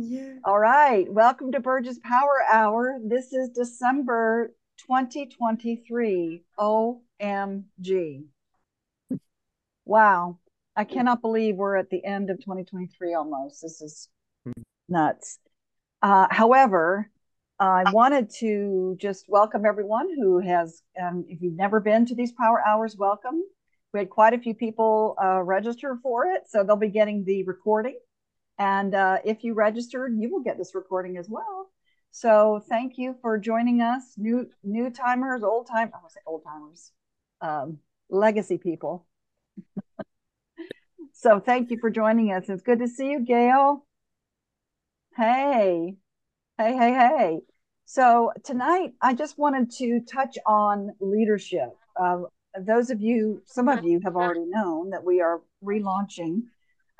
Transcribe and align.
Yeah. 0.00 0.34
All 0.44 0.60
right. 0.60 1.12
Welcome 1.12 1.50
to 1.50 1.58
Burge's 1.58 1.98
Power 1.98 2.44
Hour. 2.52 3.00
This 3.04 3.32
is 3.32 3.48
December 3.48 4.54
2023. 4.86 6.44
OMG. 6.56 8.22
Wow. 9.84 10.38
I 10.76 10.84
cannot 10.84 11.20
believe 11.20 11.56
we're 11.56 11.74
at 11.74 11.90
the 11.90 12.04
end 12.04 12.30
of 12.30 12.38
2023 12.38 13.14
almost. 13.14 13.60
This 13.60 13.82
is 13.82 14.08
nuts. 14.88 15.40
Uh, 16.00 16.28
however, 16.30 17.10
I 17.58 17.90
wanted 17.90 18.30
to 18.38 18.96
just 19.00 19.24
welcome 19.28 19.66
everyone 19.66 20.08
who 20.14 20.38
has, 20.38 20.80
um, 21.02 21.24
if 21.26 21.42
you've 21.42 21.56
never 21.56 21.80
been 21.80 22.06
to 22.06 22.14
these 22.14 22.30
power 22.30 22.62
hours, 22.64 22.96
welcome. 22.96 23.42
We 23.92 23.98
had 23.98 24.10
quite 24.10 24.32
a 24.32 24.38
few 24.38 24.54
people 24.54 25.16
uh, 25.20 25.42
register 25.42 25.98
for 26.04 26.26
it, 26.26 26.42
so 26.48 26.62
they'll 26.62 26.76
be 26.76 26.86
getting 26.86 27.24
the 27.24 27.42
recording. 27.42 27.98
And 28.58 28.94
uh, 28.94 29.18
if 29.24 29.44
you 29.44 29.54
registered, 29.54 30.16
you 30.18 30.32
will 30.32 30.42
get 30.42 30.58
this 30.58 30.74
recording 30.74 31.16
as 31.16 31.28
well. 31.28 31.70
So 32.10 32.62
thank 32.68 32.98
you 32.98 33.14
for 33.20 33.38
joining 33.38 33.80
us, 33.80 34.14
new 34.16 34.48
new 34.64 34.90
timers, 34.90 35.42
old 35.42 35.68
time. 35.68 35.90
I 35.94 35.98
want 35.98 36.08
to 36.08 36.14
say 36.14 36.20
old 36.26 36.42
timers, 36.42 36.90
um, 37.40 37.78
legacy 38.10 38.58
people. 38.58 39.06
so 41.12 41.38
thank 41.38 41.70
you 41.70 41.78
for 41.78 41.90
joining 41.90 42.32
us. 42.32 42.48
It's 42.48 42.62
good 42.62 42.80
to 42.80 42.88
see 42.88 43.10
you, 43.10 43.20
Gail. 43.20 43.86
Hey, 45.16 45.96
hey, 46.58 46.76
hey, 46.76 46.92
hey. 46.92 47.38
So 47.84 48.32
tonight, 48.44 48.94
I 49.00 49.14
just 49.14 49.38
wanted 49.38 49.70
to 49.78 50.00
touch 50.00 50.36
on 50.46 50.90
leadership. 51.00 51.70
Uh, 51.98 52.22
those 52.60 52.90
of 52.90 53.00
you, 53.00 53.42
some 53.46 53.68
of 53.68 53.84
you 53.84 54.00
have 54.04 54.16
already 54.16 54.44
known 54.44 54.90
that 54.90 55.04
we 55.04 55.20
are 55.20 55.40
relaunching 55.64 56.42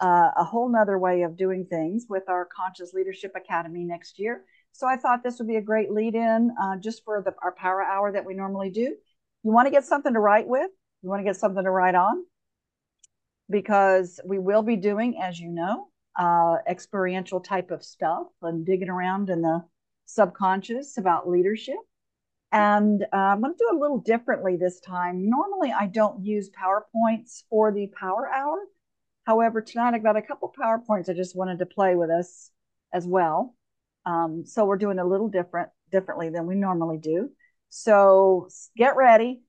uh, 0.01 0.31
a 0.37 0.45
whole 0.45 0.69
nother 0.69 0.99
way 0.99 1.23
of 1.23 1.37
doing 1.37 1.67
things 1.67 2.07
with 2.09 2.29
our 2.29 2.47
Conscious 2.47 2.93
Leadership 2.93 3.33
Academy 3.35 3.85
next 3.85 4.19
year. 4.19 4.45
So 4.73 4.87
I 4.87 4.97
thought 4.97 5.23
this 5.23 5.39
would 5.39 5.49
be 5.49 5.57
a 5.57 5.63
great 5.63 5.91
lead 5.91 6.15
in 6.15 6.55
uh, 6.61 6.77
just 6.77 7.05
for 7.05 7.23
the, 7.25 7.35
our 7.43 7.53
power 7.53 7.83
hour 7.83 8.13
that 8.13 8.25
we 8.25 8.35
normally 8.35 8.71
do. 8.71 8.95
You 9.45 9.53
want 9.53 9.67
to 9.67 9.73
get 9.73 9.85
something 9.85 10.13
to 10.13 10.21
write 10.21 10.47
with, 10.47 10.71
you 11.03 11.09
want 11.09 11.21
to 11.21 11.25
get 11.25 11.37
something 11.37 11.65
to 11.65 11.71
write 11.71 11.95
on, 11.95 12.25
because 13.51 14.21
we 14.25 14.39
will 14.39 14.63
be 14.63 14.77
doing, 14.77 15.21
as 15.21 15.41
you 15.41 15.49
know, 15.49 15.89
uh, 16.17 16.57
experiential 16.69 17.41
type 17.41 17.71
of 17.71 17.83
stuff 17.83 18.27
and 18.43 18.67
digging 18.67 18.91
around 18.91 19.31
in 19.31 19.43
the 19.43 19.65
subconscious 20.07 20.99
about 20.99 21.29
leadership. 21.29 21.77
And 22.51 23.03
uh, 23.13 23.17
I'm 23.17 23.41
going 23.41 23.53
to 23.53 23.59
do 23.59 23.69
it 23.73 23.77
a 23.77 23.81
little 23.81 23.99
differently 23.99 24.57
this 24.57 24.81
time. 24.81 25.29
Normally, 25.29 25.73
I 25.73 25.87
don't 25.87 26.25
use 26.25 26.51
PowerPoints 26.51 27.43
for 27.51 27.73
the 27.73 27.89
power 27.89 28.29
hour 28.29 28.59
However, 29.29 29.61
tonight 29.61 29.93
I've 29.93 30.03
got 30.03 30.17
a 30.17 30.23
couple 30.23 30.51
PowerPoints 30.59 31.11
I 31.11 31.13
just 31.13 31.37
wanted 31.37 31.59
to 31.59 31.67
play 31.67 31.95
with 31.95 32.09
us 32.09 32.51
as 32.95 33.07
well. 33.07 33.55
Um, 34.07 34.45
so 34.47 34.65
we're 34.65 34.79
doing 34.79 34.99
a 34.99 35.05
little 35.05 35.29
different, 35.29 35.69
differently 35.93 36.31
than 36.31 36.47
we 36.47 36.55
normally 36.55 36.97
do. 36.97 37.29
So 37.69 38.49
get 38.75 38.97
ready. 38.97 39.43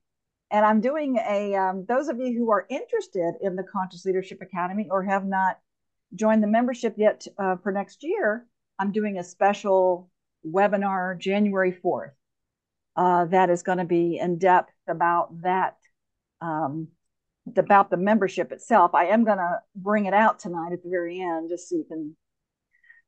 And 0.50 0.66
I'm 0.66 0.82
doing 0.82 1.16
a, 1.16 1.54
um, 1.54 1.86
those 1.88 2.08
of 2.08 2.18
you 2.18 2.36
who 2.36 2.50
are 2.50 2.66
interested 2.68 3.36
in 3.40 3.56
the 3.56 3.62
Conscious 3.62 4.04
Leadership 4.04 4.42
Academy 4.42 4.86
or 4.90 5.02
have 5.04 5.24
not 5.24 5.56
joined 6.14 6.42
the 6.42 6.46
membership 6.46 6.96
yet 6.98 7.26
uh, 7.38 7.56
for 7.62 7.72
next 7.72 8.02
year, 8.02 8.46
I'm 8.78 8.92
doing 8.92 9.16
a 9.16 9.24
special 9.24 10.10
webinar 10.46 11.18
January 11.18 11.72
4th. 11.72 12.10
Uh, 12.96 13.24
that 13.26 13.48
is 13.48 13.62
going 13.62 13.78
to 13.78 13.86
be 13.86 14.18
in 14.18 14.36
depth 14.36 14.74
about 14.86 15.40
that 15.40 15.78
um, 16.42 16.88
about 17.56 17.90
the 17.90 17.96
membership 17.96 18.52
itself. 18.52 18.94
I 18.94 19.06
am 19.06 19.24
going 19.24 19.38
to 19.38 19.58
bring 19.74 20.06
it 20.06 20.14
out 20.14 20.38
tonight 20.38 20.72
at 20.72 20.82
the 20.82 20.90
very 20.90 21.20
end, 21.20 21.48
just 21.48 21.68
so 21.68 21.76
you 21.76 21.84
can, 21.84 22.16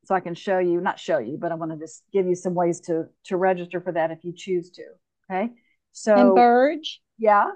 so 0.05 0.15
I 0.15 0.21
can 0.21 0.35
show 0.35 0.59
you, 0.59 0.81
not 0.81 0.99
show 0.99 1.19
you, 1.19 1.37
but 1.41 1.53
I 1.53 1.55
want 1.55 1.73
to 1.73 1.79
just 1.79 2.03
give 2.13 2.27
you 2.27 2.35
some 2.35 2.55
ways 2.55 2.81
to 2.83 3.05
to 3.27 3.37
register 3.37 3.81
for 3.81 3.93
that 3.93 4.11
if 4.11 4.19
you 4.25 4.33
choose 4.35 4.71
to. 4.73 4.83
Okay. 5.31 5.53
So 5.93 6.15
and 6.17 6.35
Burge, 6.35 7.01
yeah, 7.19 7.51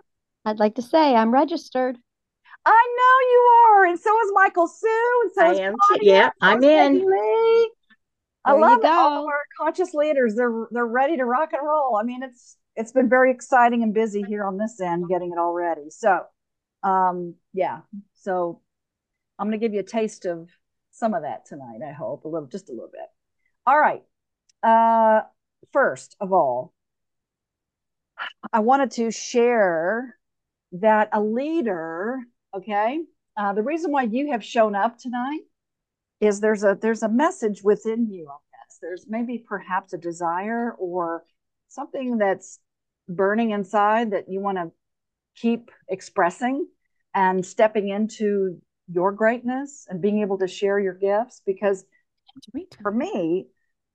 I'd 0.45 0.59
like 0.59 0.77
to 0.77 0.83
say 0.83 1.15
I'm 1.15 1.33
registered. 1.33 1.97
I 2.69 2.86
know 2.98 3.31
you 3.31 3.41
are, 3.69 3.86
and 3.86 3.98
so 3.98 4.11
is 4.25 4.31
Michael 4.35 4.67
Sue, 4.69 5.20
and 5.23 5.33
so 5.35 5.42
I 5.45 5.53
is 5.53 5.59
am. 5.61 5.75
Claudia, 5.89 6.13
Yeah, 6.13 6.31
I'm 6.41 6.63
in. 6.63 6.95
Lee. 6.98 7.70
I 8.45 8.53
There 8.53 8.61
love 8.61 8.79
it. 8.81 8.86
all 8.86 9.23
of 9.23 9.27
our 9.27 9.42
conscious 9.59 9.92
leaders. 9.95 10.35
They're 10.36 10.67
they're 10.70 10.86
ready 10.86 11.17
to 11.17 11.25
rock 11.25 11.53
and 11.53 11.67
roll. 11.67 11.97
I 11.97 12.03
mean, 12.05 12.23
it's 12.23 12.57
it's 12.77 12.92
been 12.92 13.09
very 13.09 13.31
exciting 13.33 13.83
and 13.83 13.95
busy 13.95 14.23
here 14.23 14.45
on 14.45 14.57
this 14.59 14.81
end 14.81 15.09
getting 15.09 15.33
it 15.33 15.39
all 15.39 15.53
ready. 15.53 15.91
So 15.91 16.20
um, 16.83 17.35
yeah. 17.53 17.81
So 18.14 18.61
I'm 19.39 19.48
going 19.48 19.59
to 19.59 19.64
give 19.64 19.75
you 19.75 19.81
a 19.81 19.85
taste 19.85 20.25
of 20.25 20.48
some 20.91 21.14
of 21.14 21.23
that 21.23 21.47
tonight. 21.47 21.81
I 21.87 21.92
hope 21.92 22.25
a 22.25 22.29
little, 22.29 22.48
just 22.48 22.69
a 22.69 22.73
little 22.73 22.91
bit. 22.92 23.09
All 23.67 23.79
right. 23.79 24.03
Uh, 24.63 25.23
first 25.73 26.17
of 26.20 26.33
all, 26.33 26.73
I 28.53 28.61
wanted 28.61 28.92
to 28.92 29.11
share 29.11 30.17
that 30.73 31.11
a 31.13 31.20
leader. 31.20 32.19
Okay. 32.55 33.01
Uh, 33.36 33.53
the 33.53 33.63
reason 33.63 33.92
why 33.92 34.03
you 34.03 34.33
have 34.33 34.42
shown 34.42 34.75
up 34.75 34.98
tonight 34.98 35.42
is 36.20 36.41
there's 36.41 36.65
a 36.65 36.79
there's 36.81 37.03
a 37.03 37.09
message 37.09 37.63
within 37.63 38.09
you. 38.11 38.29
I 38.31 38.39
guess 38.53 38.79
there's 38.81 39.07
maybe 39.07 39.45
perhaps 39.47 39.92
a 39.92 39.98
desire 39.98 40.73
or 40.79 41.25
something 41.69 42.19
that's 42.19 42.59
burning 43.09 43.51
inside 43.51 44.13
that 44.13 44.31
you 44.31 44.41
want 44.41 44.59
to 44.59 44.73
keep 45.36 45.70
expressing 45.89 46.67
and 47.14 47.45
stepping 47.45 47.89
into 47.89 48.61
your 48.89 49.13
greatness 49.13 49.86
and 49.89 50.01
being 50.01 50.20
able 50.20 50.39
to 50.39 50.48
share 50.48 50.79
your 50.79 50.95
gifts 50.95 51.42
because 51.47 51.85
for 52.83 52.91
me 52.91 53.47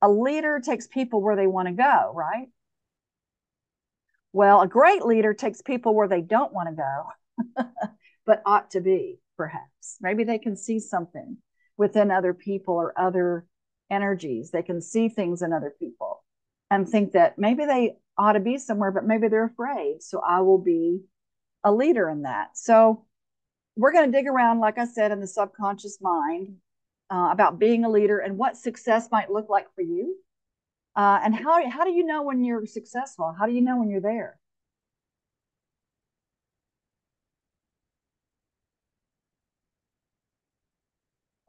a 0.02 0.10
leader 0.10 0.60
takes 0.60 0.88
people 0.88 1.22
where 1.22 1.36
they 1.36 1.48
want 1.48 1.68
to 1.68 1.74
go 1.74 2.12
right? 2.14 2.48
Well 4.34 4.62
a 4.62 4.68
great 4.68 5.06
leader 5.06 5.34
takes 5.34 5.62
people 5.62 5.96
where 5.96 6.08
they 6.08 6.22
don't 6.22 6.54
want 6.54 6.70
to 6.70 6.76
go 7.58 7.64
but 8.26 8.42
ought 8.46 8.72
to 8.72 8.82
be 8.82 9.20
perhaps. 9.38 9.98
Maybe 10.02 10.24
they 10.24 10.40
can 10.40 10.56
see 10.56 10.80
something 10.80 11.38
within 11.78 12.12
other 12.12 12.34
people 12.34 12.76
or 12.76 12.94
other 13.00 13.46
energies. 13.90 14.52
They 14.52 14.64
can 14.64 14.82
see 14.82 15.10
things 15.10 15.42
in 15.42 15.54
other 15.54 15.74
people 15.80 16.24
and 16.70 16.88
think 16.88 17.14
that 17.14 17.38
maybe 17.38 17.66
they 17.66 17.98
ought 18.18 18.34
to 18.34 18.40
be 18.40 18.58
somewhere 18.58 18.92
but 18.92 19.06
maybe 19.06 19.28
they're 19.30 19.46
afraid. 19.46 20.02
So 20.02 20.22
i 20.28 20.42
will 20.42 20.58
be 20.58 21.02
a 21.64 21.72
leader 21.72 22.10
in 22.10 22.24
that. 22.24 22.58
So 22.58 23.06
we're 23.76 23.94
going 23.94 24.12
to 24.12 24.18
dig 24.18 24.28
around, 24.28 24.60
like 24.60 24.78
I 24.78 24.86
said, 24.86 25.12
in 25.12 25.20
the 25.20 25.28
subconscious 25.28 26.00
mind 26.02 26.56
uh, 27.10 27.30
about 27.32 27.60
being 27.60 27.86
a 27.86 27.90
leader 27.90 28.20
and 28.20 28.38
what 28.38 28.58
success 28.58 29.10
might 29.12 29.32
look 29.32 29.50
like 29.50 29.74
for 29.76 29.82
you. 29.82 30.18
Uh, 30.96 31.20
and 31.24 31.34
how, 31.34 31.70
how 31.70 31.86
do 31.86 31.92
you 31.92 32.06
know 32.06 32.24
when 32.24 32.44
you're 32.44 32.66
successful? 32.66 33.34
How 33.38 33.46
do 33.46 33.54
you 33.54 33.62
know 33.62 33.78
when 33.78 33.90
you're 33.90 34.02
there? 34.02 34.38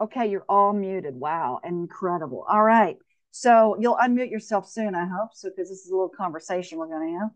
Okay, 0.01 0.27
you're 0.27 0.45
all 0.49 0.73
muted. 0.73 1.15
Wow, 1.15 1.61
incredible. 1.65 2.45
All 2.49 2.63
right. 2.63 2.97
So 3.31 3.77
you'll 3.81 3.97
unmute 3.97 4.31
yourself 4.31 4.69
soon, 4.69 4.95
I 4.95 5.07
hope. 5.07 5.31
So, 5.35 5.49
because 5.49 5.69
this 5.69 5.85
is 5.85 5.91
a 5.91 5.95
little 5.95 6.09
conversation 6.09 6.79
we're 6.79 6.89
going 6.89 7.15
to 7.15 7.19
have. 7.21 7.31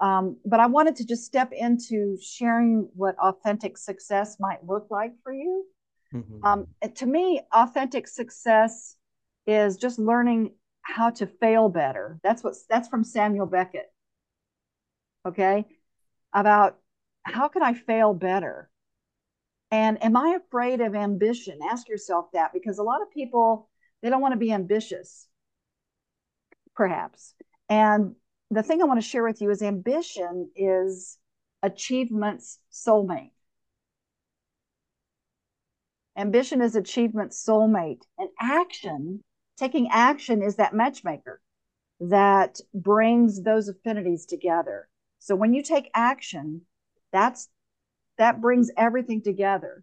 Um, 0.00 0.38
but 0.44 0.60
I 0.60 0.66
wanted 0.66 0.96
to 0.96 1.06
just 1.06 1.24
step 1.24 1.52
into 1.52 2.16
sharing 2.20 2.88
what 2.94 3.16
authentic 3.18 3.78
success 3.78 4.36
might 4.40 4.66
look 4.66 4.88
like 4.90 5.12
for 5.22 5.32
you. 5.32 5.66
Mm-hmm. 6.12 6.44
Um, 6.44 6.66
to 6.96 7.06
me, 7.06 7.40
authentic 7.52 8.08
success 8.08 8.96
is 9.46 9.76
just 9.76 9.98
learning 9.98 10.52
how 10.82 11.10
to 11.10 11.26
fail 11.26 11.68
better. 11.68 12.20
That's 12.22 12.44
what 12.44 12.54
that's 12.68 12.88
from 12.88 13.04
Samuel 13.04 13.46
Beckett. 13.46 13.90
Okay, 15.26 15.64
about 16.32 16.76
how 17.22 17.48
can 17.48 17.62
I 17.62 17.72
fail 17.72 18.14
better? 18.14 18.70
And 19.70 20.02
am 20.04 20.16
I 20.16 20.38
afraid 20.44 20.80
of 20.80 20.94
ambition? 20.94 21.58
Ask 21.68 21.88
yourself 21.88 22.26
that 22.32 22.52
because 22.52 22.78
a 22.78 22.82
lot 22.82 23.02
of 23.02 23.10
people 23.10 23.68
they 24.02 24.10
don't 24.10 24.20
want 24.20 24.32
to 24.32 24.38
be 24.38 24.52
ambitious, 24.52 25.26
perhaps. 26.76 27.34
And 27.68 28.14
the 28.54 28.62
thing 28.62 28.80
I 28.80 28.84
want 28.84 29.00
to 29.00 29.08
share 29.08 29.24
with 29.24 29.40
you 29.40 29.50
is 29.50 29.62
ambition 29.62 30.50
is 30.54 31.18
achievement's 31.62 32.58
soulmate. 32.72 33.30
Ambition 36.16 36.60
is 36.60 36.76
achievement's 36.76 37.44
soulmate. 37.44 38.02
And 38.18 38.28
action, 38.40 39.20
taking 39.56 39.88
action, 39.90 40.42
is 40.42 40.56
that 40.56 40.74
matchmaker 40.74 41.40
that 42.00 42.60
brings 42.72 43.42
those 43.42 43.68
affinities 43.68 44.26
together. 44.26 44.88
So 45.18 45.34
when 45.34 45.54
you 45.54 45.62
take 45.62 45.90
action, 45.94 46.62
that's 47.12 47.48
that 48.18 48.40
brings 48.40 48.70
everything 48.76 49.22
together. 49.22 49.82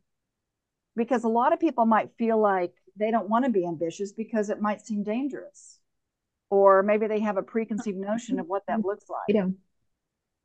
Because 0.96 1.24
a 1.24 1.30
lot 1.30 1.52
of 1.52 1.60
people 1.60 1.86
might 1.86 2.12
feel 2.18 2.40
like 2.40 2.74
they 2.96 3.12
don't 3.12 3.30
want 3.30 3.46
to 3.46 3.52
be 3.52 3.66
ambitious 3.66 4.14
because 4.14 4.50
it 4.50 4.62
might 4.62 4.86
seem 4.86 5.04
dangerous 5.04 5.81
or 6.52 6.84
maybe 6.84 7.08
they 7.08 7.22
have 7.22 7.38
a 7.38 7.42
preconceived 7.42 7.98
notion 7.98 8.40
of 8.40 8.46
what 8.46 8.64
that 8.68 8.80
mm-hmm. 8.80 8.88
looks 8.90 9.10
like. 9.10 9.34
Yeah. 9.36 9.48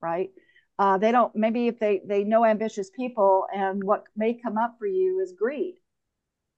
Right. 0.00 0.30
Uh, 0.78 0.96
they 0.96 1.10
don't. 1.10 1.34
Maybe 1.34 1.68
if 1.68 1.78
they 1.78 2.00
they 2.06 2.22
know 2.24 2.44
ambitious 2.44 2.90
people, 2.90 3.46
and 3.54 3.82
what 3.82 4.04
may 4.16 4.34
come 4.34 4.56
up 4.56 4.76
for 4.78 4.86
you 4.86 5.20
is 5.20 5.32
greed, 5.32 5.74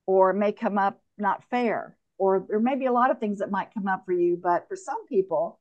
or 0.07 0.33
may 0.33 0.53
come 0.53 0.77
up 0.77 1.01
not 1.17 1.43
fair, 1.51 1.97
or 2.19 2.45
there 2.49 2.61
may 2.61 2.77
be 2.77 2.87
a 2.87 2.93
lot 2.93 3.11
of 3.11 3.19
things 3.19 3.39
that 3.39 3.51
might 3.51 3.73
come 3.73 3.89
up 3.89 4.05
for 4.05 4.13
you, 4.13 4.39
but 4.41 4.69
for 4.69 4.77
some 4.77 5.07
people, 5.07 5.61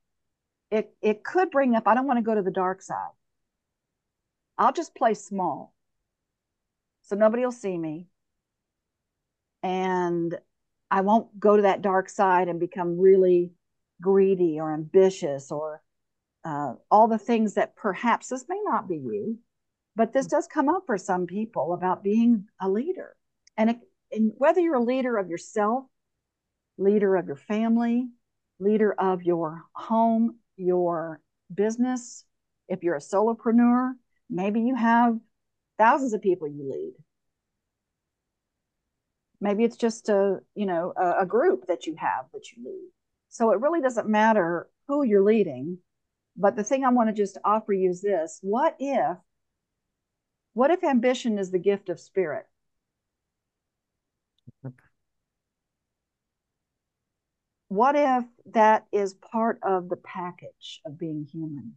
it 0.72 0.94
it 1.01 1.24
could 1.24 1.51
bring 1.51 1.75
up, 1.75 1.88
I 1.88 1.94
don't 1.95 2.07
want 2.07 2.18
to 2.18 2.24
go 2.24 2.36
to 2.36 2.42
the 2.42 2.51
dark 2.51 2.81
side. 2.81 3.12
I'll 4.57 4.74
just 4.74 4.95
play 4.95 5.13
small. 5.13 5.74
So 7.04 7.16
nobody 7.16 7.44
will 7.45 7.51
see 7.51 7.78
me. 7.78 8.07
And 9.62 10.36
I 10.90 11.01
won't 11.01 11.40
go 11.40 11.56
to 11.56 11.62
that 11.63 11.81
dark 11.81 12.10
side 12.10 12.48
and 12.48 12.60
become 12.60 13.00
really 13.00 13.51
greedy 14.01 14.59
or 14.59 14.73
ambitious 14.73 15.51
or 15.51 15.81
uh, 16.45 16.73
all 16.89 17.07
the 17.07 17.17
things 17.17 17.55
that 17.55 17.75
perhaps 17.75 18.29
this 18.29 18.45
may 18.47 18.59
not 18.63 18.88
be 18.88 18.97
you, 18.97 19.38
but 19.95 20.13
this 20.13 20.27
does 20.27 20.47
come 20.47 20.69
up 20.69 20.83
for 20.85 20.97
some 20.97 21.25
people 21.25 21.73
about 21.73 22.03
being 22.03 22.45
a 22.61 22.69
leader. 22.69 23.15
And, 23.57 23.71
it, 23.71 23.79
and 24.11 24.31
whether 24.38 24.61
you're 24.61 24.75
a 24.75 24.83
leader 24.83 25.17
of 25.17 25.29
yourself, 25.29 25.85
leader 26.77 27.15
of 27.15 27.25
your 27.27 27.35
family, 27.35 28.07
leader 28.59 28.94
of 28.94 29.23
your 29.23 29.63
home, 29.73 30.38
your 30.55 31.19
business, 31.53 32.23
if 32.67 32.83
you're 32.83 32.95
a 32.95 32.99
solopreneur, 32.99 33.94
maybe 34.29 34.61
you 34.61 34.75
have 34.75 35.17
thousands 35.77 36.13
of 36.13 36.21
people 36.21 36.47
you 36.47 36.69
lead. 36.69 36.94
Maybe 39.39 39.63
it's 39.63 39.77
just 39.77 40.09
a, 40.09 40.39
you 40.55 40.65
know, 40.65 40.94
a, 40.95 41.21
a 41.21 41.25
group 41.25 41.67
that 41.67 41.85
you 41.85 41.95
have 41.97 42.25
that 42.33 42.51
you 42.51 42.63
lead. 42.63 42.89
So 43.38 43.51
it 43.51 43.62
really 43.62 43.81
doesn't 43.81 44.10
matter 44.10 44.68
who 44.88 45.04
you're 45.04 45.22
leading. 45.24 45.78
But 46.36 46.56
the 46.56 46.63
thing 46.63 46.84
I 46.84 46.89
want 46.89 47.10
to 47.10 47.13
just 47.13 47.38
offer 47.45 47.72
you 47.72 47.92
is 47.92 48.01
this 48.01 48.39
what 48.42 48.75
if, 48.80 49.16
what 50.54 50.72
if 50.72 50.84
ambition 50.84 51.38
is 51.38 51.51
the 51.51 51.60
gift 51.60 51.89
of 51.89 52.00
spirit? 52.00 52.48
What 57.68 57.95
if 57.95 58.24
that 58.54 58.88
is 58.92 59.13
part 59.13 59.60
of 59.62 59.88
the 59.88 59.98
package 59.98 60.81
of 60.83 60.98
being 60.98 61.28
human? 61.31 61.75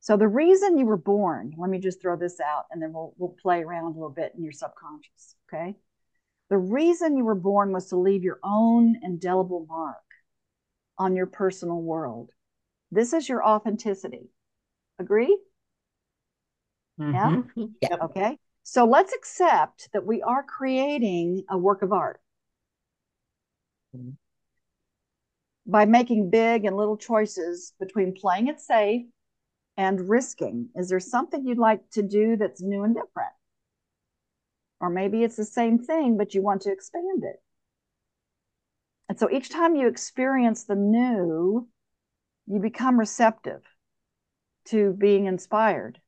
So 0.00 0.16
the 0.16 0.26
reason 0.26 0.78
you 0.78 0.86
were 0.86 0.96
born, 0.96 1.52
let 1.58 1.68
me 1.68 1.80
just 1.80 2.00
throw 2.00 2.16
this 2.16 2.40
out 2.40 2.64
and 2.70 2.80
then 2.80 2.94
we'll 2.94 3.12
we'll 3.18 3.36
play 3.42 3.62
around 3.62 3.84
a 3.84 3.88
little 3.88 4.08
bit 4.08 4.32
in 4.34 4.42
your 4.42 4.52
subconscious, 4.52 5.34
okay? 5.52 5.76
The 6.52 6.58
reason 6.58 7.16
you 7.16 7.24
were 7.24 7.34
born 7.34 7.72
was 7.72 7.86
to 7.86 7.96
leave 7.96 8.22
your 8.22 8.38
own 8.44 9.00
indelible 9.02 9.64
mark 9.66 10.04
on 10.98 11.16
your 11.16 11.24
personal 11.24 11.80
world. 11.80 12.28
This 12.90 13.14
is 13.14 13.26
your 13.26 13.42
authenticity. 13.42 14.28
Agree? 14.98 15.34
Mm-hmm. 17.00 17.40
Yeah? 17.56 17.64
yeah. 17.80 17.96
Okay. 18.02 18.38
So 18.64 18.84
let's 18.84 19.14
accept 19.14 19.88
that 19.94 20.04
we 20.04 20.20
are 20.20 20.42
creating 20.42 21.44
a 21.48 21.56
work 21.56 21.80
of 21.80 21.90
art 21.90 22.20
mm-hmm. 23.96 24.10
by 25.66 25.86
making 25.86 26.28
big 26.28 26.66
and 26.66 26.76
little 26.76 26.98
choices 26.98 27.72
between 27.80 28.12
playing 28.12 28.48
it 28.48 28.60
safe 28.60 29.06
and 29.78 30.06
risking. 30.06 30.68
Is 30.76 30.90
there 30.90 31.00
something 31.00 31.46
you'd 31.46 31.56
like 31.56 31.88
to 31.92 32.02
do 32.02 32.36
that's 32.36 32.60
new 32.60 32.84
and 32.84 32.94
different? 32.94 33.32
Or 34.82 34.90
maybe 34.90 35.22
it's 35.22 35.36
the 35.36 35.44
same 35.44 35.78
thing, 35.78 36.18
but 36.18 36.34
you 36.34 36.42
want 36.42 36.62
to 36.62 36.72
expand 36.72 37.22
it. 37.22 37.40
And 39.08 39.18
so 39.18 39.30
each 39.30 39.48
time 39.48 39.76
you 39.76 39.86
experience 39.86 40.64
the 40.64 40.74
new, 40.74 41.68
you 42.46 42.58
become 42.58 42.98
receptive 42.98 43.62
to 44.66 44.92
being 44.98 45.26
inspired. 45.26 46.00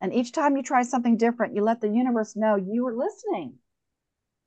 And 0.00 0.14
each 0.14 0.30
time 0.30 0.56
you 0.56 0.62
try 0.62 0.82
something 0.82 1.16
different, 1.16 1.56
you 1.56 1.62
let 1.62 1.80
the 1.80 1.88
universe 1.88 2.36
know 2.36 2.54
you 2.54 2.86
are 2.86 2.96
listening. 2.96 3.54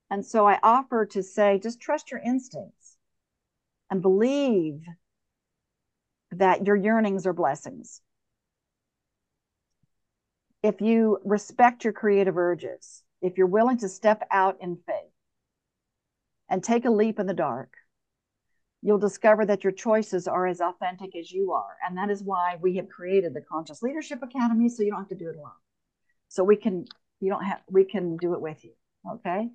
And 0.10 0.26
so 0.26 0.48
I 0.48 0.60
offer 0.64 1.06
to 1.08 1.22
say, 1.22 1.60
just 1.60 1.82
trust 1.82 2.12
your 2.12 2.22
instincts 2.22 2.96
and 3.92 4.02
believe 4.02 4.82
that 6.32 6.66
your 6.66 6.78
yearnings 6.78 7.28
are 7.28 7.34
blessings. 7.34 8.02
If 10.66 10.82
you 10.82 11.20
respect 11.24 11.84
your 11.84 11.94
creative 11.94 12.40
urges, 12.40 13.04
if 13.22 13.38
you're 13.38 13.46
willing 13.46 13.78
to 13.78 13.88
step 13.88 14.24
out 14.32 14.58
in 14.62 14.80
faith 14.88 15.14
and 16.50 16.64
take 16.64 16.86
a 16.86 16.90
leap 16.90 17.20
in 17.20 17.28
the 17.28 17.36
dark, 17.36 17.72
you'll 18.82 18.98
discover 18.98 19.46
that 19.46 19.64
your 19.64 19.74
choices 19.74 20.28
are 20.28 20.48
as 20.48 20.62
authentic 20.62 21.16
as 21.16 21.32
you 21.32 21.52
are. 21.52 21.78
And 21.88 21.96
that 22.00 22.10
is 22.10 22.24
why 22.24 22.58
we 22.60 22.78
have 22.78 22.90
created 22.90 23.36
the 23.36 23.42
Conscious 23.42 23.84
Leadership 23.84 24.24
Academy 24.24 24.68
so 24.68 24.82
you 24.82 24.90
don't 24.90 25.02
have 25.02 25.10
to 25.10 25.16
do 25.16 25.30
it 25.30 25.36
alone. 25.36 25.52
So 26.30 26.44
we 26.44 26.56
can, 26.56 26.86
you 27.20 27.30
don't 27.30 27.46
have, 27.46 27.62
we 27.70 27.84
can 27.84 28.18
do 28.18 28.34
it 28.34 28.42
with 28.42 28.66
you. 28.66 28.72
Okay. 29.08 29.50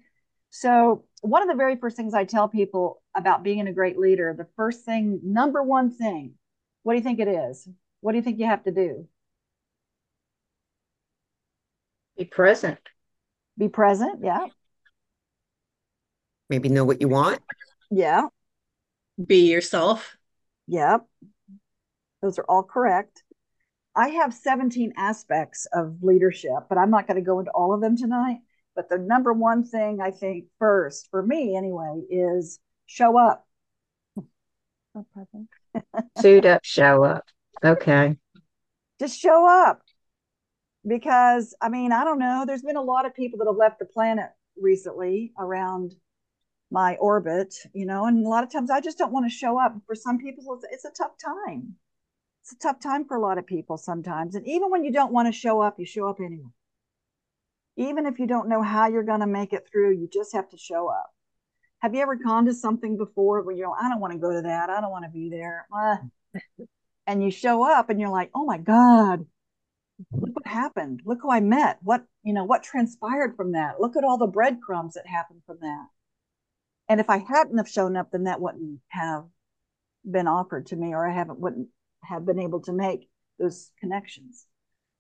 So, 0.51 1.07
one 1.23 1.43
of 1.43 1.49
the 1.49 1.57
very 1.57 1.75
first 1.75 1.97
things 1.97 2.15
I 2.15 2.25
tell 2.25 2.47
people 2.47 3.03
about 3.17 3.43
being 3.43 3.67
a 3.67 3.73
great 3.73 3.99
leader, 3.99 4.33
the 4.39 4.47
first 4.55 4.85
thing, 4.85 5.19
number 5.25 5.61
one 5.61 5.91
thing 5.91 6.35
what 6.85 6.93
do 6.93 6.99
you 6.99 7.05
think 7.05 7.19
it 7.19 7.27
is? 7.27 7.69
What 8.01 8.13
do 8.13 8.19
you 8.19 8.23
think 8.23 8.39
you 8.39 8.47
have 8.47 8.63
to 8.63 8.71
do? 8.71 9.09
Be 12.21 12.27
present. 12.27 12.79
Be 13.57 13.71
present, 13.71 14.21
yeah. 14.23 14.45
Maybe 16.51 16.69
know 16.69 16.85
what 16.85 17.01
you 17.01 17.09
want. 17.09 17.41
Yeah. 17.91 18.27
Be 19.25 19.51
yourself. 19.51 20.19
Yep. 20.67 21.07
Those 22.21 22.39
are 22.39 22.45
all 22.47 22.63
correct. 22.63 23.23
I 23.97 24.09
have 24.09 24.35
17 24.35 24.93
aspects 24.99 25.67
of 25.73 26.03
leadership, 26.03 26.69
but 26.69 26.77
I'm 26.77 26.91
not 26.91 27.07
going 27.07 27.17
to 27.17 27.25
go 27.25 27.39
into 27.39 27.53
all 27.53 27.73
of 27.73 27.81
them 27.81 27.97
tonight. 27.97 28.41
But 28.77 28.91
the 28.91 28.99
number 28.99 29.33
one 29.33 29.65
thing 29.65 30.03
I 30.03 30.11
think 30.11 30.45
first, 30.59 31.09
for 31.11 31.23
me 31.23 31.57
anyway, 31.57 32.03
is 32.11 32.59
show 32.85 33.19
up. 33.19 33.47
Suit 36.19 36.45
up, 36.45 36.67
show 36.67 37.03
up. 37.03 37.25
Okay. 37.65 38.19
Just 38.99 39.19
show 39.19 39.49
up. 39.49 39.81
Because, 40.87 41.55
I 41.61 41.69
mean, 41.69 41.93
I 41.93 42.05
don't 42.05 42.19
know. 42.19 42.45
There's 42.47 42.63
been 42.63 42.77
a 42.77 42.83
lot 42.83 43.07
of 43.07 43.15
people 43.15 43.39
that 43.39 43.47
have 43.47 43.57
left 43.57 43.79
the 43.79 43.85
planet 43.85 44.31
recently 44.57 45.33
around 45.39 45.95
my 46.71 46.97
orbit, 46.97 47.55
you 47.75 47.85
know, 47.85 48.07
and 48.07 48.25
a 48.25 48.29
lot 48.29 48.45
of 48.45 48.53
times 48.53 48.71
I 48.71 48.81
just 48.81 48.97
don't 48.97 49.13
want 49.13 49.27
to 49.27 49.37
show 49.37 49.61
up. 49.61 49.75
For 49.87 49.95
some 49.95 50.19
people, 50.19 50.55
it's, 50.55 50.67
it's 50.71 50.85
a 50.85 51.03
tough 51.03 51.13
time. 51.23 51.75
It's 52.43 52.53
a 52.53 52.59
tough 52.59 52.81
time 52.81 53.05
for 53.05 53.17
a 53.17 53.21
lot 53.21 53.39
of 53.39 53.47
people 53.47 53.77
sometimes. 53.77 54.35
And 54.35 54.47
even 54.47 54.71
when 54.71 54.85
you 54.85 54.93
don't 54.93 55.13
want 55.13 55.27
to 55.27 55.33
show 55.33 55.61
up, 55.61 55.79
you 55.79 55.85
show 55.85 56.09
up 56.09 56.21
anyway. 56.21 56.51
Even 57.77 58.07
if 58.07 58.19
you 58.19 58.27
don't 58.27 58.49
know 58.49 58.63
how 58.63 58.89
you're 58.89 59.03
going 59.03 59.21
to 59.21 59.27
make 59.27 59.53
it 59.53 59.69
through, 59.71 59.97
you 59.97 60.09
just 60.13 60.33
have 60.33 60.49
to 60.51 60.57
show 60.57 60.89
up. 60.89 61.11
Have 61.81 61.95
you 61.95 62.03
ever 62.03 62.15
gone 62.15 62.47
to 62.47 62.55
something 62.55 62.97
before 62.97 63.43
where 63.43 63.55
you're, 63.55 63.71
like, 63.71 63.83
I 63.83 63.89
don't 63.89 64.01
want 64.01 64.13
to 64.13 64.19
go 64.19 64.33
to 64.33 64.43
that. 64.43 64.71
I 64.71 64.81
don't 64.81 64.91
want 64.91 65.05
to 65.05 65.11
be 65.11 65.31
there. 65.31 65.67
and 67.07 67.23
you 67.23 67.31
show 67.31 67.65
up 67.69 67.91
and 67.91 67.99
you're 67.99 68.11
like, 68.11 68.31
oh 68.35 68.45
my 68.45 68.59
God, 68.59 69.27
look 70.13 70.35
what 70.35 70.47
happened. 70.47 71.03
Look 71.05 71.21
who 71.23 71.31
I 71.31 71.41
met. 71.41 71.79
What, 71.83 72.05
you 72.23 72.33
know, 72.33 72.45
what 72.45 72.63
transpired 72.63 73.37
from 73.37 73.53
that. 73.53 73.81
Look 73.81 73.97
at 73.97 74.05
all 74.05 74.19
the 74.19 74.27
breadcrumbs 74.27 74.95
that 74.95 75.07
happened 75.07 75.43
from 75.47 75.59
that. 75.61 75.87
And 76.89 77.01
if 77.01 77.09
I 77.09 77.19
hadn't 77.19 77.59
have 77.59 77.69
shown 77.69 77.97
up, 77.97 78.11
then 78.11 78.25
that 78.25 78.41
wouldn't 78.41 78.81
have 78.89 79.25
been 80.09 80.27
offered 80.27 80.67
to 80.67 80.77
me 80.77 80.95
or 80.95 81.09
I 81.09 81.15
haven't 81.15 81.39
wouldn't 81.39 81.69
have 82.03 82.25
been 82.25 82.39
able 82.39 82.61
to 82.63 82.73
make 82.73 83.09
those 83.39 83.71
connections. 83.79 84.47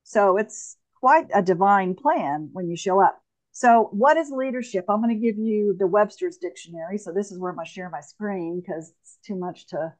So 0.04 0.36
it's 0.36 0.76
quite 1.00 1.28
a 1.34 1.42
divine 1.42 1.94
plan 1.94 2.50
when 2.52 2.68
you 2.68 2.76
show 2.76 3.00
up. 3.00 3.20
So, 3.52 3.88
what 3.92 4.16
is 4.16 4.30
leadership? 4.30 4.84
I'm 4.88 5.02
going 5.02 5.14
to 5.14 5.26
give 5.26 5.36
you 5.36 5.74
the 5.76 5.86
Webster's 5.86 6.36
dictionary. 6.36 6.98
So, 6.98 7.12
this 7.12 7.32
is 7.32 7.38
where 7.38 7.50
I'm 7.50 7.56
going 7.56 7.66
to 7.66 7.72
share 7.72 7.90
my 7.90 8.00
screen 8.00 8.60
because 8.60 8.92
it's 9.02 9.18
too 9.26 9.34
much 9.34 9.66
to, 9.68 9.92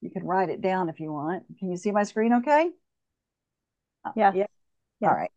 you 0.00 0.10
can 0.10 0.24
write 0.24 0.48
it 0.48 0.60
down 0.60 0.88
if 0.88 1.00
you 1.00 1.12
want. 1.12 1.42
Can 1.58 1.70
you 1.70 1.76
see 1.76 1.90
my 1.90 2.04
screen 2.04 2.32
okay? 2.34 2.70
Uh, 4.04 4.10
yeah. 4.16 4.32
yeah. 4.34 4.46
yeah. 5.00 5.08
All 5.08 5.14
right. 5.14 5.30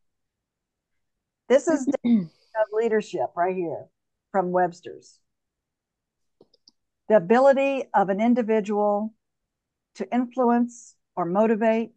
This 1.48 1.68
is 1.68 1.88
of 2.06 2.68
leadership 2.72 3.28
right 3.36 3.56
here 3.56 3.86
from 4.32 4.52
Webster's. 4.52 5.20
The 7.10 7.18
ability 7.18 7.84
of 7.94 8.10
an 8.10 8.20
individual 8.20 9.14
to 9.96 10.14
influence 10.14 10.96
or 11.16 11.26
motivate 11.26 11.92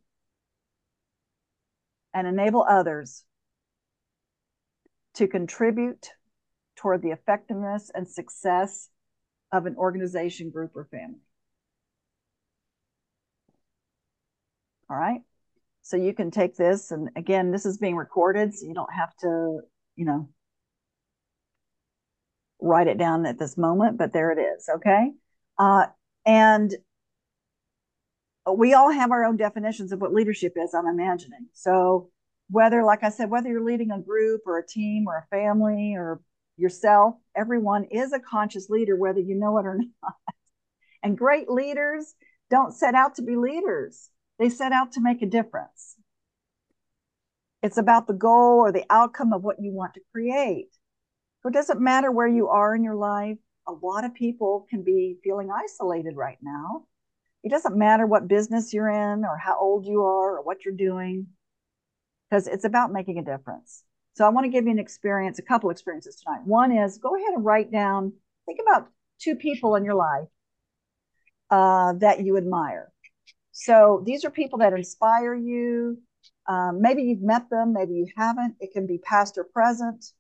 and 2.12 2.26
enable 2.26 2.62
others 2.62 3.24
to 5.14 5.26
contribute 5.26 6.10
toward 6.76 7.02
the 7.02 7.10
effectiveness 7.10 7.90
and 7.94 8.06
success 8.06 8.88
of 9.50 9.66
an 9.66 9.76
organization, 9.76 10.50
group, 10.50 10.72
or 10.76 10.84
family. 10.84 11.20
All 14.90 14.96
right. 14.96 15.22
So 15.88 15.96
you 15.96 16.12
can 16.12 16.30
take 16.30 16.54
this, 16.54 16.90
and 16.90 17.08
again, 17.16 17.50
this 17.50 17.64
is 17.64 17.78
being 17.78 17.96
recorded, 17.96 18.54
so 18.54 18.66
you 18.66 18.74
don't 18.74 18.92
have 18.92 19.16
to, 19.22 19.60
you 19.96 20.04
know, 20.04 20.28
write 22.60 22.88
it 22.88 22.98
down 22.98 23.24
at 23.24 23.38
this 23.38 23.56
moment, 23.56 23.96
but 23.96 24.12
there 24.12 24.30
it 24.30 24.38
is. 24.38 24.68
Okay. 24.68 25.12
Uh, 25.58 25.86
and 26.26 26.74
we 28.54 28.74
all 28.74 28.90
have 28.90 29.12
our 29.12 29.24
own 29.24 29.38
definitions 29.38 29.90
of 29.90 30.02
what 30.02 30.12
leadership 30.12 30.58
is, 30.62 30.74
I'm 30.74 30.86
imagining. 30.86 31.46
So 31.54 32.10
whether, 32.50 32.84
like 32.84 33.02
I 33.02 33.08
said, 33.08 33.30
whether 33.30 33.48
you're 33.48 33.64
leading 33.64 33.90
a 33.90 33.98
group 33.98 34.42
or 34.44 34.58
a 34.58 34.66
team 34.66 35.06
or 35.08 35.16
a 35.16 35.26
family 35.34 35.94
or 35.96 36.20
yourself, 36.58 37.14
everyone 37.34 37.84
is 37.84 38.12
a 38.12 38.20
conscious 38.20 38.68
leader, 38.68 38.94
whether 38.94 39.20
you 39.20 39.36
know 39.36 39.56
it 39.56 39.64
or 39.64 39.78
not. 40.02 40.14
And 41.02 41.16
great 41.16 41.48
leaders 41.48 42.14
don't 42.50 42.74
set 42.74 42.94
out 42.94 43.14
to 43.14 43.22
be 43.22 43.36
leaders, 43.36 44.10
they 44.38 44.48
set 44.48 44.72
out 44.72 44.92
to 44.92 45.00
make 45.00 45.22
a 45.22 45.26
difference. 45.26 45.96
It's 47.62 47.78
about 47.78 48.06
the 48.06 48.14
goal 48.14 48.60
or 48.60 48.72
the 48.72 48.84
outcome 48.88 49.32
of 49.32 49.42
what 49.42 49.60
you 49.60 49.72
want 49.72 49.94
to 49.94 50.00
create. 50.12 50.68
So 51.42 51.48
it 51.48 51.52
doesn't 51.52 51.80
matter 51.80 52.10
where 52.10 52.28
you 52.28 52.48
are 52.48 52.74
in 52.74 52.84
your 52.84 52.94
life. 52.94 53.38
A 53.66 53.72
lot 53.72 54.04
of 54.04 54.14
people 54.14 54.66
can 54.70 54.82
be 54.82 55.16
feeling 55.22 55.50
isolated 55.50 56.16
right 56.16 56.38
now. 56.40 56.84
It 57.42 57.50
doesn't 57.50 57.76
matter 57.76 58.06
what 58.06 58.28
business 58.28 58.72
you're 58.72 58.88
in 58.88 59.24
or 59.24 59.36
how 59.36 59.58
old 59.58 59.86
you 59.86 60.02
are 60.02 60.38
or 60.38 60.42
what 60.42 60.64
you're 60.64 60.74
doing, 60.74 61.28
because 62.28 62.46
it's 62.46 62.64
about 62.64 62.92
making 62.92 63.18
a 63.18 63.24
difference. 63.24 63.84
So 64.14 64.24
I 64.24 64.30
want 64.30 64.44
to 64.44 64.50
give 64.50 64.64
you 64.64 64.72
an 64.72 64.78
experience, 64.78 65.38
a 65.38 65.42
couple 65.42 65.70
experiences 65.70 66.16
tonight. 66.16 66.42
One 66.44 66.72
is 66.72 66.98
go 66.98 67.14
ahead 67.14 67.34
and 67.34 67.44
write 67.44 67.70
down, 67.70 68.12
think 68.46 68.58
about 68.60 68.88
two 69.20 69.36
people 69.36 69.76
in 69.76 69.84
your 69.84 69.94
life 69.94 70.26
uh, 71.50 71.92
that 72.00 72.24
you 72.24 72.36
admire. 72.36 72.90
So 73.60 74.04
these 74.06 74.24
are 74.24 74.30
people 74.30 74.60
that 74.60 74.72
inspire 74.72 75.34
you. 75.34 75.98
Um, 76.46 76.80
maybe 76.80 77.02
you've 77.02 77.22
met 77.22 77.50
them, 77.50 77.72
maybe 77.72 77.94
you 77.94 78.06
haven't. 78.16 78.54
It 78.60 78.72
can 78.72 78.86
be 78.86 78.98
past 78.98 79.36
or 79.36 79.42
present. 79.42 80.12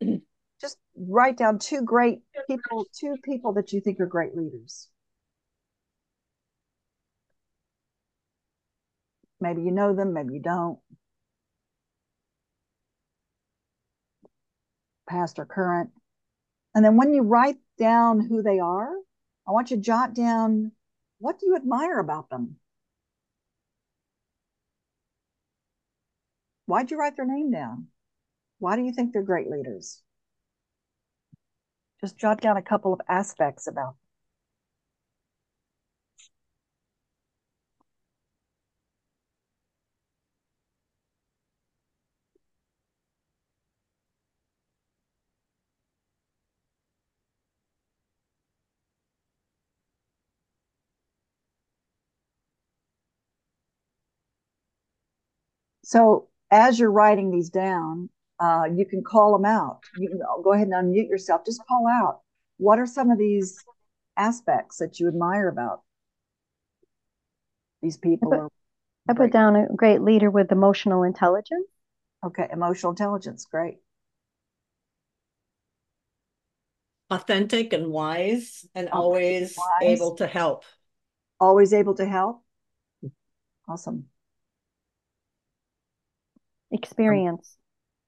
Just 0.60 0.78
write 0.96 1.36
down 1.36 1.58
two 1.58 1.82
great 1.82 2.20
people, 2.46 2.86
two 2.94 3.16
people 3.24 3.54
that 3.54 3.72
you 3.72 3.80
think 3.80 3.98
are 3.98 4.06
great 4.06 4.36
leaders. 4.36 4.86
Maybe 9.40 9.62
you 9.62 9.72
know 9.72 9.96
them, 9.96 10.12
maybe 10.12 10.34
you 10.34 10.40
don't. 10.40 10.78
Past 15.08 15.40
or 15.40 15.44
current. 15.44 15.90
And 16.72 16.84
then 16.84 16.96
when 16.96 17.12
you 17.12 17.22
write 17.22 17.56
down 17.80 18.20
who 18.20 18.42
they 18.42 18.60
are, 18.60 18.92
I 19.48 19.52
want 19.52 19.70
you 19.70 19.76
to 19.78 19.82
jot 19.82 20.14
down 20.14 20.72
what 21.20 21.40
do 21.40 21.46
you 21.46 21.56
admire 21.56 21.98
about 21.98 22.28
them? 22.28 22.56
Why'd 26.66 26.90
you 26.90 26.98
write 26.98 27.16
their 27.16 27.26
name 27.26 27.50
down? 27.50 27.88
Why 28.58 28.76
do 28.76 28.82
you 28.82 28.92
think 28.92 29.12
they're 29.12 29.22
great 29.22 29.48
leaders? 29.50 30.02
Just 32.00 32.18
jot 32.18 32.40
down 32.42 32.58
a 32.58 32.62
couple 32.62 32.92
of 32.92 33.00
aspects 33.08 33.66
about 33.66 33.94
them. 33.94 34.07
So 55.88 56.28
as 56.50 56.78
you're 56.78 56.90
writing 56.90 57.30
these 57.30 57.48
down, 57.48 58.10
uh, 58.38 58.64
you 58.70 58.84
can 58.84 59.02
call 59.02 59.32
them 59.32 59.46
out. 59.46 59.80
You 59.96 60.10
can 60.10 60.20
go 60.44 60.52
ahead 60.52 60.68
and 60.68 60.74
unmute 60.74 61.08
yourself. 61.08 61.46
Just 61.46 61.62
call 61.66 61.86
out. 61.90 62.20
What 62.58 62.78
are 62.78 62.84
some 62.84 63.10
of 63.10 63.16
these 63.16 63.64
aspects 64.14 64.76
that 64.80 65.00
you 65.00 65.08
admire 65.08 65.48
about 65.48 65.80
these 67.80 67.96
people? 67.96 68.34
I 68.34 68.36
put, 68.36 68.52
I 69.08 69.12
put 69.14 69.32
down 69.32 69.56
a 69.56 69.66
great 69.74 70.02
leader 70.02 70.30
with 70.30 70.52
emotional 70.52 71.04
intelligence. 71.04 71.66
Okay, 72.22 72.48
emotional 72.52 72.92
intelligence, 72.92 73.46
great. 73.50 73.78
Authentic 77.10 77.72
and 77.72 77.86
wise 77.86 78.66
and 78.74 78.90
always 78.90 79.56
wise. 79.56 79.96
able 79.96 80.16
to 80.16 80.26
help. 80.26 80.64
Always 81.40 81.72
able 81.72 81.94
to 81.94 82.04
help. 82.04 82.42
Awesome. 83.66 84.04
Experience. 86.70 87.56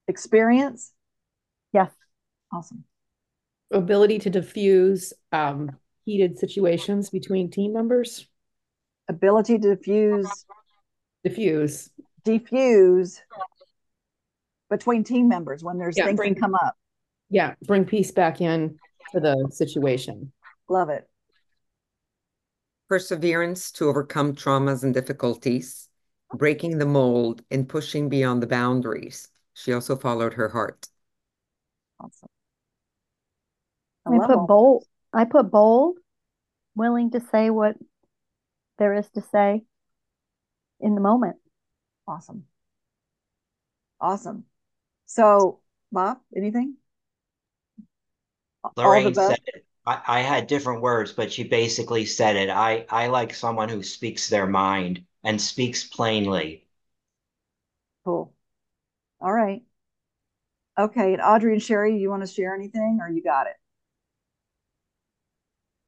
Experience? 0.07 0.91
Yes. 1.73 1.91
Awesome. 2.53 2.83
Ability 3.71 4.19
to 4.19 4.29
diffuse 4.29 5.13
um, 5.31 5.71
heated 6.05 6.37
situations 6.37 7.09
between 7.09 7.49
team 7.49 7.73
members. 7.73 8.27
Ability 9.07 9.57
to 9.59 9.75
diffuse. 9.75 10.45
Diffuse. 11.23 11.89
Diffuse 12.23 13.21
between 14.69 15.03
team 15.03 15.27
members 15.27 15.63
when 15.63 15.77
there's 15.77 15.97
yeah, 15.97 16.05
things 16.05 16.17
bring, 16.17 16.35
come 16.35 16.55
up. 16.55 16.75
Yeah, 17.29 17.55
bring 17.65 17.85
peace 17.85 18.11
back 18.11 18.41
in 18.41 18.77
to 19.13 19.19
the 19.19 19.49
situation. 19.51 20.31
Love 20.69 20.89
it. 20.89 21.07
Perseverance 22.89 23.71
to 23.73 23.87
overcome 23.87 24.35
traumas 24.35 24.83
and 24.83 24.93
difficulties 24.93 25.87
breaking 26.33 26.77
the 26.77 26.85
mold 26.85 27.43
and 27.51 27.67
pushing 27.67 28.09
beyond 28.09 28.41
the 28.41 28.47
boundaries. 28.47 29.29
She 29.53 29.73
also 29.73 29.95
followed 29.95 30.33
her 30.33 30.49
heart. 30.49 30.87
Awesome. 31.99 32.29
I, 34.05 34.15
I 34.15 34.27
put 34.27 34.47
bold. 34.47 34.85
I 35.13 35.25
put 35.25 35.51
bold, 35.51 35.97
willing 36.75 37.11
to 37.11 37.21
say 37.31 37.49
what 37.49 37.75
there 38.77 38.93
is 38.93 39.09
to 39.11 39.21
say 39.21 39.63
in 40.79 40.95
the 40.95 41.01
moment. 41.01 41.35
Awesome. 42.07 42.45
Awesome. 43.99 44.45
So, 45.05 45.59
Bob, 45.91 46.19
anything? 46.35 46.75
Lorraine 48.75 49.13
said 49.13 49.39
it. 49.45 49.65
I, 49.85 50.01
I 50.07 50.19
had 50.21 50.47
different 50.47 50.81
words, 50.81 51.11
but 51.11 51.31
she 51.31 51.43
basically 51.43 52.05
said 52.05 52.35
it. 52.35 52.49
I, 52.49 52.85
I 52.89 53.07
like 53.07 53.33
someone 53.33 53.69
who 53.69 53.83
speaks 53.83 54.29
their 54.29 54.47
mind 54.47 55.03
and 55.23 55.39
speaks 55.39 55.83
plainly. 55.83 56.65
Cool. 58.05 58.33
All 59.19 59.31
right. 59.31 59.61
Okay. 60.77 61.13
And 61.13 61.21
Audrey 61.21 61.53
and 61.53 61.61
Sherry, 61.61 61.97
you 61.97 62.09
want 62.09 62.23
to 62.23 62.27
share 62.27 62.55
anything 62.55 62.99
or 63.01 63.09
you 63.09 63.21
got 63.21 63.47
it? 63.47 63.55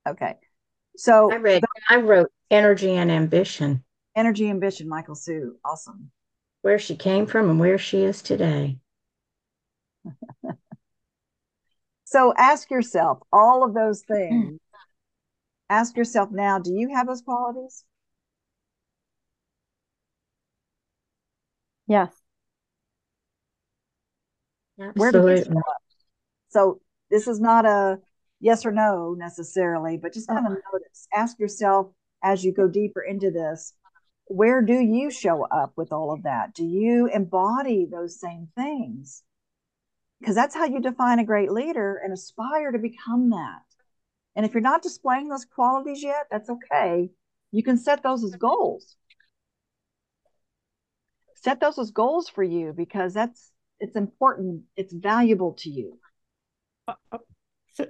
Okay. 0.07 0.35
So 0.95 1.31
I 1.31 1.37
read, 1.37 1.63
I 1.89 1.97
wrote 1.97 2.31
energy 2.51 2.91
and 2.91 3.09
ambition. 3.09 3.83
Energy, 4.15 4.49
ambition, 4.49 4.87
Michael 4.87 5.15
Sue. 5.15 5.55
Awesome. 5.65 6.11
Where 6.61 6.77
she 6.77 6.95
came 6.95 7.25
from 7.25 7.49
and 7.49 7.59
where 7.59 7.77
she 7.77 8.03
is 8.03 8.21
today. 8.21 8.77
so 12.03 12.33
ask 12.37 12.69
yourself 12.69 13.19
all 13.31 13.63
of 13.63 13.73
those 13.73 14.01
things. 14.01 14.59
ask 15.69 15.97
yourself 15.97 16.29
now, 16.31 16.59
do 16.59 16.73
you 16.73 16.93
have 16.93 17.07
those 17.07 17.21
qualities? 17.21 17.83
Yes. 21.93 22.11
Where 24.95 25.11
do 25.11 25.29
you 25.29 25.43
show 25.43 25.59
up? 25.59 25.81
So 26.49 26.81
this 27.11 27.27
is 27.27 27.39
not 27.39 27.65
a 27.67 27.99
yes 28.39 28.65
or 28.65 28.71
no 28.71 29.13
necessarily, 29.13 29.97
but 29.97 30.13
just 30.13 30.27
kind 30.27 30.47
of 30.47 30.53
notice. 30.53 31.07
Ask 31.13 31.37
yourself 31.37 31.91
as 32.23 32.43
you 32.43 32.51
go 32.51 32.67
deeper 32.67 33.01
into 33.01 33.29
this, 33.29 33.73
where 34.25 34.63
do 34.63 34.73
you 34.73 35.11
show 35.11 35.45
up 35.45 35.73
with 35.75 35.91
all 35.91 36.11
of 36.11 36.23
that? 36.23 36.55
Do 36.55 36.65
you 36.65 37.07
embody 37.13 37.85
those 37.85 38.19
same 38.19 38.47
things? 38.55 39.21
Because 40.19 40.33
that's 40.33 40.55
how 40.55 40.65
you 40.65 40.79
define 40.79 41.19
a 41.19 41.25
great 41.25 41.51
leader 41.51 42.01
and 42.03 42.11
aspire 42.11 42.71
to 42.71 42.79
become 42.79 43.29
that. 43.29 43.61
And 44.35 44.47
if 44.47 44.53
you're 44.53 44.61
not 44.61 44.81
displaying 44.81 45.27
those 45.27 45.45
qualities 45.45 46.01
yet, 46.01 46.25
that's 46.31 46.49
okay. 46.49 47.11
You 47.51 47.61
can 47.61 47.77
set 47.77 48.01
those 48.01 48.23
as 48.23 48.35
goals 48.35 48.95
set 51.43 51.59
those 51.59 51.77
as 51.77 51.91
goals 51.91 52.29
for 52.29 52.43
you 52.43 52.73
because 52.75 53.13
that's 53.13 53.51
it's 53.79 53.95
important 53.95 54.63
it's 54.75 54.93
valuable 54.93 55.53
to 55.53 55.69
you. 55.69 55.99
Uh, 56.87 56.93
uh, 57.11 57.17
so, 57.73 57.85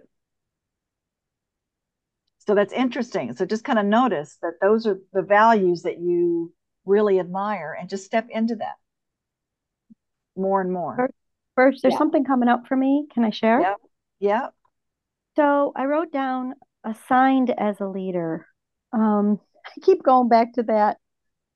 so 2.40 2.56
that's 2.56 2.74
interesting. 2.74 3.36
So 3.36 3.46
just 3.46 3.64
kind 3.64 3.80
of 3.80 3.86
notice 3.86 4.38
that 4.42 4.54
those 4.62 4.88
are 4.88 5.00
the 5.14 5.22
values 5.22 5.84
that 5.84 6.00
you 6.00 6.54
really 6.86 7.20
admire 7.20 7.76
and 7.80 7.90
just 7.90 8.06
step 8.06 8.28
into 8.30 8.56
that. 8.56 8.76
More 10.36 10.62
and 10.62 10.72
more. 10.72 10.96
First, 10.96 11.14
first 11.56 11.82
there's 11.84 11.94
yeah. 11.94 11.98
something 12.00 12.26
coming 12.26 12.50
up 12.50 12.68
for 12.68 12.76
me. 12.76 13.08
Can 13.14 13.24
i 13.24 13.30
share? 13.30 13.62
Yeah 13.62 13.76
yeah 14.24 14.48
so 15.36 15.74
i 15.76 15.84
wrote 15.84 16.12
down 16.14 16.54
assigned 16.86 17.50
as 17.50 17.80
a 17.82 17.86
leader. 17.86 18.48
Um 18.94 19.40
i 19.66 19.80
keep 19.82 20.02
going 20.02 20.30
back 20.30 20.54
to 20.54 20.64
that 20.64 20.98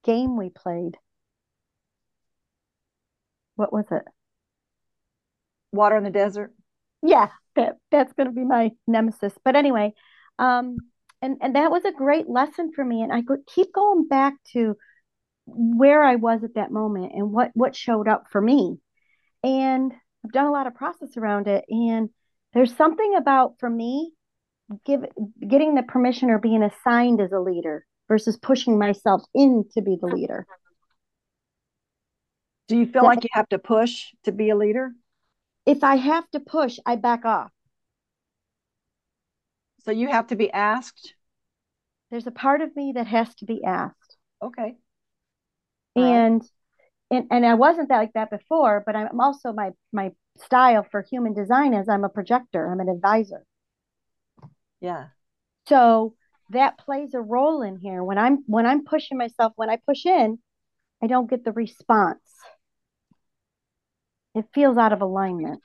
game 0.03 0.37
we 0.37 0.49
played 0.49 0.97
what 3.57 3.73
was 3.73 3.85
it? 3.91 4.03
Water 5.73 5.97
in 5.97 6.05
the 6.05 6.09
desert. 6.09 6.53
Yeah, 7.03 7.27
that 7.55 7.75
that's 7.91 8.13
going 8.13 8.27
to 8.27 8.33
be 8.33 8.45
my 8.45 8.71
nemesis. 8.87 9.33
But 9.43 9.55
anyway, 9.55 9.93
um, 10.39 10.77
and 11.21 11.37
and 11.41 11.55
that 11.55 11.71
was 11.71 11.83
a 11.83 11.91
great 11.91 12.29
lesson 12.29 12.71
for 12.73 12.85
me. 12.85 13.01
And 13.01 13.11
I 13.11 13.21
could 13.21 13.41
keep 13.45 13.73
going 13.73 14.07
back 14.07 14.35
to 14.53 14.77
where 15.45 16.03
I 16.03 16.15
was 16.15 16.43
at 16.43 16.55
that 16.55 16.71
moment 16.71 17.11
and 17.13 17.31
what 17.31 17.51
what 17.53 17.75
showed 17.75 18.07
up 18.07 18.25
for 18.31 18.39
me. 18.39 18.77
And 19.43 19.91
I've 20.23 20.31
done 20.31 20.45
a 20.45 20.51
lot 20.51 20.67
of 20.67 20.75
process 20.75 21.17
around 21.17 21.47
it 21.47 21.65
and 21.69 22.09
there's 22.53 22.75
something 22.75 23.15
about 23.15 23.53
for 23.59 23.69
me 23.69 24.11
give 24.85 25.05
getting 25.47 25.75
the 25.75 25.83
permission 25.83 26.29
or 26.29 26.39
being 26.39 26.63
assigned 26.63 27.21
as 27.21 27.31
a 27.31 27.39
leader 27.39 27.85
versus 28.07 28.37
pushing 28.37 28.79
myself 28.79 29.21
in 29.33 29.65
to 29.73 29.81
be 29.81 29.97
the 29.99 30.07
leader. 30.07 30.45
Do 32.67 32.77
you 32.77 32.85
feel 32.85 33.03
like 33.03 33.23
you 33.23 33.29
have 33.31 33.49
to 33.49 33.59
push 33.59 34.07
to 34.23 34.31
be 34.31 34.49
a 34.49 34.55
leader? 34.55 34.91
If 35.65 35.83
I 35.83 35.95
have 35.95 36.29
to 36.31 36.39
push, 36.39 36.79
I 36.85 36.95
back 36.95 37.25
off. 37.25 37.51
So 39.83 39.91
you 39.91 40.09
have 40.09 40.27
to 40.27 40.35
be 40.35 40.51
asked? 40.51 41.13
There's 42.11 42.27
a 42.27 42.31
part 42.31 42.61
of 42.61 42.75
me 42.75 42.93
that 42.95 43.07
has 43.07 43.33
to 43.35 43.45
be 43.45 43.63
asked. 43.63 44.17
Okay. 44.41 44.75
And 45.95 46.41
right. 46.41 47.19
and 47.19 47.27
and 47.31 47.45
I 47.45 47.53
wasn't 47.55 47.89
that 47.89 47.97
like 47.97 48.13
that 48.13 48.29
before, 48.29 48.83
but 48.85 48.95
I'm 48.95 49.19
also 49.19 49.53
my 49.53 49.71
my 49.91 50.11
style 50.37 50.85
for 50.89 51.01
human 51.09 51.33
design 51.33 51.73
is 51.73 51.89
I'm 51.89 52.03
a 52.03 52.09
projector, 52.09 52.69
I'm 52.69 52.79
an 52.79 52.89
advisor. 52.89 53.43
Yeah. 54.81 55.07
So 55.67 56.15
that 56.51 56.77
plays 56.77 57.13
a 57.13 57.21
role 57.21 57.61
in 57.61 57.77
here. 57.77 58.03
When 58.03 58.17
I'm 58.17 58.43
when 58.45 58.65
I'm 58.65 58.83
pushing 58.83 59.17
myself, 59.17 59.53
when 59.55 59.69
I 59.69 59.77
push 59.85 60.05
in, 60.05 60.39
I 61.01 61.07
don't 61.07 61.29
get 61.29 61.43
the 61.43 61.51
response. 61.51 62.26
It 64.37 64.45
feels 64.53 64.77
out 64.77 64.93
of 64.93 65.01
alignment. 65.01 65.61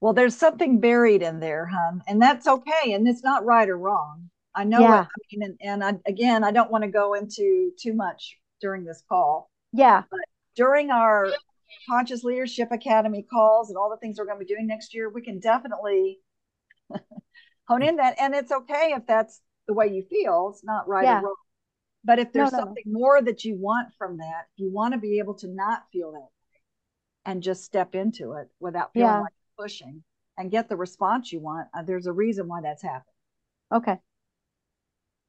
Well, 0.00 0.12
there's 0.12 0.36
something 0.36 0.80
buried 0.80 1.22
in 1.22 1.38
there, 1.38 1.66
hon, 1.66 2.02
and 2.08 2.20
that's 2.20 2.48
okay. 2.48 2.92
And 2.92 3.06
it's 3.06 3.22
not 3.22 3.44
right 3.44 3.68
or 3.68 3.78
wrong. 3.78 4.28
I 4.56 4.64
know 4.64 4.80
yeah. 4.80 5.02
it. 5.02 5.06
I 5.06 5.36
mean, 5.36 5.42
and, 5.42 5.58
and 5.60 5.84
I, 5.84 6.10
again, 6.10 6.42
I 6.42 6.50
don't 6.50 6.70
want 6.70 6.82
to 6.82 6.90
go 6.90 7.14
into 7.14 7.70
too 7.80 7.94
much 7.94 8.36
during 8.60 8.84
this 8.84 9.04
call. 9.08 9.50
Yeah. 9.72 10.02
But 10.10 10.20
during 10.56 10.90
our 10.90 11.28
Conscious 11.88 12.24
Leadership 12.24 12.72
Academy 12.72 13.24
calls 13.30 13.68
and 13.68 13.78
all 13.78 13.88
the 13.88 13.96
things 13.96 14.18
we're 14.18 14.26
going 14.26 14.38
to 14.38 14.44
be 14.44 14.52
doing 14.52 14.66
next 14.66 14.94
year, 14.94 15.08
we 15.08 15.22
can 15.22 15.38
definitely 15.38 16.18
hone 17.68 17.82
in 17.82 17.96
that. 17.96 18.16
And 18.20 18.34
it's 18.34 18.50
okay 18.50 18.94
if 18.96 19.06
that's 19.06 19.40
the 19.68 19.74
way 19.74 19.86
you 19.86 20.02
feel. 20.10 20.50
It's 20.52 20.64
not 20.64 20.88
right 20.88 21.04
yeah. 21.04 21.20
or 21.20 21.22
wrong. 21.22 21.34
But 22.04 22.18
if 22.18 22.32
there's 22.32 22.52
no, 22.52 22.58
no, 22.58 22.64
something 22.64 22.84
no. 22.86 22.98
more 22.98 23.22
that 23.22 23.44
you 23.44 23.56
want 23.56 23.88
from 23.96 24.18
that, 24.18 24.46
you 24.56 24.70
want 24.70 24.92
to 24.94 25.00
be 25.00 25.18
able 25.18 25.34
to 25.36 25.48
not 25.48 25.84
feel 25.92 26.12
that 26.12 26.18
way 26.18 26.28
and 27.24 27.42
just 27.42 27.64
step 27.64 27.94
into 27.94 28.32
it 28.32 28.48
without 28.60 28.92
feeling 28.92 29.08
yeah. 29.08 29.20
like 29.20 29.32
pushing 29.58 30.02
and 30.36 30.50
get 30.50 30.68
the 30.68 30.76
response 30.76 31.32
you 31.32 31.40
want, 31.40 31.68
uh, 31.74 31.82
there's 31.82 32.06
a 32.06 32.12
reason 32.12 32.48
why 32.48 32.60
that's 32.60 32.82
happened. 32.82 33.04
Okay. 33.72 33.96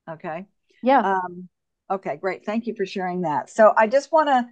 Okay. 0.09 0.45
Yeah. 0.83 0.99
Um, 0.99 1.49
okay, 1.89 2.17
great. 2.17 2.45
Thank 2.45 2.67
you 2.67 2.75
for 2.75 2.85
sharing 2.85 3.21
that. 3.21 3.49
So 3.49 3.73
I 3.75 3.87
just 3.87 4.11
want 4.11 4.29
to, 4.29 4.47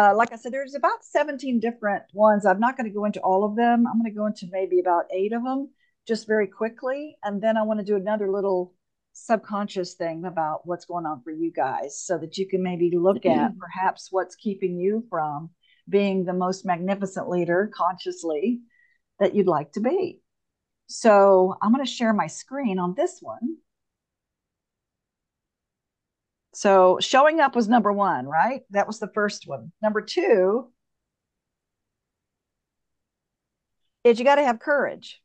uh, 0.00 0.14
like 0.14 0.32
I 0.32 0.36
said, 0.36 0.52
there's 0.52 0.74
about 0.74 1.04
17 1.04 1.60
different 1.60 2.04
ones. 2.12 2.46
I'm 2.46 2.60
not 2.60 2.76
going 2.76 2.88
to 2.88 2.94
go 2.94 3.04
into 3.04 3.20
all 3.20 3.44
of 3.44 3.56
them. 3.56 3.86
I'm 3.86 4.00
going 4.00 4.12
to 4.12 4.16
go 4.16 4.26
into 4.26 4.46
maybe 4.50 4.80
about 4.80 5.04
eight 5.12 5.32
of 5.32 5.42
them 5.42 5.70
just 6.06 6.26
very 6.26 6.46
quickly. 6.46 7.16
And 7.22 7.42
then 7.42 7.56
I 7.56 7.62
want 7.62 7.80
to 7.80 7.86
do 7.86 7.96
another 7.96 8.30
little 8.30 8.74
subconscious 9.18 9.94
thing 9.94 10.26
about 10.26 10.66
what's 10.66 10.84
going 10.84 11.06
on 11.06 11.22
for 11.22 11.30
you 11.30 11.50
guys 11.50 11.98
so 11.98 12.18
that 12.18 12.36
you 12.36 12.46
can 12.46 12.62
maybe 12.62 12.90
look 12.94 13.24
at 13.24 13.50
mm-hmm. 13.50 13.58
perhaps 13.58 14.08
what's 14.10 14.36
keeping 14.36 14.78
you 14.78 15.04
from 15.08 15.48
being 15.88 16.24
the 16.24 16.34
most 16.34 16.66
magnificent 16.66 17.28
leader 17.28 17.70
consciously 17.74 18.60
that 19.18 19.34
you'd 19.34 19.46
like 19.46 19.72
to 19.72 19.80
be. 19.80 20.20
So 20.88 21.56
I'm 21.62 21.72
going 21.72 21.84
to 21.84 21.90
share 21.90 22.12
my 22.12 22.26
screen 22.26 22.78
on 22.78 22.94
this 22.94 23.18
one. 23.22 23.56
So 26.52 26.98
showing 27.00 27.40
up 27.40 27.56
was 27.56 27.68
number 27.68 27.92
one, 27.92 28.26
right? 28.26 28.62
That 28.70 28.86
was 28.86 28.98
the 28.98 29.10
first 29.14 29.44
one. 29.46 29.72
Number 29.82 30.02
two 30.02 30.70
is 34.04 34.18
you 34.18 34.26
got 34.26 34.36
to 34.36 34.44
have 34.44 34.60
courage. 34.60 35.22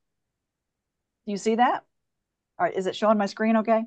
Do 1.26 1.34
you 1.34 1.38
see 1.38 1.56
that? 1.56 1.84
All 2.62 2.66
right, 2.68 2.78
is 2.78 2.86
it 2.86 2.96
showing 2.96 3.18
my 3.18 3.26
screen 3.26 3.58
okay? 3.58 3.82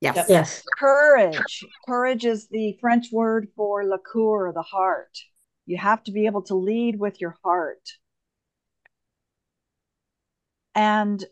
Yes. 0.00 0.26
Yes. 0.28 0.64
Courage. 0.76 1.64
Courage 1.86 2.24
is 2.24 2.48
the 2.48 2.76
French 2.80 3.12
word 3.12 3.46
for 3.54 3.84
le 3.84 4.00
coeur, 4.00 4.52
the 4.52 4.60
heart. 4.60 5.16
You 5.66 5.76
have 5.76 6.02
to 6.02 6.10
be 6.10 6.26
able 6.26 6.42
to 6.42 6.56
lead 6.56 6.98
with 6.98 7.20
your 7.20 7.36
heart. 7.44 7.88
And 10.74 11.24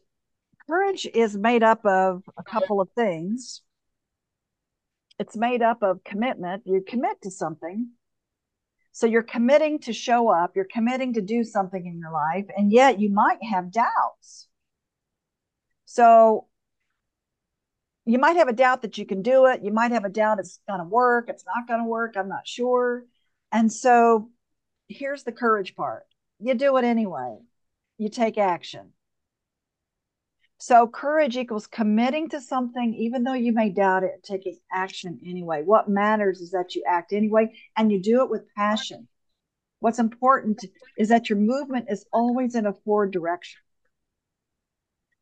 courage 0.68 1.09
is 1.12 1.37
made 1.37 1.64
up 1.64 1.85
of 1.85 2.22
a 2.38 2.44
couple 2.44 2.81
of 2.81 2.88
things. 2.94 3.62
It's 5.18 5.37
made 5.37 5.62
up 5.62 5.83
of 5.83 6.05
commitment. 6.05 6.62
You 6.66 6.85
commit 6.87 7.20
to 7.22 7.33
something. 7.33 7.88
So 8.92 9.09
you're 9.09 9.25
committing 9.25 9.81
to 9.81 9.92
show 9.92 10.29
up, 10.29 10.53
you're 10.55 10.68
committing 10.72 11.14
to 11.14 11.20
do 11.20 11.42
something 11.42 11.85
in 11.85 11.99
your 11.99 12.12
life, 12.12 12.46
and 12.57 12.70
yet 12.72 13.01
you 13.01 13.11
might 13.11 13.42
have 13.42 13.72
doubts. 13.72 14.46
So 15.85 16.45
you 18.07 18.19
might 18.19 18.37
have 18.37 18.49
a 18.49 18.53
doubt 18.53 18.83
that 18.83 18.97
you 18.97 19.05
can 19.05 19.21
do 19.21 19.47
it. 19.47 19.64
You 19.64 19.73
might 19.73 19.90
have 19.90 20.05
a 20.05 20.09
doubt 20.09 20.38
it's 20.38 20.61
going 20.69 20.79
to 20.79 20.87
work, 20.87 21.29
it's 21.29 21.45
not 21.45 21.66
going 21.66 21.81
to 21.81 21.88
work, 21.88 22.14
I'm 22.16 22.29
not 22.29 22.47
sure. 22.47 23.05
And 23.53 23.71
so 23.71 24.31
here's 24.88 25.25
the 25.25 25.33
courage 25.33 25.75
part 25.75 26.05
you 26.38 26.55
do 26.55 26.77
it 26.77 26.85
anyway, 26.85 27.38
you 27.99 28.09
take 28.09 28.38
action. 28.38 28.92
So 30.59 30.87
courage 30.87 31.37
equals 31.37 31.66
committing 31.66 32.31
to 32.31 32.40
something, 32.40 32.95
even 32.95 33.25
though 33.25 33.35
you 33.35 33.53
may 33.53 33.69
doubt 33.69 34.05
it, 34.05 34.23
taking 34.23 34.57
action 34.73 35.21
anyway. 35.27 35.62
What 35.62 35.88
matters 35.88 36.40
is 36.40 36.53
that 36.53 36.75
you 36.75 36.83
act 36.88 37.12
anyway 37.12 37.53
and 37.77 37.92
you 37.92 38.01
do 38.01 38.23
it 38.23 38.31
with 38.31 38.55
passion. 38.57 39.09
What's 39.81 39.99
important 39.99 40.64
is 40.97 41.09
that 41.09 41.29
your 41.29 41.38
movement 41.38 41.87
is 41.90 42.07
always 42.11 42.55
in 42.55 42.64
a 42.64 42.73
forward 42.73 43.12
direction 43.12 43.61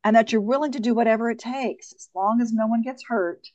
and 0.04 0.14
that 0.14 0.30
you're 0.30 0.40
willing 0.40 0.72
to 0.72 0.80
do 0.80 0.94
whatever 0.94 1.30
it 1.30 1.38
takes 1.38 1.92
as 1.94 2.08
long 2.14 2.40
as 2.40 2.52
no 2.52 2.66
one 2.66 2.82
gets 2.82 3.02
hurt 3.08 3.48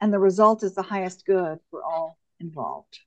and 0.00 0.12
the 0.12 0.18
result 0.18 0.62
is 0.62 0.74
the 0.74 0.82
highest 0.82 1.26
good 1.26 1.58
for 1.70 1.82
all 1.82 2.18
involved. 2.38 3.00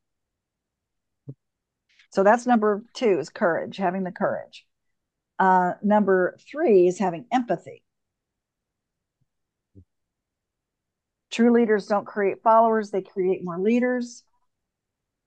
So 2.12 2.24
that's 2.24 2.46
number 2.46 2.84
two 2.94 3.20
is 3.20 3.30
courage, 3.30 3.78
having 3.78 4.04
the 4.04 4.12
courage. 4.12 4.66
Uh, 5.40 5.74
number 5.82 6.38
three 6.50 6.88
is 6.88 7.00
having 7.00 7.26
empathy. 7.32 7.84
True 11.32 11.52
leaders 11.52 11.88
don't 11.88 12.06
create 12.06 12.44
followers, 12.44 12.92
they 12.92 13.02
create 13.02 13.44
more 13.44 13.58
leaders, 13.58 14.24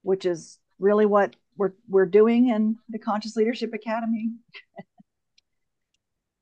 which 0.02 0.24
is 0.24 0.61
really 0.78 1.06
what 1.06 1.35
we're, 1.56 1.72
we're 1.88 2.06
doing 2.06 2.50
in 2.50 2.76
the 2.88 3.00
Conscious 3.00 3.35
Leadership 3.35 3.74
Academy. 3.74 4.30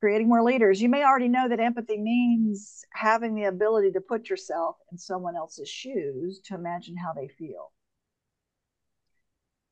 Creating 0.05 0.29
more 0.29 0.43
leaders. 0.43 0.83
You 0.83 0.91
may 0.91 1.03
already 1.03 1.29
know 1.29 1.49
that 1.49 1.61
empathy 1.61 1.97
means 1.97 2.85
having 2.93 3.35
the 3.35 3.45
ability 3.45 3.91
to 3.93 4.03
put 4.03 4.29
yourself 4.29 4.77
in 4.93 4.99
someone 4.99 5.35
else's 5.35 5.67
shoes 5.67 6.41
to 6.45 6.55
imagine 6.55 6.95
how 6.95 7.15
they 7.15 7.27
feel. 7.27 7.73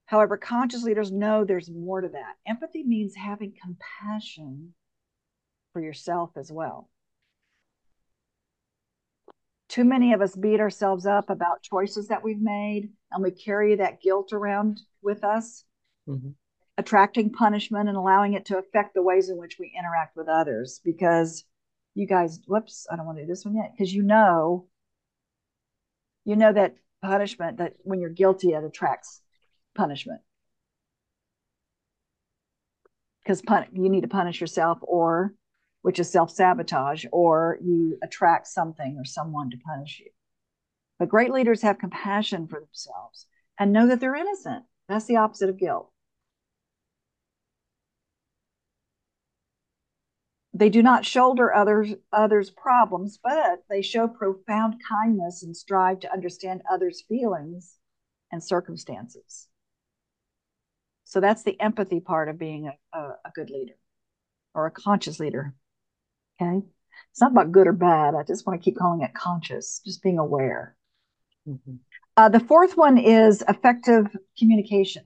However, 0.06 0.38
conscious 0.38 0.84
leaders 0.84 1.12
know 1.12 1.44
there's 1.44 1.70
more 1.70 2.00
to 2.00 2.08
that. 2.08 2.36
Empathy 2.46 2.82
means 2.82 3.14
having 3.14 3.52
compassion 3.62 4.72
for 5.74 5.82
yourself 5.82 6.30
as 6.38 6.50
well. 6.50 6.88
Too 9.68 9.84
many 9.84 10.14
of 10.14 10.22
us 10.22 10.34
beat 10.34 10.60
ourselves 10.60 11.04
up 11.04 11.28
about 11.28 11.60
choices 11.60 12.08
that 12.08 12.24
we've 12.24 12.40
made, 12.40 12.88
and 13.10 13.22
we 13.22 13.32
carry 13.32 13.74
that 13.74 14.00
guilt 14.00 14.32
around 14.32 14.80
with 15.02 15.24
us, 15.24 15.64
mm-hmm. 16.08 16.30
Attracting 16.78 17.32
punishment 17.32 17.88
and 17.88 17.96
allowing 17.96 18.34
it 18.34 18.46
to 18.46 18.58
affect 18.58 18.94
the 18.94 19.02
ways 19.02 19.28
in 19.28 19.36
which 19.36 19.58
we 19.58 19.72
interact 19.78 20.16
with 20.16 20.28
others. 20.28 20.80
Because 20.84 21.44
you 21.94 22.06
guys, 22.06 22.40
whoops, 22.46 22.86
I 22.90 22.96
don't 22.96 23.06
want 23.06 23.18
to 23.18 23.24
do 23.24 23.28
this 23.28 23.44
one 23.44 23.56
yet, 23.56 23.72
because 23.76 23.92
you 23.92 24.02
know, 24.02 24.66
you 26.24 26.36
know 26.36 26.52
that 26.52 26.76
punishment 27.02 27.58
that 27.58 27.74
when 27.82 28.00
you're 28.00 28.10
guilty, 28.10 28.50
it 28.50 28.64
attracts 28.64 29.20
punishment. 29.74 30.20
Because 33.22 33.42
pun- 33.42 33.68
you 33.72 33.88
need 33.88 34.02
to 34.02 34.08
punish 34.08 34.40
yourself 34.40 34.78
or 34.82 35.34
which 35.82 35.98
is 35.98 36.10
self 36.10 36.30
sabotage, 36.30 37.04
or 37.12 37.58
you 37.60 37.98
attract 38.02 38.46
something 38.46 38.96
or 38.98 39.04
someone 39.04 39.50
to 39.50 39.58
punish 39.58 40.00
you. 40.00 40.10
But 40.98 41.08
great 41.08 41.32
leaders 41.32 41.62
have 41.62 41.78
compassion 41.78 42.46
for 42.46 42.60
themselves 42.60 43.26
and 43.58 43.72
know 43.72 43.88
that 43.88 44.00
they're 44.00 44.14
innocent. 44.14 44.64
That's 44.88 45.06
the 45.06 45.16
opposite 45.16 45.50
of 45.50 45.58
guilt. 45.58 45.91
They 50.54 50.68
do 50.68 50.82
not 50.82 51.06
shoulder 51.06 51.52
others 51.54 51.94
others' 52.12 52.50
problems, 52.50 53.18
but 53.22 53.62
they 53.70 53.80
show 53.80 54.06
profound 54.06 54.76
kindness 54.86 55.42
and 55.42 55.56
strive 55.56 56.00
to 56.00 56.12
understand 56.12 56.62
others' 56.70 57.02
feelings 57.08 57.78
and 58.30 58.42
circumstances. 58.42 59.48
So 61.04 61.20
that's 61.20 61.42
the 61.42 61.58
empathy 61.60 62.00
part 62.00 62.28
of 62.28 62.38
being 62.38 62.68
a, 62.68 62.98
a, 62.98 63.02
a 63.26 63.30
good 63.34 63.50
leader 63.50 63.74
or 64.54 64.66
a 64.66 64.70
conscious 64.70 65.20
leader. 65.20 65.54
Okay. 66.40 66.66
It's 67.10 67.20
not 67.20 67.32
about 67.32 67.52
good 67.52 67.66
or 67.66 67.72
bad. 67.72 68.14
I 68.14 68.22
just 68.22 68.46
want 68.46 68.60
to 68.60 68.64
keep 68.64 68.78
calling 68.78 69.02
it 69.02 69.14
conscious, 69.14 69.80
just 69.84 70.02
being 70.02 70.18
aware. 70.18 70.76
Mm-hmm. 71.48 71.76
Uh, 72.16 72.28
the 72.28 72.40
fourth 72.40 72.76
one 72.76 72.98
is 72.98 73.42
effective 73.48 74.06
communication. 74.38 75.04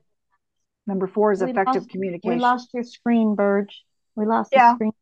Number 0.86 1.06
four 1.06 1.32
is 1.32 1.42
we 1.42 1.50
effective 1.50 1.82
lost, 1.82 1.90
communication. 1.90 2.36
We 2.36 2.40
lost 2.40 2.70
your 2.74 2.84
screen, 2.84 3.34
Burge. 3.34 3.82
We 4.14 4.26
lost 4.26 4.50
yeah. 4.52 4.74
screen. 4.74 4.92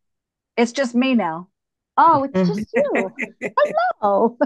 It's 0.57 0.73
just 0.73 0.95
me 0.95 1.15
now. 1.15 1.49
Oh, 1.97 2.25
it's 2.25 2.49
just 2.49 2.69
you. 2.75 3.11
Hello. 4.01 4.39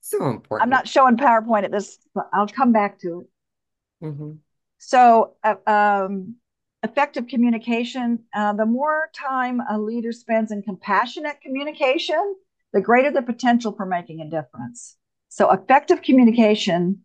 So 0.00 0.24
important. 0.26 0.62
I'm 0.62 0.70
not 0.70 0.86
showing 0.86 1.16
PowerPoint 1.16 1.64
at 1.64 1.72
this, 1.72 1.98
but 2.14 2.28
I'll 2.32 2.46
come 2.46 2.72
back 2.72 3.00
to 3.00 3.20
it. 3.20 4.06
Mm-hmm. 4.06 4.32
So, 4.78 5.34
uh, 5.42 5.56
um, 5.66 6.36
effective 6.82 7.26
communication. 7.26 8.20
Uh, 8.34 8.52
the 8.52 8.66
more 8.66 9.10
time 9.14 9.60
a 9.68 9.78
leader 9.78 10.12
spends 10.12 10.52
in 10.52 10.62
compassionate 10.62 11.40
communication, 11.40 12.36
the 12.72 12.80
greater 12.80 13.10
the 13.10 13.22
potential 13.22 13.72
for 13.72 13.86
making 13.86 14.20
a 14.20 14.30
difference. 14.30 14.96
So, 15.28 15.50
effective 15.50 16.02
communication 16.02 17.02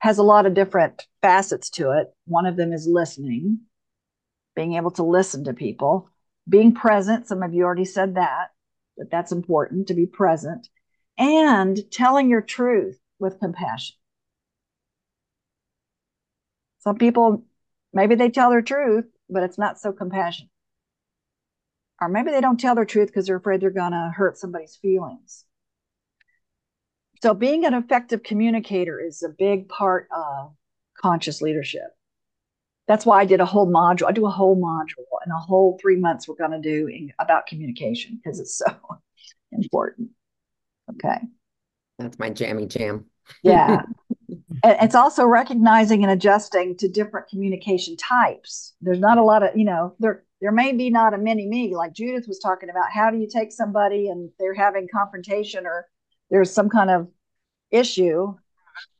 has 0.00 0.18
a 0.18 0.22
lot 0.22 0.46
of 0.46 0.54
different 0.54 1.06
facets 1.22 1.70
to 1.70 1.92
it. 1.92 2.08
One 2.26 2.44
of 2.44 2.56
them 2.56 2.72
is 2.72 2.86
listening, 2.86 3.60
being 4.54 4.74
able 4.74 4.90
to 4.92 5.02
listen 5.04 5.44
to 5.44 5.54
people, 5.54 6.10
being 6.48 6.74
present. 6.74 7.26
Some 7.26 7.42
of 7.42 7.54
you 7.54 7.64
already 7.64 7.84
said 7.84 8.14
that, 8.14 8.50
that 8.96 9.10
that's 9.10 9.32
important 9.32 9.88
to 9.88 9.94
be 9.94 10.06
present, 10.06 10.68
and 11.18 11.78
telling 11.90 12.28
your 12.28 12.42
truth 12.42 12.98
with 13.18 13.40
compassion. 13.40 13.96
Some 16.80 16.98
people, 16.98 17.44
maybe 17.92 18.14
they 18.14 18.30
tell 18.30 18.50
their 18.50 18.62
truth, 18.62 19.06
but 19.28 19.42
it's 19.42 19.58
not 19.58 19.80
so 19.80 19.92
compassionate. 19.92 20.50
Or 22.00 22.08
maybe 22.08 22.30
they 22.30 22.40
don't 22.40 22.60
tell 22.60 22.74
their 22.74 22.84
truth 22.84 23.08
because 23.08 23.26
they're 23.26 23.36
afraid 23.36 23.60
they're 23.60 23.70
going 23.70 23.92
to 23.92 24.12
hurt 24.14 24.36
somebody's 24.36 24.76
feelings. 24.76 25.44
So, 27.22 27.32
being 27.32 27.64
an 27.64 27.72
effective 27.72 28.22
communicator 28.22 29.00
is 29.00 29.22
a 29.22 29.30
big 29.30 29.68
part 29.68 30.06
of 30.14 30.54
conscious 31.00 31.40
leadership. 31.40 31.95
That's 32.86 33.04
why 33.04 33.20
I 33.20 33.24
did 33.24 33.40
a 33.40 33.44
whole 33.44 33.66
module. 33.66 34.06
I 34.08 34.12
do 34.12 34.26
a 34.26 34.30
whole 34.30 34.56
module 34.56 35.04
and 35.24 35.32
a 35.32 35.38
whole 35.38 35.78
three 35.80 35.96
months 35.96 36.28
we're 36.28 36.36
going 36.36 36.52
to 36.52 36.60
do 36.60 36.86
in, 36.86 37.12
about 37.18 37.46
communication 37.46 38.20
because 38.22 38.38
it's 38.38 38.56
so 38.66 38.76
important. 39.52 40.10
Okay. 40.90 41.18
That's 41.98 42.18
my 42.18 42.30
jammy 42.30 42.66
jam. 42.66 43.06
Yeah. 43.42 43.82
it's 44.64 44.94
also 44.94 45.24
recognizing 45.24 46.02
and 46.02 46.12
adjusting 46.12 46.76
to 46.78 46.88
different 46.88 47.28
communication 47.28 47.96
types. 47.96 48.74
There's 48.80 49.00
not 49.00 49.18
a 49.18 49.22
lot 49.22 49.42
of, 49.42 49.56
you 49.56 49.64
know, 49.64 49.94
there 49.98 50.24
there 50.40 50.52
may 50.52 50.72
be 50.72 50.90
not 50.90 51.14
a 51.14 51.18
mini 51.18 51.46
me 51.46 51.74
like 51.74 51.94
Judith 51.94 52.28
was 52.28 52.38
talking 52.38 52.68
about. 52.68 52.92
How 52.92 53.10
do 53.10 53.16
you 53.16 53.26
take 53.26 53.52
somebody 53.52 54.10
and 54.10 54.30
they're 54.38 54.54
having 54.54 54.86
confrontation 54.92 55.66
or 55.66 55.88
there's 56.30 56.52
some 56.52 56.68
kind 56.68 56.90
of 56.90 57.08
issue? 57.70 58.34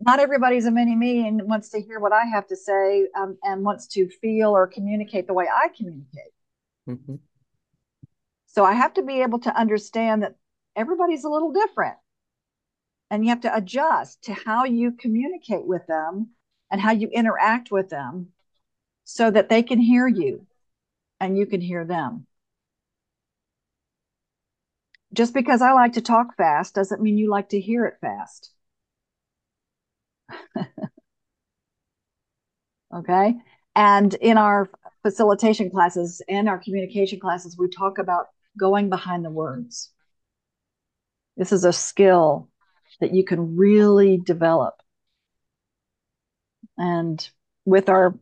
Not 0.00 0.20
everybody's 0.20 0.66
a 0.66 0.70
mini 0.70 0.94
me 0.94 1.26
and 1.26 1.42
wants 1.48 1.70
to 1.70 1.80
hear 1.80 2.00
what 2.00 2.12
I 2.12 2.24
have 2.24 2.46
to 2.48 2.56
say 2.56 3.08
um, 3.16 3.38
and 3.42 3.64
wants 3.64 3.86
to 3.88 4.08
feel 4.08 4.50
or 4.50 4.66
communicate 4.66 5.26
the 5.26 5.34
way 5.34 5.46
I 5.48 5.68
communicate. 5.76 6.32
Mm-hmm. 6.88 7.16
So 8.46 8.64
I 8.64 8.72
have 8.72 8.94
to 8.94 9.02
be 9.02 9.22
able 9.22 9.38
to 9.40 9.54
understand 9.58 10.22
that 10.22 10.36
everybody's 10.74 11.24
a 11.24 11.28
little 11.28 11.52
different 11.52 11.96
and 13.10 13.24
you 13.24 13.30
have 13.30 13.42
to 13.42 13.54
adjust 13.54 14.24
to 14.24 14.34
how 14.34 14.64
you 14.64 14.92
communicate 14.92 15.64
with 15.64 15.86
them 15.86 16.30
and 16.70 16.80
how 16.80 16.92
you 16.92 17.08
interact 17.08 17.70
with 17.70 17.88
them 17.88 18.28
so 19.04 19.30
that 19.30 19.48
they 19.48 19.62
can 19.62 19.78
hear 19.78 20.08
you 20.08 20.46
and 21.20 21.38
you 21.38 21.46
can 21.46 21.60
hear 21.60 21.84
them. 21.84 22.26
Just 25.12 25.32
because 25.32 25.62
I 25.62 25.72
like 25.72 25.94
to 25.94 26.00
talk 26.00 26.36
fast 26.36 26.74
doesn't 26.74 27.00
mean 27.00 27.16
you 27.16 27.30
like 27.30 27.50
to 27.50 27.60
hear 27.60 27.86
it 27.86 27.98
fast. 28.00 28.50
okay. 32.94 33.34
And 33.74 34.14
in 34.14 34.38
our 34.38 34.70
facilitation 35.02 35.70
classes 35.70 36.22
and 36.28 36.48
our 36.48 36.58
communication 36.58 37.20
classes, 37.20 37.56
we 37.58 37.68
talk 37.68 37.98
about 37.98 38.26
going 38.58 38.88
behind 38.88 39.24
the 39.24 39.30
words. 39.30 39.92
This 41.36 41.52
is 41.52 41.64
a 41.64 41.72
skill 41.72 42.48
that 43.00 43.14
you 43.14 43.24
can 43.24 43.56
really 43.56 44.16
develop. 44.16 44.80
And 46.78 47.28
with 47.64 47.88
our 47.88 48.14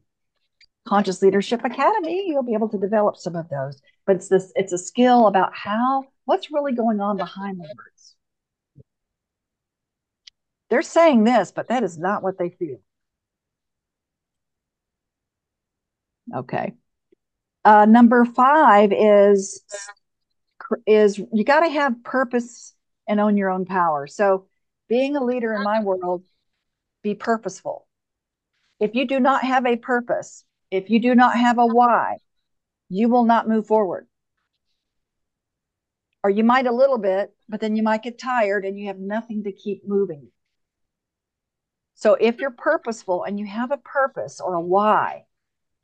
Conscious 0.86 1.22
Leadership 1.22 1.64
Academy, 1.64 2.24
you'll 2.28 2.42
be 2.42 2.54
able 2.54 2.68
to 2.68 2.78
develop 2.78 3.16
some 3.16 3.36
of 3.36 3.48
those. 3.48 3.80
But 4.06 4.16
it's 4.16 4.28
this 4.28 4.52
it's 4.54 4.72
a 4.72 4.78
skill 4.78 5.26
about 5.28 5.54
how 5.54 6.04
what's 6.26 6.50
really 6.50 6.72
going 6.74 7.00
on 7.00 7.16
behind 7.16 7.58
the 7.58 7.62
words. 7.62 8.16
They're 10.74 10.82
saying 10.82 11.22
this, 11.22 11.52
but 11.52 11.68
that 11.68 11.84
is 11.84 11.98
not 11.98 12.24
what 12.24 12.36
they 12.36 12.50
feel. 12.50 12.78
Okay. 16.34 16.72
Uh, 17.64 17.84
number 17.84 18.24
five 18.24 18.90
is 18.92 19.62
is 20.84 21.16
you 21.32 21.44
got 21.44 21.60
to 21.60 21.68
have 21.68 22.02
purpose 22.02 22.74
and 23.06 23.20
own 23.20 23.36
your 23.36 23.50
own 23.50 23.66
power. 23.66 24.08
So 24.08 24.48
being 24.88 25.14
a 25.14 25.22
leader 25.22 25.54
in 25.54 25.62
my 25.62 25.80
world, 25.80 26.24
be 27.04 27.14
purposeful. 27.14 27.86
If 28.80 28.96
you 28.96 29.06
do 29.06 29.20
not 29.20 29.44
have 29.44 29.66
a 29.66 29.76
purpose, 29.76 30.44
if 30.72 30.90
you 30.90 30.98
do 30.98 31.14
not 31.14 31.36
have 31.36 31.58
a 31.58 31.66
why, 31.66 32.16
you 32.88 33.08
will 33.08 33.26
not 33.26 33.48
move 33.48 33.68
forward. 33.68 34.08
Or 36.24 36.30
you 36.30 36.42
might 36.42 36.66
a 36.66 36.74
little 36.74 36.98
bit, 36.98 37.32
but 37.48 37.60
then 37.60 37.76
you 37.76 37.84
might 37.84 38.02
get 38.02 38.18
tired 38.18 38.64
and 38.64 38.76
you 38.76 38.88
have 38.88 38.98
nothing 38.98 39.44
to 39.44 39.52
keep 39.52 39.86
moving. 39.86 40.32
So 41.94 42.14
if 42.14 42.38
you're 42.38 42.50
purposeful 42.50 43.24
and 43.24 43.38
you 43.38 43.46
have 43.46 43.70
a 43.70 43.78
purpose 43.78 44.40
or 44.40 44.54
a 44.54 44.60
why, 44.60 45.24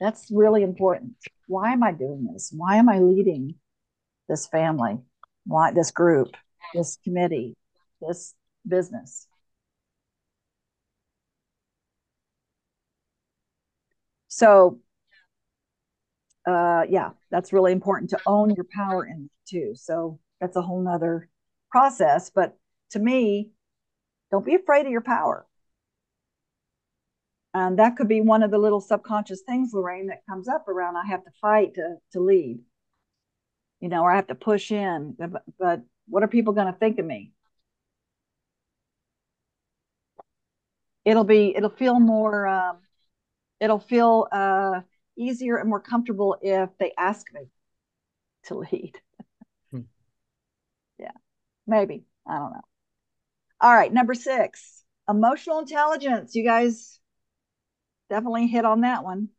that's 0.01 0.31
really 0.31 0.63
important. 0.63 1.13
Why 1.47 1.73
am 1.73 1.83
I 1.83 1.93
doing 1.93 2.29
this? 2.33 2.53
Why 2.55 2.77
am 2.77 2.89
I 2.89 2.99
leading 3.01 3.55
this 4.29 4.47
family? 4.47 4.99
Why 5.45 5.73
this 5.73 5.91
group, 5.91 6.37
this 6.75 6.99
committee, 7.05 7.57
this 8.01 8.35
business. 8.67 9.27
So, 14.29 14.81
uh, 16.47 16.85
yeah, 16.89 17.11
that's 17.31 17.53
really 17.53 17.73
important 17.73 18.11
to 18.11 18.21
own 18.27 18.51
your 18.51 18.67
power 18.75 19.05
in 19.07 19.29
too. 19.49 19.73
So 19.75 20.19
that's 20.41 20.57
a 20.57 20.63
whole 20.63 20.81
nother 20.81 21.29
process. 21.71 22.31
But 22.31 22.57
to 22.91 22.99
me, 22.99 23.51
don't 24.31 24.45
be 24.45 24.55
afraid 24.55 24.87
of 24.87 24.93
your 24.93 25.03
power. 25.03 25.47
And 27.53 27.79
that 27.79 27.97
could 27.97 28.09
be 28.09 28.21
one 28.21 28.43
of 28.43 28.51
the 28.51 28.59
little 28.59 28.81
subconscious 28.81 29.43
things, 29.43 29.73
Lorraine, 29.73 30.07
that 30.07 30.27
comes 30.29 30.49
up 30.49 30.69
around 30.69 30.97
I 30.97 31.07
have 31.07 31.25
to 31.25 31.31
fight 31.41 31.75
to, 31.75 31.97
to 32.13 32.21
lead, 32.21 32.61
you 33.81 33.89
know, 33.89 34.03
or 34.03 34.13
I 34.13 34.17
have 34.17 34.29
to 34.29 34.35
push 34.37 34.71
in. 34.71 35.17
But, 35.19 35.43
but 35.59 35.83
what 36.09 36.23
are 36.23 36.29
people 36.29 36.53
going 36.53 36.73
to 36.73 36.79
think 36.79 36.99
of 36.99 37.07
me? 37.07 37.33
it'll 41.05 41.25
be 41.25 41.55
it'll 41.57 41.71
feel 41.71 41.99
more 41.99 42.47
um, 42.47 42.79
it'll 43.61 43.81
feel 43.81 44.29
uh, 44.33 44.81
easier 45.17 45.57
and 45.57 45.69
more 45.69 45.81
comfortable 45.81 46.37
if 46.43 46.71
they 46.79 46.93
ask 46.99 47.27
me 47.33 47.43
to 48.45 48.57
lead. 48.57 48.99
Hmm. 49.71 49.81
Yeah, 50.99 51.13
maybe 51.67 52.05
I 52.27 52.39
don't 52.39 52.53
know. 52.53 52.61
All 53.59 53.73
right, 53.73 53.91
number 53.91 54.13
six, 54.13 54.85
emotional 55.09 55.61
intelligence. 55.61 56.35
You 56.35 56.45
guys 56.45 57.00
definitely 58.11 58.47
hit 58.49 58.67
on 58.67 58.83
that 58.83 59.05
one. 59.05 59.31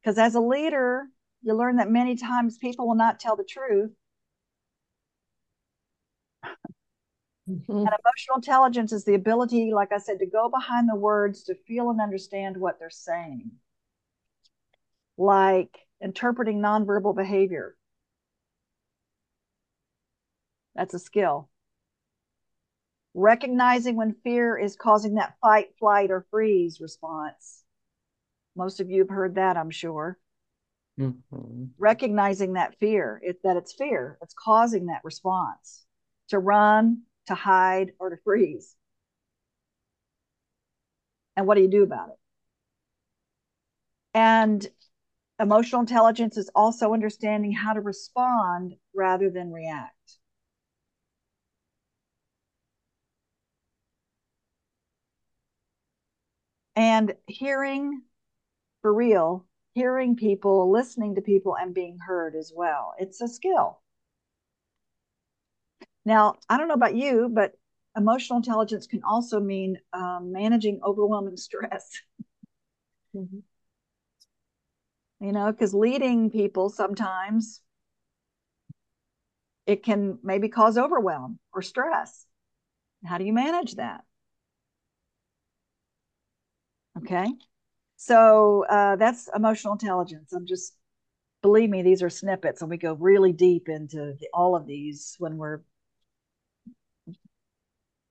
Because 0.00 0.18
as 0.18 0.36
a 0.36 0.40
leader, 0.40 1.06
you 1.42 1.54
learn 1.54 1.76
that 1.76 1.90
many 1.90 2.14
times 2.14 2.58
people 2.58 2.86
will 2.86 2.94
not 2.94 3.18
tell 3.18 3.34
the 3.34 3.44
truth 3.44 3.90
Mm-hmm. 7.48 7.72
And 7.72 7.88
emotional 7.88 8.36
intelligence 8.36 8.92
is 8.92 9.04
the 9.04 9.14
ability, 9.14 9.72
like 9.74 9.92
I 9.92 9.98
said, 9.98 10.18
to 10.20 10.26
go 10.26 10.48
behind 10.48 10.88
the 10.88 10.96
words, 10.96 11.42
to 11.44 11.54
feel 11.54 11.90
and 11.90 12.00
understand 12.00 12.56
what 12.56 12.78
they're 12.78 12.88
saying, 12.88 13.50
like 15.18 15.78
interpreting 16.00 16.60
nonverbal 16.60 17.14
behavior. 17.14 17.76
That's 20.74 20.94
a 20.94 20.98
skill. 20.98 21.50
Recognizing 23.14 23.94
when 23.94 24.16
fear 24.24 24.58
is 24.58 24.76
causing 24.76 25.14
that 25.14 25.36
fight, 25.40 25.68
flight, 25.78 26.10
or 26.10 26.26
freeze 26.30 26.80
response. 26.80 27.62
Most 28.56 28.80
of 28.80 28.90
you 28.90 29.00
have 29.00 29.08
heard 29.08 29.36
that, 29.36 29.56
I'm 29.56 29.70
sure. 29.70 30.18
Mm-hmm. 30.98 31.64
Recognizing 31.78 32.54
that 32.54 32.78
fear, 32.78 33.20
it, 33.22 33.42
that 33.44 33.56
it's 33.56 33.72
fear, 33.72 34.18
it's 34.20 34.34
causing 34.34 34.86
that 34.86 35.04
response 35.04 35.84
to 36.28 36.38
run, 36.38 37.02
to 37.26 37.34
hide, 37.34 37.92
or 37.98 38.10
to 38.10 38.16
freeze. 38.24 38.74
And 41.36 41.46
what 41.46 41.56
do 41.56 41.62
you 41.62 41.68
do 41.68 41.82
about 41.82 42.10
it? 42.10 42.18
And 44.14 44.64
emotional 45.40 45.80
intelligence 45.80 46.36
is 46.36 46.50
also 46.54 46.92
understanding 46.92 47.52
how 47.52 47.72
to 47.72 47.80
respond 47.80 48.74
rather 48.94 49.30
than 49.30 49.52
react. 49.52 50.18
And 56.76 57.14
hearing 57.26 58.02
for 58.82 58.92
real, 58.92 59.46
hearing 59.74 60.16
people, 60.16 60.70
listening 60.70 61.14
to 61.14 61.20
people, 61.22 61.56
and 61.56 61.74
being 61.74 61.98
heard 62.06 62.34
as 62.34 62.52
well. 62.54 62.94
It's 62.98 63.20
a 63.20 63.28
skill. 63.28 63.80
Now, 66.04 66.34
I 66.48 66.58
don't 66.58 66.68
know 66.68 66.74
about 66.74 66.94
you, 66.94 67.30
but 67.32 67.52
emotional 67.96 68.36
intelligence 68.38 68.86
can 68.86 69.02
also 69.04 69.40
mean 69.40 69.78
um, 69.92 70.32
managing 70.32 70.80
overwhelming 70.84 71.36
stress. 71.36 71.90
Mm-hmm. 73.16 73.38
You 75.24 75.32
know, 75.32 75.52
because 75.52 75.72
leading 75.72 76.30
people 76.30 76.68
sometimes 76.68 77.60
it 79.66 79.82
can 79.82 80.18
maybe 80.22 80.48
cause 80.48 80.76
overwhelm 80.76 81.38
or 81.52 81.62
stress. 81.62 82.26
How 83.04 83.18
do 83.18 83.24
you 83.24 83.32
manage 83.32 83.76
that? 83.76 84.02
Okay. 86.98 87.26
So 87.96 88.64
uh, 88.68 88.96
that's 88.96 89.28
emotional 89.34 89.74
intelligence. 89.74 90.32
I'm 90.32 90.46
just, 90.46 90.76
believe 91.42 91.70
me, 91.70 91.82
these 91.82 92.02
are 92.02 92.10
snippets, 92.10 92.60
and 92.60 92.70
we 92.70 92.76
go 92.76 92.94
really 92.94 93.32
deep 93.32 93.68
into 93.68 94.14
the, 94.18 94.28
all 94.32 94.56
of 94.56 94.66
these 94.66 95.16
when 95.18 95.36
we're 95.36 95.60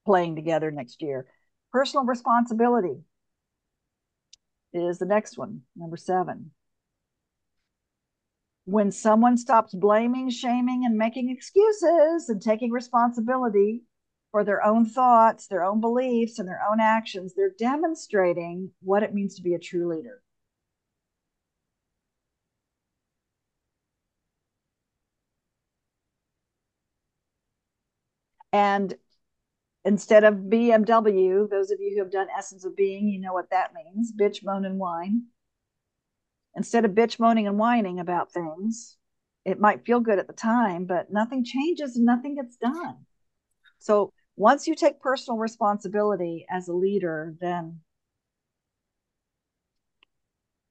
playing 0.05 0.35
together 0.35 0.71
next 0.71 1.01
year. 1.01 1.25
Personal 1.71 2.05
responsibility 2.05 3.03
is 4.73 4.99
the 4.99 5.05
next 5.05 5.37
one, 5.37 5.61
number 5.75 5.97
seven. 5.97 6.51
When 8.65 8.91
someone 8.91 9.37
stops 9.37 9.73
blaming, 9.73 10.29
shaming, 10.29 10.85
and 10.85 10.97
making 10.97 11.29
excuses 11.29 12.29
and 12.29 12.41
taking 12.41 12.71
responsibility 12.71 13.83
for 14.33 14.43
their 14.43 14.65
own 14.65 14.83
thoughts, 14.83 15.45
their 15.45 15.63
own 15.63 15.79
beliefs, 15.79 16.39
and 16.39 16.49
their 16.49 16.61
own 16.67 16.79
actions, 16.79 17.35
they're 17.35 17.53
demonstrating 17.59 18.71
what 18.81 19.03
it 19.03 19.13
means 19.13 19.35
to 19.35 19.43
be 19.43 19.53
a 19.53 19.59
true 19.59 19.87
leader. 19.87 20.23
And 28.51 28.95
instead 29.85 30.23
of 30.23 30.49
BMW, 30.49 31.47
those 31.47 31.69
of 31.69 31.79
you 31.79 31.91
who 31.91 31.99
have 31.99 32.11
done 32.11 32.27
Essence 32.35 32.65
of 32.65 32.75
Being, 32.75 33.07
you 33.07 33.21
know 33.21 33.33
what 33.33 33.51
that 33.51 33.71
means 33.75 34.11
bitch, 34.11 34.43
moan, 34.43 34.65
and 34.65 34.79
whine. 34.79 35.27
Instead 36.55 36.85
of 36.85 36.91
bitch, 36.91 37.19
moaning, 37.19 37.45
and 37.45 37.59
whining 37.59 37.99
about 37.99 38.31
things, 38.31 38.97
it 39.45 39.59
might 39.59 39.85
feel 39.85 39.99
good 39.99 40.17
at 40.17 40.25
the 40.25 40.33
time, 40.33 40.85
but 40.85 41.13
nothing 41.13 41.45
changes 41.45 41.95
and 41.95 42.05
nothing 42.05 42.33
gets 42.33 42.55
done. 42.55 43.05
So 43.77 44.11
once 44.35 44.67
you 44.67 44.75
take 44.75 44.99
personal 45.01 45.37
responsibility 45.37 46.45
as 46.49 46.67
a 46.67 46.73
leader, 46.73 47.35
then 47.39 47.79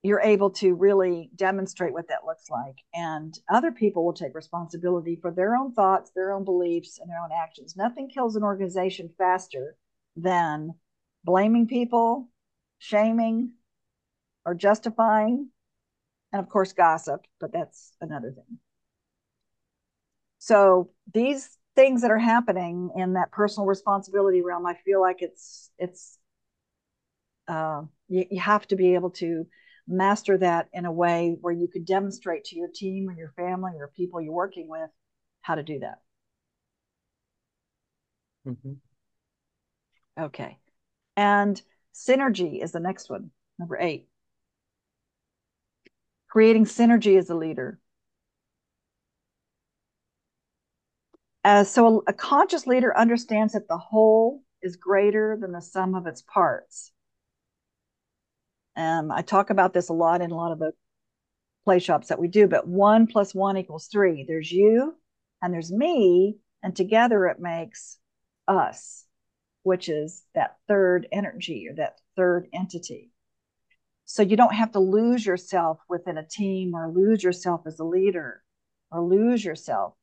you're 0.03 0.21
able 0.21 0.51
to 0.51 0.75
really 0.75 1.31
demonstrate 1.37 1.93
what 1.93 2.09
that 2.09 2.25
looks 2.27 2.51
like. 2.51 2.77
And 2.93 3.39
other 3.49 3.71
people 3.71 4.05
will 4.05 4.13
take 4.13 4.35
responsibility 4.35 5.17
for 5.17 5.31
their 5.31 5.55
own 5.55 5.75
thoughts, 5.75 6.11
their 6.11 6.33
own 6.33 6.45
beliefs, 6.45 6.99
and 6.99 7.09
their 7.09 7.21
own 7.21 7.31
actions. 7.33 7.77
Nothing 7.77 8.09
kills 8.09 8.35
an 8.35 8.43
organization 8.43 9.11
faster 9.17 9.77
than 10.17 10.75
blaming 11.25 11.69
people, 11.69 12.29
shaming, 12.81 13.53
or 14.45 14.55
justifying, 14.55 15.49
and 16.33 16.41
of 16.41 16.49
course, 16.49 16.73
gossip, 16.73 17.25
but 17.41 17.53
that's 17.53 17.93
another 18.01 18.33
thing. 18.33 18.59
So 20.39 20.91
these 21.15 21.49
things 21.75 22.03
that 22.03 22.11
are 22.11 22.19
happening 22.19 22.91
in 22.97 23.15
that 23.15 23.31
personal 23.31 23.67
responsibility 23.67 24.43
realm, 24.43 24.67
I 24.67 24.75
feel 24.85 25.01
like 25.01 25.23
it's 25.23 25.71
it's 25.79 26.19
uh, 27.49 27.83
you, 28.09 28.27
you 28.31 28.41
have 28.41 28.67
to 28.69 28.77
be 28.77 28.95
able 28.95 29.11
to 29.11 29.47
master 29.89 30.39
that 30.39 30.69
in 30.73 30.85
a 30.85 30.93
way 30.93 31.37
where 31.41 31.53
you 31.53 31.69
could 31.69 31.85
demonstrate 31.85 32.45
to 32.45 32.57
your 32.57 32.69
team 32.73 33.09
or 33.09 33.13
your 33.13 33.33
family 33.37 33.73
or 33.79 33.89
people 33.89 34.21
you're 34.21 34.33
working 34.33 34.69
with 34.69 34.91
how 35.41 35.55
to 35.57 35.63
do 35.63 35.81
that. 35.81 36.01
Mm-hmm. 38.47 38.73
Okay. 40.19 40.59
And 41.17 41.61
synergy 41.95 42.63
is 42.63 42.73
the 42.73 42.81
next 42.81 43.11
one, 43.11 43.31
number 43.59 43.79
eight. 43.79 44.07
Creating 46.29 46.65
synergy 46.65 47.19
as 47.19 47.29
a 47.29 47.35
leader. 47.35 47.79
Uh, 51.45 51.65
so 51.65 52.03
a, 52.07 52.11
a 52.11 52.13
conscious 52.13 52.67
leader 52.67 52.97
understands 52.97 53.53
that 53.55 53.69
the 53.69 53.79
whole 53.79 54.43
is 54.63 54.77
greater 54.77 55.37
than 55.41 55.53
the 55.53 55.61
sum 55.61 55.95
of 55.95 56.07
its 56.07 56.23
parts. 56.23 56.93
Um, 58.77 59.11
I 59.11 59.23
talk 59.23 59.51
about 59.51 59.75
this 59.75 59.89
a 59.89 59.93
lot 59.93 60.23
in 60.23 60.31
a 60.31 60.37
lot 60.37 60.53
of 60.53 60.59
the 60.59 60.73
play 61.65 61.79
shops 61.79 62.09
that 62.09 62.19
we 62.19 62.29
do, 62.29 62.47
but 62.47 62.67
one 62.67 63.07
plus 63.07 63.35
one 63.35 63.57
equals 63.57 63.89
three. 63.89 64.25
There's 64.27 64.51
you 64.51 64.95
and 65.43 65.53
there's 65.53 65.73
me, 65.73 66.37
and 66.63 66.75
together 66.75 67.27
it 67.27 67.41
makes 67.41 67.99
us, 68.47 69.05
which 69.63 69.89
is 69.89 70.23
that 70.35 70.57
third 70.69 71.09
energy 71.13 71.67
or 71.69 71.75
that 71.75 71.97
third 72.17 72.49
entity. 72.53 73.11
So 74.05 74.23
you 74.23 74.37
don't 74.37 74.55
have 74.55 74.73
to 74.73 74.79
lose 74.79 75.25
yourself 75.25 75.79
within 75.89 76.19
a 76.19 76.27
team 76.27 76.75
or 76.75 76.91
lose 76.91 77.23
yourself 77.23 77.63
as 77.67 77.79
a 77.79 77.85
leader 77.85 78.43
or 78.91 79.03
lose 79.03 79.45
yourself. 79.45 79.95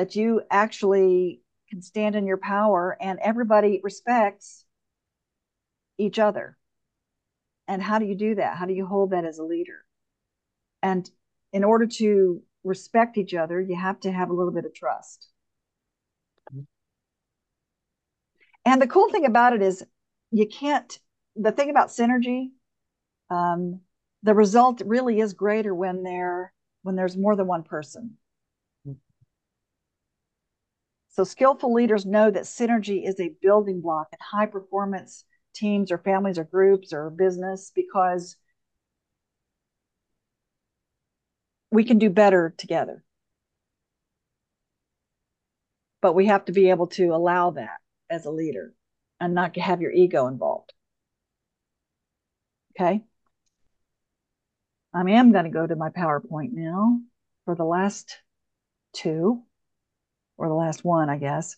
That 0.00 0.16
you 0.16 0.40
actually 0.50 1.42
can 1.68 1.82
stand 1.82 2.16
in 2.16 2.26
your 2.26 2.38
power 2.38 2.96
and 2.98 3.18
everybody 3.18 3.82
respects 3.84 4.64
each 5.98 6.18
other 6.18 6.56
and 7.68 7.82
how 7.82 7.98
do 7.98 8.06
you 8.06 8.14
do 8.14 8.36
that? 8.36 8.56
How 8.56 8.64
do 8.64 8.72
you 8.72 8.86
hold 8.86 9.10
that 9.10 9.26
as 9.26 9.38
a 9.38 9.44
leader? 9.44 9.84
And 10.82 11.06
in 11.52 11.64
order 11.64 11.86
to 11.98 12.42
respect 12.64 13.18
each 13.18 13.34
other, 13.34 13.60
you 13.60 13.76
have 13.76 14.00
to 14.00 14.10
have 14.10 14.30
a 14.30 14.32
little 14.32 14.54
bit 14.54 14.64
of 14.64 14.72
trust. 14.72 15.28
And 18.64 18.80
the 18.80 18.86
cool 18.86 19.10
thing 19.10 19.26
about 19.26 19.52
it 19.52 19.60
is 19.60 19.84
you 20.30 20.48
can't, 20.48 20.98
the 21.36 21.52
thing 21.52 21.68
about 21.68 21.90
synergy, 21.90 22.52
um, 23.28 23.80
the 24.22 24.34
result 24.34 24.80
really 24.86 25.20
is 25.20 25.34
greater 25.34 25.74
when 25.74 26.02
there 26.02 26.54
when 26.82 26.96
there's 26.96 27.18
more 27.18 27.36
than 27.36 27.46
one 27.46 27.62
person. 27.62 28.16
So 31.10 31.24
skillful 31.24 31.72
leaders 31.72 32.06
know 32.06 32.30
that 32.30 32.44
synergy 32.44 33.06
is 33.06 33.18
a 33.18 33.34
building 33.42 33.80
block 33.80 34.08
in 34.12 34.18
high 34.20 34.46
performance 34.46 35.24
teams 35.54 35.90
or 35.90 35.98
families 35.98 36.38
or 36.38 36.44
groups 36.44 36.92
or 36.92 37.10
business 37.10 37.72
because 37.74 38.36
we 41.70 41.84
can 41.84 41.98
do 41.98 42.10
better 42.10 42.54
together. 42.56 43.04
But 46.00 46.14
we 46.14 46.26
have 46.26 46.44
to 46.46 46.52
be 46.52 46.70
able 46.70 46.86
to 46.88 47.08
allow 47.08 47.50
that 47.50 47.78
as 48.08 48.24
a 48.24 48.30
leader 48.30 48.72
and 49.18 49.34
not 49.34 49.56
have 49.56 49.80
your 49.80 49.92
ego 49.92 50.28
involved. 50.28 50.72
Okay. 52.72 53.02
I 54.94 55.00
am 55.00 55.32
going 55.32 55.44
to 55.44 55.50
go 55.50 55.66
to 55.66 55.76
my 55.76 55.90
PowerPoint 55.90 56.52
now 56.52 57.00
for 57.44 57.54
the 57.54 57.64
last 57.64 58.18
two, 58.92 59.42
or 60.40 60.48
the 60.48 60.54
last 60.54 60.84
one, 60.84 61.10
I 61.10 61.18
guess. 61.18 61.56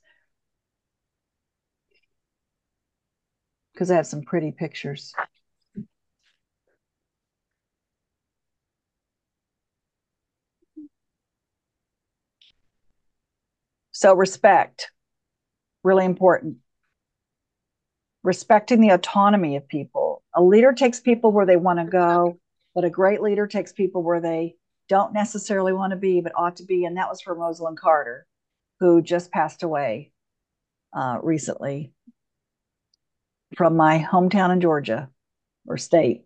because 3.72 3.90
I 3.90 3.96
have 3.96 4.06
some 4.06 4.22
pretty 4.22 4.52
pictures. 4.52 5.14
So 13.92 14.14
respect, 14.14 14.90
really 15.82 16.04
important. 16.04 16.58
Respecting 18.22 18.80
the 18.80 18.90
autonomy 18.90 19.56
of 19.56 19.66
people. 19.66 20.22
A 20.34 20.42
leader 20.42 20.72
takes 20.72 21.00
people 21.00 21.32
where 21.32 21.46
they 21.46 21.56
want 21.56 21.78
to 21.78 21.84
go, 21.84 22.38
but 22.74 22.84
a 22.84 22.90
great 22.90 23.20
leader 23.20 23.46
takes 23.46 23.72
people 23.72 24.02
where 24.02 24.20
they 24.20 24.54
don't 24.88 25.12
necessarily 25.12 25.72
want 25.72 25.90
to 25.90 25.96
be, 25.96 26.20
but 26.20 26.32
ought 26.36 26.56
to 26.56 26.64
be. 26.64 26.84
And 26.84 26.96
that 26.96 27.08
was 27.08 27.20
for 27.20 27.34
Rosalynn 27.34 27.76
Carter, 27.76 28.26
who 28.82 29.00
just 29.00 29.30
passed 29.30 29.62
away 29.62 30.10
uh, 30.92 31.16
recently 31.22 31.92
from 33.56 33.76
my 33.76 34.04
hometown 34.12 34.52
in 34.52 34.60
Georgia 34.60 35.08
or 35.68 35.78
state. 35.78 36.24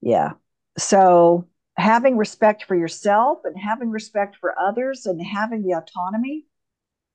Yeah. 0.00 0.32
So 0.76 1.46
having 1.76 2.16
respect 2.16 2.64
for 2.64 2.74
yourself 2.74 3.38
and 3.44 3.56
having 3.56 3.90
respect 3.90 4.38
for 4.40 4.58
others 4.58 5.06
and 5.06 5.24
having 5.24 5.62
the 5.62 5.74
autonomy. 5.74 6.46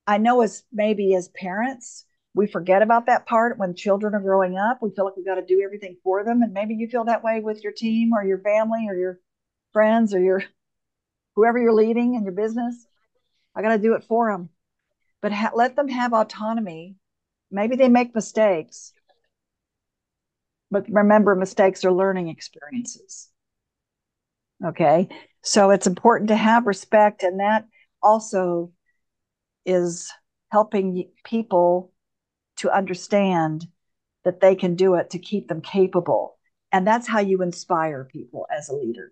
I 0.07 0.17
know 0.17 0.43
as 0.43 0.63
maybe 0.71 1.13
as 1.13 1.27
parents, 1.27 2.05
we 2.33 2.47
forget 2.47 2.81
about 2.81 3.07
that 3.07 3.25
part 3.25 3.57
when 3.57 3.75
children 3.75 4.15
are 4.15 4.21
growing 4.21 4.57
up. 4.57 4.81
We 4.81 4.91
feel 4.95 5.03
like 5.03 5.17
we've 5.17 5.25
got 5.25 5.35
to 5.35 5.45
do 5.45 5.61
everything 5.61 5.97
for 6.05 6.23
them. 6.23 6.41
And 6.41 6.53
maybe 6.53 6.73
you 6.73 6.87
feel 6.87 7.03
that 7.03 7.21
way 7.21 7.41
with 7.41 7.61
your 7.65 7.73
team 7.73 8.13
or 8.13 8.23
your 8.23 8.39
family 8.39 8.85
or 8.87 8.95
your 8.95 9.19
friends 9.73 10.13
or 10.13 10.21
your 10.21 10.41
whoever 11.35 11.59
you're 11.59 11.73
leading 11.73 12.15
in 12.15 12.23
your 12.23 12.33
business. 12.33 12.87
I 13.55 13.61
got 13.61 13.69
to 13.69 13.77
do 13.77 13.93
it 13.93 14.03
for 14.03 14.31
them 14.31 14.49
but 15.21 15.31
ha- 15.31 15.51
let 15.53 15.75
them 15.75 15.87
have 15.87 16.13
autonomy 16.13 16.95
maybe 17.51 17.75
they 17.75 17.89
make 17.89 18.15
mistakes. 18.15 18.93
But 20.71 20.85
remember, 20.89 21.35
mistakes 21.35 21.83
are 21.83 21.91
learning 21.91 22.29
experiences. 22.29 23.29
Okay. 24.63 25.09
So 25.43 25.71
it's 25.71 25.87
important 25.87 26.29
to 26.29 26.35
have 26.35 26.65
respect, 26.65 27.23
and 27.23 27.39
that 27.41 27.65
also 28.01 28.71
is 29.65 30.09
helping 30.49 31.09
people 31.25 31.91
to 32.57 32.71
understand 32.71 33.67
that 34.23 34.39
they 34.39 34.55
can 34.55 34.75
do 34.75 34.95
it 34.95 35.09
to 35.09 35.19
keep 35.19 35.49
them 35.49 35.61
capable. 35.61 36.37
And 36.71 36.87
that's 36.87 37.07
how 37.07 37.19
you 37.19 37.41
inspire 37.41 38.05
people 38.05 38.47
as 38.55 38.69
a 38.69 38.75
leader. 38.75 39.11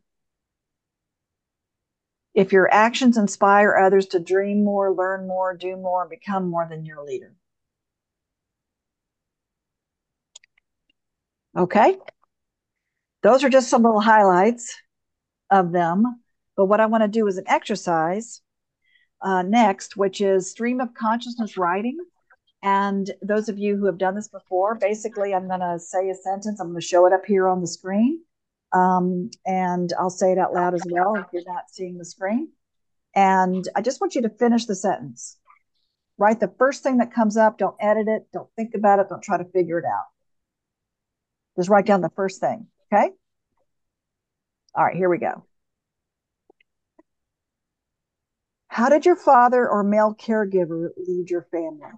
If 2.34 2.54
your 2.54 2.72
actions 2.74 3.18
inspire 3.18 3.76
others 3.76 4.08
to 4.08 4.20
dream 4.20 4.64
more, 4.64 4.94
learn 4.94 5.28
more, 5.28 5.56
do 5.56 5.76
more, 5.76 6.02
and 6.02 6.10
become 6.10 6.50
more, 6.50 6.68
than 6.70 6.86
your 6.86 7.04
leader. 7.04 7.34
Okay. 11.58 11.98
Those 13.24 13.44
are 13.44 13.50
just 13.50 13.70
some 13.70 13.84
little 13.84 14.00
highlights 14.00 14.76
of 15.50 15.72
them. 15.72 16.22
But 16.56 16.66
what 16.66 16.80
I 16.80 16.86
want 16.86 17.04
to 17.04 17.08
do 17.08 17.28
is 17.28 17.38
an 17.38 17.48
exercise 17.48 18.42
uh, 19.22 19.42
next, 19.42 19.98
which 19.98 20.22
is 20.22 20.52
stream 20.52 20.80
of 20.80 20.94
consciousness 20.94 21.58
writing. 21.58 21.98
And 22.62 23.10
those 23.22 23.50
of 23.50 23.58
you 23.58 23.78
who 23.78 23.86
have 23.86 23.98
done 23.98 24.16
this 24.16 24.28
before, 24.28 24.76
basically, 24.76 25.34
I'm 25.34 25.48
going 25.48 25.62
to 25.62 25.80
say 25.80 26.10
a 26.10 26.16
sentence. 26.16 26.60
I'm 26.60 26.68
going 26.68 26.80
to 26.80 26.86
show 26.86 27.06
it 27.06 27.14
up 27.14 27.26
here 27.26 27.48
on 27.48 27.62
the 27.62 27.68
screen. 27.68 28.22
Um, 28.72 29.32
and 29.46 29.92
I'll 30.00 30.10
say 30.10 30.32
it 30.32 30.38
out 30.38 30.54
loud 30.54 30.76
as 30.76 30.84
well 30.88 31.16
if 31.16 31.26
you're 31.34 31.44
not 31.46 31.70
seeing 31.72 31.98
the 31.98 32.06
screen. 32.06 32.50
And 33.16 33.68
I 33.76 33.82
just 33.82 34.00
want 34.00 34.16
you 34.16 34.22
to 34.24 34.30
finish 34.30 34.66
the 34.66 34.76
sentence. 34.76 35.38
Write 36.18 36.40
the 36.40 36.54
first 36.60 36.84
thing 36.84 36.98
that 36.98 37.14
comes 37.14 37.38
up. 37.38 37.58
Don't 37.58 37.76
edit 37.80 38.08
it. 38.08 38.28
Don't 38.32 38.50
think 38.56 38.76
about 38.76 39.00
it. 39.00 39.08
Don't 39.10 39.24
try 39.24 39.38
to 39.38 39.46
figure 39.46 39.80
it 39.80 39.86
out. 39.86 40.06
Just 41.58 41.70
write 41.70 41.86
down 41.86 42.02
the 42.02 42.12
first 42.16 42.40
thing. 42.40 42.68
Okay. 42.94 43.12
All 44.76 44.86
right, 44.86 44.96
here 44.96 45.10
we 45.10 45.18
go. 45.18 45.46
How 48.68 48.90
did 48.90 49.06
your 49.06 49.16
father 49.16 49.68
or 49.68 49.84
male 49.84 50.16
caregiver 50.16 50.90
lead 50.96 51.30
your 51.30 51.48
family? 51.52 51.90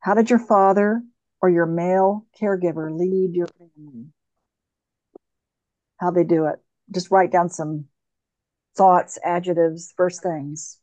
How 0.00 0.14
did 0.14 0.30
your 0.30 0.38
father 0.38 1.02
or 1.40 1.50
your 1.50 1.66
male 1.66 2.26
caregiver 2.40 2.90
lead 2.90 3.34
your 3.34 3.48
family? 3.48 4.13
How 6.04 6.10
they 6.10 6.22
do 6.22 6.44
it? 6.44 6.60
Just 6.90 7.10
write 7.10 7.32
down 7.32 7.48
some 7.48 7.86
thoughts, 8.76 9.18
adjectives, 9.24 9.94
first 9.96 10.22
things. 10.22 10.78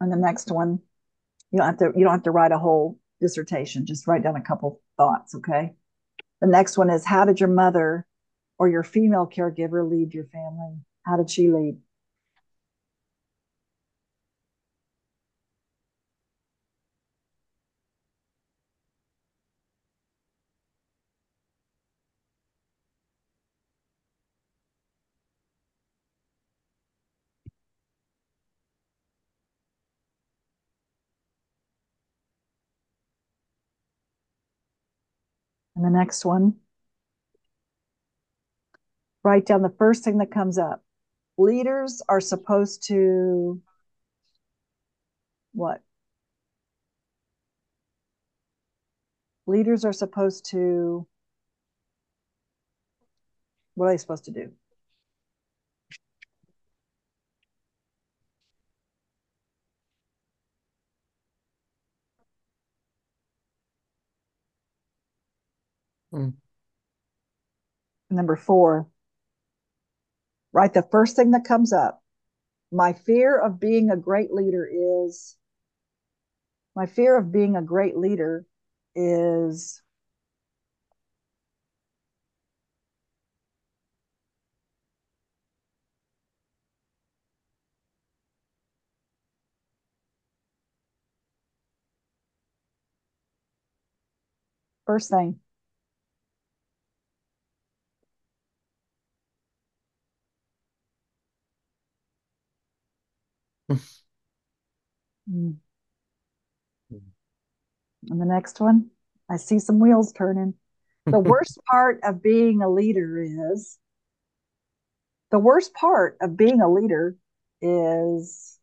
And 0.00 0.10
the 0.10 0.16
next 0.16 0.50
one, 0.50 0.80
you 1.52 1.58
don't 1.58 1.66
have 1.66 1.78
to 1.78 1.92
you 1.96 2.02
don't 2.02 2.14
have 2.14 2.24
to 2.24 2.32
write 2.32 2.50
a 2.50 2.58
whole 2.58 2.98
dissertation. 3.20 3.86
Just 3.86 4.08
write 4.08 4.24
down 4.24 4.34
a 4.34 4.42
couple 4.42 4.80
thoughts, 4.96 5.36
okay? 5.36 5.74
The 6.40 6.48
next 6.48 6.76
one 6.76 6.90
is 6.90 7.04
how 7.04 7.24
did 7.24 7.38
your 7.38 7.48
mother 7.48 8.06
or 8.58 8.68
your 8.68 8.82
female 8.82 9.26
caregiver 9.26 9.88
lead 9.88 10.14
your 10.14 10.26
family? 10.26 10.78
How 11.04 11.16
did 11.16 11.30
she 11.30 11.50
lead? 11.50 11.78
And 35.76 35.84
the 35.84 35.90
next 35.90 36.24
one, 36.24 36.56
write 39.24 39.46
down 39.46 39.62
the 39.62 39.74
first 39.78 40.04
thing 40.04 40.18
that 40.18 40.30
comes 40.30 40.58
up. 40.58 40.84
Leaders 41.38 42.02
are 42.08 42.20
supposed 42.20 42.86
to 42.88 43.60
what? 45.52 45.82
Leaders 49.46 49.84
are 49.84 49.92
supposed 49.92 50.46
to 50.50 51.06
what 53.74 53.86
are 53.86 53.90
they 53.92 53.96
supposed 53.98 54.24
to 54.24 54.30
do? 54.30 54.52
Mm. 66.12 66.34
Number 68.10 68.36
four, 68.36 68.88
write 70.54 70.72
the 70.72 70.88
first 70.90 71.16
thing 71.16 71.32
that 71.32 71.44
comes 71.44 71.72
up. 71.72 72.02
My 72.72 72.94
fear 72.94 73.38
of 73.38 73.60
being 73.60 73.90
a 73.90 73.96
great 73.96 74.32
leader 74.32 74.66
is, 74.72 75.36
my 76.76 76.86
fear 76.86 77.16
of 77.16 77.32
being 77.32 77.56
a 77.56 77.62
great 77.62 77.96
leader 77.96 78.46
is 78.94 79.82
first 94.86 95.10
thing. 95.10 95.40
Mm. 105.30 105.56
And 108.10 108.20
the 108.20 108.26
next 108.26 108.60
one, 108.60 108.90
I 109.30 109.36
see 109.36 109.58
some 109.58 109.78
wheels 109.78 110.12
turning. 110.12 110.54
The 111.06 111.18
worst 111.20 111.58
part 111.70 112.00
of 112.02 112.22
being 112.22 112.62
a 112.62 112.68
leader 112.70 113.22
is 113.22 113.78
the 115.30 115.38
worst 115.38 115.74
part 115.74 116.16
of 116.20 116.36
being 116.36 116.60
a 116.60 116.70
leader 116.70 117.16
is 117.60 118.58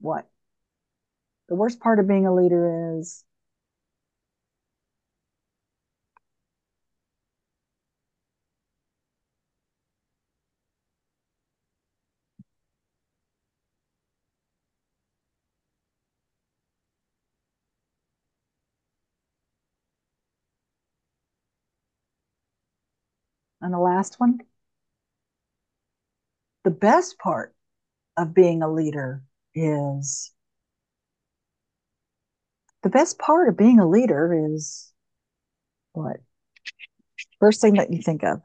what? 0.00 0.28
The 1.48 1.56
worst 1.56 1.80
part 1.80 1.98
of 1.98 2.06
being 2.06 2.26
a 2.26 2.34
leader 2.34 2.98
is 2.98 3.24
And 23.60 23.72
the 23.72 23.78
last 23.78 24.20
one, 24.20 24.38
the 26.64 26.70
best 26.70 27.18
part 27.18 27.54
of 28.16 28.34
being 28.34 28.62
a 28.62 28.70
leader 28.70 29.22
is 29.54 30.32
the 32.82 32.88
best 32.88 33.18
part 33.18 33.48
of 33.48 33.56
being 33.56 33.80
a 33.80 33.88
leader 33.88 34.54
is 34.54 34.92
what? 35.92 36.18
First 37.40 37.60
thing 37.60 37.74
that 37.74 37.92
you 37.92 38.02
think 38.02 38.22
of. 38.22 38.40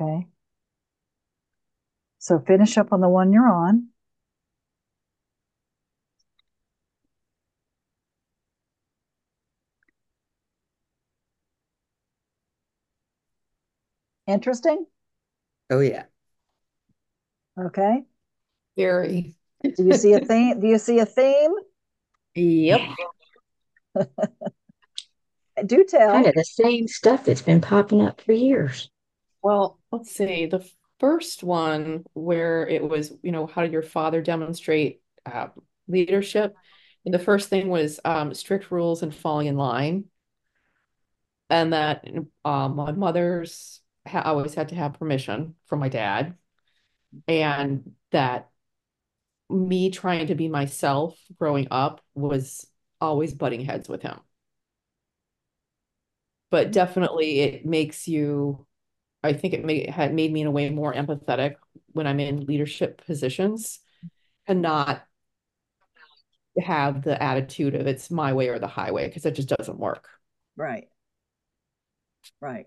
Okay. 0.00 0.26
So 2.18 2.38
finish 2.40 2.76
up 2.76 2.92
on 2.92 3.00
the 3.00 3.08
one 3.08 3.32
you're 3.32 3.48
on. 3.48 3.88
Interesting? 14.26 14.86
Oh, 15.70 15.80
yeah. 15.80 16.04
Okay. 17.58 18.04
Very. 18.76 19.34
Do 19.62 19.84
you 19.84 19.94
see 19.94 20.12
a 20.12 20.20
theme? 20.24 20.60
Do 20.60 20.66
you 20.66 20.78
see 20.78 20.98
a 20.98 21.06
theme? 21.06 21.52
Yep. 22.34 22.80
Do 25.64 25.84
tell. 25.84 26.12
Kind 26.12 26.26
of 26.26 26.34
the 26.34 26.44
same 26.44 26.86
stuff 26.86 27.24
that's 27.24 27.40
been 27.40 27.60
popping 27.60 28.02
up 28.02 28.20
for 28.20 28.32
years. 28.32 28.90
Well, 29.42 29.78
let's 29.96 30.12
see. 30.14 30.46
The 30.46 30.68
first 31.00 31.42
one 31.42 32.04
where 32.14 32.66
it 32.66 32.82
was, 32.82 33.12
you 33.22 33.32
know, 33.32 33.46
how 33.46 33.62
did 33.62 33.72
your 33.72 33.82
father 33.82 34.22
demonstrate 34.22 35.02
uh, 35.24 35.48
leadership? 35.88 36.54
And 37.04 37.14
the 37.14 37.18
first 37.18 37.48
thing 37.48 37.68
was 37.68 38.00
um, 38.04 38.34
strict 38.34 38.70
rules 38.70 39.02
and 39.02 39.14
falling 39.14 39.46
in 39.46 39.56
line. 39.56 40.04
And 41.48 41.72
that 41.72 42.04
um, 42.44 42.76
my 42.76 42.92
mother's 42.92 43.80
ha 44.06 44.22
always 44.22 44.54
had 44.54 44.70
to 44.70 44.74
have 44.74 44.98
permission 44.98 45.54
from 45.66 45.78
my 45.78 45.88
dad. 45.88 46.34
And 47.28 47.92
that 48.10 48.50
me 49.48 49.90
trying 49.90 50.26
to 50.26 50.34
be 50.34 50.48
myself 50.48 51.16
growing 51.38 51.68
up 51.70 52.00
was 52.14 52.66
always 53.00 53.34
butting 53.34 53.64
heads 53.64 53.88
with 53.88 54.02
him. 54.02 54.18
But 56.50 56.72
definitely 56.72 57.40
it 57.40 57.66
makes 57.66 58.08
you, 58.08 58.66
I 59.26 59.32
think 59.32 59.54
it 59.54 59.64
made, 59.64 59.90
had 59.90 60.14
made 60.14 60.32
me 60.32 60.40
in 60.42 60.46
a 60.46 60.50
way 60.50 60.70
more 60.70 60.94
empathetic 60.94 61.56
when 61.92 62.06
I'm 62.06 62.20
in 62.20 62.46
leadership 62.46 63.04
positions 63.06 63.80
and 64.46 64.62
not 64.62 65.02
have 66.58 67.02
the 67.02 67.22
attitude 67.22 67.74
of 67.74 67.86
it's 67.86 68.10
my 68.10 68.32
way 68.32 68.48
or 68.48 68.58
the 68.58 68.66
highway 68.66 69.08
because 69.08 69.26
it 69.26 69.32
just 69.32 69.48
doesn't 69.48 69.78
work. 69.78 70.08
Right. 70.56 70.88
Right. 72.40 72.66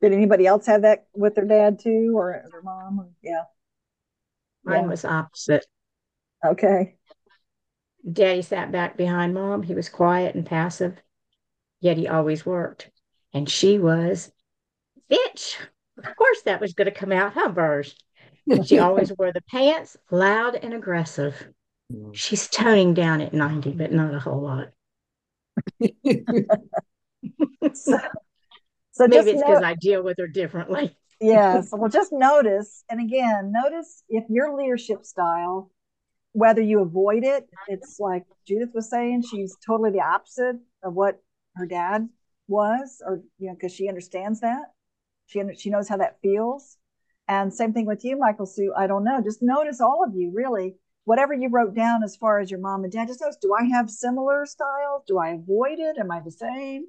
Did 0.00 0.12
anybody 0.12 0.46
else 0.46 0.66
have 0.66 0.82
that 0.82 1.06
with 1.14 1.34
their 1.34 1.46
dad 1.46 1.78
too, 1.78 2.12
or 2.16 2.44
their 2.50 2.62
mom? 2.62 3.10
Yeah. 3.22 3.42
Mine 4.64 4.82
Yeah. 4.82 4.88
was 4.88 5.04
opposite. 5.04 5.66
Okay. 6.44 6.96
Daddy 8.10 8.42
sat 8.42 8.72
back 8.72 8.96
behind 8.96 9.34
mom. 9.34 9.62
He 9.62 9.74
was 9.74 9.88
quiet 9.88 10.34
and 10.34 10.44
passive, 10.44 11.00
yet 11.80 11.96
he 11.96 12.08
always 12.08 12.44
worked. 12.44 12.90
And 13.32 13.48
she 13.48 13.78
was, 13.78 14.32
bitch. 15.10 15.56
Of 15.98 16.16
course 16.16 16.42
that 16.42 16.60
was 16.60 16.74
going 16.74 16.86
to 16.86 16.90
come 16.90 17.12
out, 17.12 17.34
huh, 17.34 17.50
Burrs? 17.50 17.94
She 18.64 18.78
always 18.78 19.12
wore 19.18 19.32
the 19.32 19.42
pants, 19.42 19.96
loud 20.10 20.56
and 20.56 20.74
aggressive. 20.74 21.34
Mm. 21.92 22.14
She's 22.14 22.48
toning 22.48 22.94
down 22.94 23.20
at 23.20 23.32
90, 23.32 23.72
but 23.72 23.92
not 23.92 24.14
a 24.14 24.20
whole 24.20 24.42
lot. 24.42 24.68
So, 27.74 27.98
so 28.92 29.06
Maybe 29.06 29.14
just 29.14 29.28
it's 29.28 29.42
because 29.42 29.60
know, 29.60 29.68
I 29.68 29.74
deal 29.74 30.02
with 30.02 30.18
her 30.18 30.26
differently. 30.26 30.96
yes. 31.20 31.68
Well, 31.72 31.88
just 31.90 32.12
notice, 32.12 32.84
and 32.90 33.00
again, 33.00 33.52
notice 33.52 34.02
if 34.08 34.24
your 34.28 34.56
leadership 34.56 35.04
style, 35.04 35.70
whether 36.32 36.60
you 36.60 36.80
avoid 36.80 37.24
it, 37.24 37.48
it's 37.68 38.00
like 38.00 38.24
Judith 38.46 38.70
was 38.74 38.90
saying, 38.90 39.22
she's 39.22 39.56
totally 39.64 39.90
the 39.90 40.00
opposite 40.00 40.56
of 40.82 40.94
what 40.94 41.22
her 41.56 41.66
dad 41.66 42.08
was, 42.48 43.00
or 43.06 43.22
you 43.38 43.48
know, 43.48 43.54
because 43.54 43.72
she 43.72 43.88
understands 43.88 44.40
that. 44.40 44.62
She 45.26 45.42
she 45.56 45.70
knows 45.70 45.88
how 45.88 45.96
that 45.98 46.20
feels. 46.22 46.76
And 47.28 47.52
same 47.52 47.72
thing 47.72 47.86
with 47.86 48.04
you, 48.04 48.18
Michael 48.18 48.46
Sue. 48.46 48.72
I 48.76 48.86
don't 48.86 49.04
know. 49.04 49.20
Just 49.22 49.42
notice 49.42 49.80
all 49.80 50.04
of 50.06 50.14
you 50.14 50.32
really. 50.34 50.74
Whatever 51.04 51.34
you 51.34 51.48
wrote 51.48 51.74
down 51.74 52.04
as 52.04 52.14
far 52.14 52.38
as 52.38 52.50
your 52.50 52.60
mom 52.60 52.84
and 52.84 52.92
dad, 52.92 53.08
just 53.08 53.20
notice 53.20 53.36
do 53.40 53.54
I 53.54 53.64
have 53.64 53.90
similar 53.90 54.46
styles? 54.46 55.02
Do 55.06 55.18
I 55.18 55.30
avoid 55.30 55.78
it? 55.78 55.98
Am 55.98 56.10
I 56.10 56.20
the 56.20 56.30
same? 56.30 56.84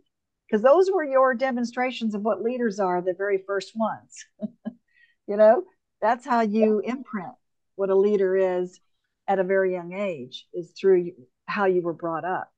Because 0.48 0.62
those 0.62 0.92
were 0.92 1.04
your 1.04 1.34
demonstrations 1.34 2.14
of 2.14 2.22
what 2.22 2.44
leaders 2.44 2.80
are, 2.80 3.02
the 3.02 3.16
very 3.18 3.40
first 3.48 3.72
ones. 3.76 4.26
you 5.28 5.38
know, 5.38 5.64
that's 6.02 6.26
how 6.26 6.42
you 6.42 6.80
imprint 6.84 7.34
what 7.76 7.90
a 7.90 7.96
leader 7.96 8.36
is 8.36 8.80
at 9.28 9.40
a 9.40 9.44
very 9.44 9.74
young 9.74 9.94
age, 9.94 10.46
is 10.54 10.74
through 10.80 11.12
how 11.48 11.66
you 11.66 11.82
were 11.82 11.94
brought 11.94 12.26
up. 12.26 12.52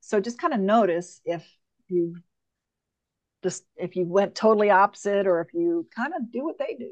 So 0.00 0.20
just 0.20 0.38
kind 0.38 0.52
of 0.52 0.60
notice 0.60 1.20
if 1.24 1.46
you 1.88 2.16
just 3.44 3.64
if 3.76 3.94
you 3.94 4.06
went 4.06 4.34
totally 4.34 4.70
opposite 4.70 5.26
or 5.28 5.40
if 5.42 5.54
you 5.54 5.86
kind 5.94 6.14
of 6.16 6.32
do 6.32 6.42
what 6.44 6.58
they 6.58 6.74
do. 6.76 6.90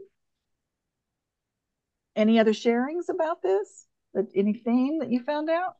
Any 2.14 2.38
other 2.38 2.52
sharings 2.52 3.08
about 3.08 3.42
this? 3.42 3.86
That 4.12 4.26
any 4.34 4.52
theme 4.52 4.98
that 5.00 5.10
you 5.10 5.22
found 5.24 5.48
out? 5.48 5.76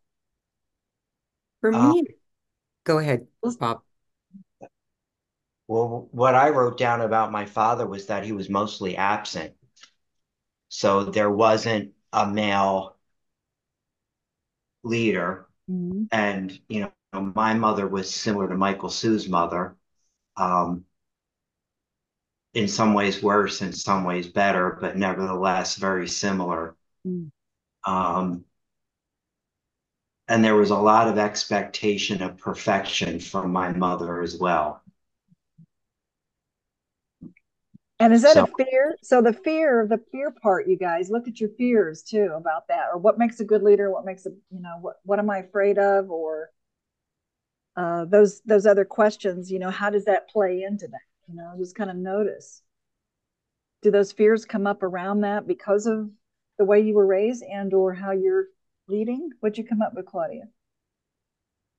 For 1.60 1.70
Uh, 1.72 1.92
me, 1.92 2.04
go 2.84 2.98
ahead, 2.98 3.26
Bob. 3.60 3.82
Well, 5.68 6.08
what 6.12 6.34
I 6.36 6.50
wrote 6.50 6.78
down 6.78 7.00
about 7.00 7.32
my 7.32 7.46
father 7.46 7.86
was 7.86 8.06
that 8.06 8.24
he 8.24 8.32
was 8.32 8.48
mostly 8.48 8.96
absent. 8.96 9.54
So 10.70 11.04
there 11.04 11.30
wasn't 11.30 11.94
a 12.12 12.26
male 12.26 12.96
leader. 14.82 15.46
Mhm. 15.68 16.08
And, 16.12 16.58
you 16.68 16.90
know, 17.12 17.20
my 17.34 17.54
mother 17.54 17.88
was 17.88 18.12
similar 18.14 18.48
to 18.48 18.56
Michael 18.56 18.90
Sue's 18.90 19.28
mother. 19.28 19.76
Um, 20.36 20.84
in 22.54 22.68
some 22.68 22.94
ways 22.94 23.22
worse, 23.22 23.62
in 23.62 23.72
some 23.72 24.04
ways 24.04 24.26
better, 24.26 24.78
but 24.80 24.96
nevertheless 24.96 25.76
very 25.76 26.06
similar. 26.06 26.76
Mm. 27.06 27.30
Um, 27.86 28.44
and 30.28 30.44
there 30.44 30.56
was 30.56 30.70
a 30.70 30.76
lot 30.76 31.08
of 31.08 31.18
expectation 31.18 32.22
of 32.22 32.38
perfection 32.38 33.20
from 33.20 33.52
my 33.52 33.72
mother 33.72 34.22
as 34.22 34.38
well. 34.38 34.82
And 37.98 38.12
is 38.12 38.22
that 38.22 38.36
a 38.36 38.46
fear? 38.58 38.96
So 39.02 39.22
the 39.22 39.32
fear, 39.32 39.86
the 39.88 40.00
fear 40.10 40.32
part, 40.42 40.66
you 40.66 40.76
guys, 40.76 41.08
look 41.08 41.28
at 41.28 41.38
your 41.38 41.50
fears 41.50 42.02
too 42.02 42.32
about 42.36 42.66
that, 42.68 42.86
or 42.92 42.98
what 42.98 43.16
makes 43.16 43.38
a 43.38 43.44
good 43.44 43.62
leader, 43.62 43.92
what 43.92 44.04
makes 44.04 44.26
a, 44.26 44.30
you 44.50 44.60
know, 44.60 44.76
what 44.80 44.96
what 45.04 45.20
am 45.20 45.30
I 45.30 45.38
afraid 45.38 45.78
of, 45.78 46.10
or 46.10 46.50
uh, 47.76 48.04
those 48.04 48.40
those 48.42 48.66
other 48.66 48.84
questions, 48.84 49.50
you 49.50 49.58
know, 49.58 49.70
how 49.70 49.90
does 49.90 50.04
that 50.04 50.28
play 50.28 50.62
into 50.62 50.86
that? 50.88 51.00
You 51.28 51.36
know, 51.36 51.52
just 51.58 51.74
kind 51.74 51.90
of 51.90 51.96
notice. 51.96 52.62
Do 53.82 53.90
those 53.90 54.12
fears 54.12 54.44
come 54.44 54.66
up 54.66 54.82
around 54.82 55.22
that 55.22 55.46
because 55.46 55.86
of 55.86 56.10
the 56.58 56.64
way 56.64 56.80
you 56.80 56.94
were 56.94 57.06
raised 57.06 57.42
and 57.42 57.72
or 57.74 57.92
how 57.94 58.12
you're 58.12 58.46
leading? 58.88 59.30
What'd 59.40 59.58
you 59.58 59.64
come 59.64 59.82
up 59.82 59.94
with, 59.94 60.06
Claudia? 60.06 60.44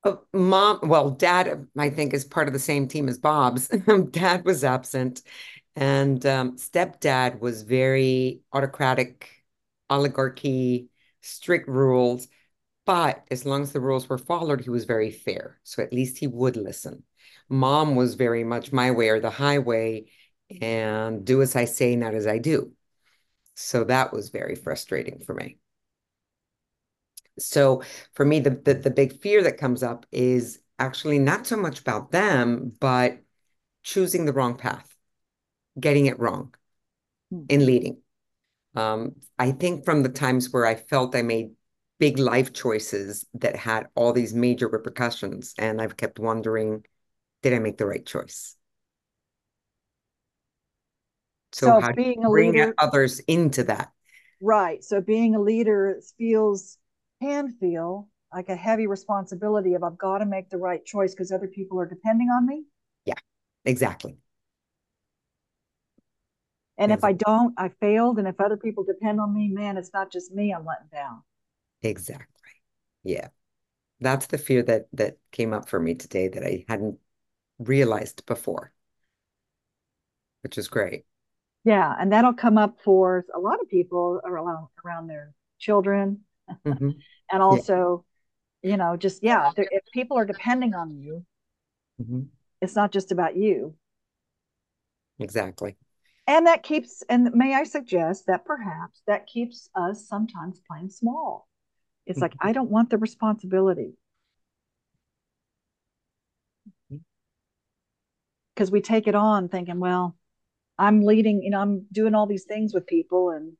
Uh, 0.03 0.15
mom, 0.33 0.79
well, 0.83 1.11
dad, 1.11 1.67
I 1.77 1.89
think, 1.89 2.13
is 2.13 2.25
part 2.25 2.47
of 2.47 2.53
the 2.53 2.59
same 2.59 2.87
team 2.87 3.07
as 3.07 3.17
Bob's. 3.17 3.67
Dad 4.11 4.43
was 4.43 4.65
absent, 4.65 5.21
and 5.77 6.25
um, 6.25 6.57
stepdad 6.57 7.39
was 7.39 7.61
very 7.61 8.41
autocratic, 8.51 9.29
oligarchy, 9.89 10.89
strict 11.21 11.69
rules. 11.69 12.27
But 12.85 13.25
as 13.31 13.45
long 13.45 13.63
as 13.63 13.71
the 13.73 13.79
rules 13.79 14.09
were 14.09 14.17
followed, 14.17 14.61
he 14.61 14.69
was 14.69 14.85
very 14.85 15.11
fair. 15.11 15.59
So 15.63 15.83
at 15.83 15.93
least 15.93 16.17
he 16.17 16.27
would 16.27 16.57
listen. 16.57 17.03
Mom 17.49 17.95
was 17.95 18.15
very 18.15 18.43
much 18.43 18.71
my 18.73 18.91
way 18.91 19.09
or 19.09 19.19
the 19.19 19.29
highway, 19.29 20.05
and 20.61 21.25
do 21.25 21.41
as 21.41 21.55
I 21.55 21.65
say, 21.65 21.95
not 21.95 22.13
as 22.13 22.27
I 22.27 22.39
do. 22.39 22.73
So 23.55 23.83
that 23.85 24.13
was 24.13 24.29
very 24.29 24.55
frustrating 24.55 25.19
for 25.19 25.33
me. 25.35 25.59
So 27.39 27.83
for 28.13 28.25
me, 28.25 28.39
the, 28.39 28.51
the 28.51 28.73
the 28.75 28.91
big 28.91 29.19
fear 29.21 29.43
that 29.43 29.57
comes 29.57 29.81
up 29.83 30.05
is 30.11 30.59
actually 30.79 31.19
not 31.19 31.47
so 31.47 31.57
much 31.57 31.79
about 31.79 32.11
them, 32.11 32.73
but 32.79 33.19
choosing 33.83 34.25
the 34.25 34.33
wrong 34.33 34.57
path, 34.57 34.95
getting 35.79 36.07
it 36.07 36.19
wrong 36.19 36.55
Hmm. 37.31 37.49
in 37.49 37.65
leading. 37.65 38.01
Um, 38.75 39.15
I 39.39 39.51
think 39.51 39.85
from 39.85 40.03
the 40.03 40.09
times 40.09 40.51
where 40.53 40.65
I 40.65 40.75
felt 40.75 41.15
I 41.15 41.21
made 41.23 41.51
big 41.99 42.19
life 42.19 42.53
choices 42.53 43.25
that 43.35 43.55
had 43.55 43.87
all 43.95 44.13
these 44.13 44.33
major 44.33 44.67
repercussions, 44.67 45.53
and 45.57 45.81
I've 45.81 45.97
kept 45.97 46.19
wondering, 46.19 46.85
did 47.43 47.53
I 47.53 47.59
make 47.59 47.77
the 47.77 47.87
right 47.87 48.05
choice? 48.05 48.57
So 51.53 51.73
So 51.73 51.75
how 51.75 51.91
do 51.91 51.95
being 51.95 52.23
you 52.23 52.25
a 52.25 52.29
bring 52.29 52.61
leader, 52.61 52.77
others 52.77 53.19
into 53.21 53.63
that? 53.65 53.91
right? 54.41 54.83
So 54.83 55.01
being 55.01 55.35
a 55.35 55.41
leader 55.41 55.99
feels 56.17 56.77
can 57.21 57.49
feel 57.51 58.09
like 58.33 58.49
a 58.49 58.55
heavy 58.55 58.87
responsibility 58.87 59.73
of 59.75 59.83
I've 59.83 59.97
got 59.97 60.19
to 60.19 60.25
make 60.25 60.49
the 60.49 60.57
right 60.57 60.83
choice 60.83 61.13
because 61.13 61.31
other 61.31 61.47
people 61.47 61.79
are 61.79 61.85
depending 61.87 62.29
on 62.29 62.45
me. 62.45 62.65
Yeah, 63.05 63.15
exactly. 63.65 64.17
And 66.77 66.91
if 66.91 67.03
I 67.03 67.13
don't, 67.13 67.55
I 67.57 67.69
failed. 67.69 68.19
And 68.19 68.27
if 68.27 68.39
other 68.39 68.57
people 68.57 68.83
depend 68.83 69.19
on 69.19 69.33
me, 69.33 69.47
man, 69.49 69.75
it's 69.77 69.91
not 69.91 70.11
just 70.11 70.31
me 70.31 70.53
I'm 70.53 70.65
letting 70.65 70.87
down. 70.91 71.23
Exactly. 71.83 72.49
Yeah. 73.03 73.29
That's 73.99 74.27
the 74.27 74.37
fear 74.39 74.63
that 74.63 74.87
that 74.93 75.17
came 75.31 75.53
up 75.53 75.69
for 75.69 75.79
me 75.79 75.95
today 75.95 76.27
that 76.29 76.43
I 76.45 76.65
hadn't 76.67 76.99
realized 77.59 78.25
before, 78.25 78.73
which 80.41 80.57
is 80.57 80.67
great. 80.67 81.05
Yeah. 81.63 81.95
And 81.97 82.11
that'll 82.11 82.33
come 82.33 82.57
up 82.57 82.79
for 82.83 83.25
a 83.33 83.39
lot 83.39 83.61
of 83.61 83.69
people 83.69 84.19
around, 84.25 84.67
around 84.85 85.07
their 85.07 85.33
children. 85.59 86.21
Mhm. 86.65 86.95
And 87.31 87.41
also, 87.41 88.05
you 88.61 88.77
know, 88.77 88.97
just, 88.97 89.23
yeah, 89.23 89.51
if, 89.57 89.67
if 89.71 89.83
people 89.93 90.17
are 90.17 90.25
depending 90.25 90.75
on 90.75 90.91
you, 90.91 91.25
Mhm. 91.99 92.29
it's 92.61 92.75
not 92.75 92.91
just 92.91 93.11
about 93.11 93.35
you. 93.35 93.75
Exactly. 95.19 95.75
and 96.27 96.47
that 96.47 96.63
keeps 96.63 97.03
and 97.09 97.33
may 97.33 97.53
i 97.53 97.63
suggest 97.63 98.25
that 98.27 98.45
perhaps 98.45 99.01
that 99.07 99.27
keeps 99.27 99.69
us 99.75 100.07
sometimes 100.07 100.61
playing 100.67 100.89
small 100.89 101.47
it's 102.05 102.17
mm-hmm. 102.17 102.23
like 102.23 102.33
i 102.39 102.51
don't 102.51 102.69
want 102.69 102.89
the 102.89 102.97
responsibility. 102.97 103.93
Mm-hmm. 106.67 106.97
Because 108.53 108.71
we 108.71 108.81
take 108.81 109.07
it 109.07 109.15
on 109.15 109.49
thinking 109.49 109.79
well 109.79 110.15
i'm 110.77 111.03
leading 111.03 111.43
you 111.43 111.49
know 111.49 111.59
i'm 111.59 111.85
doing 111.91 112.15
all 112.15 112.27
these 112.27 112.45
things 112.45 112.73
with 112.73 112.87
people 112.87 113.29
and 113.29 113.53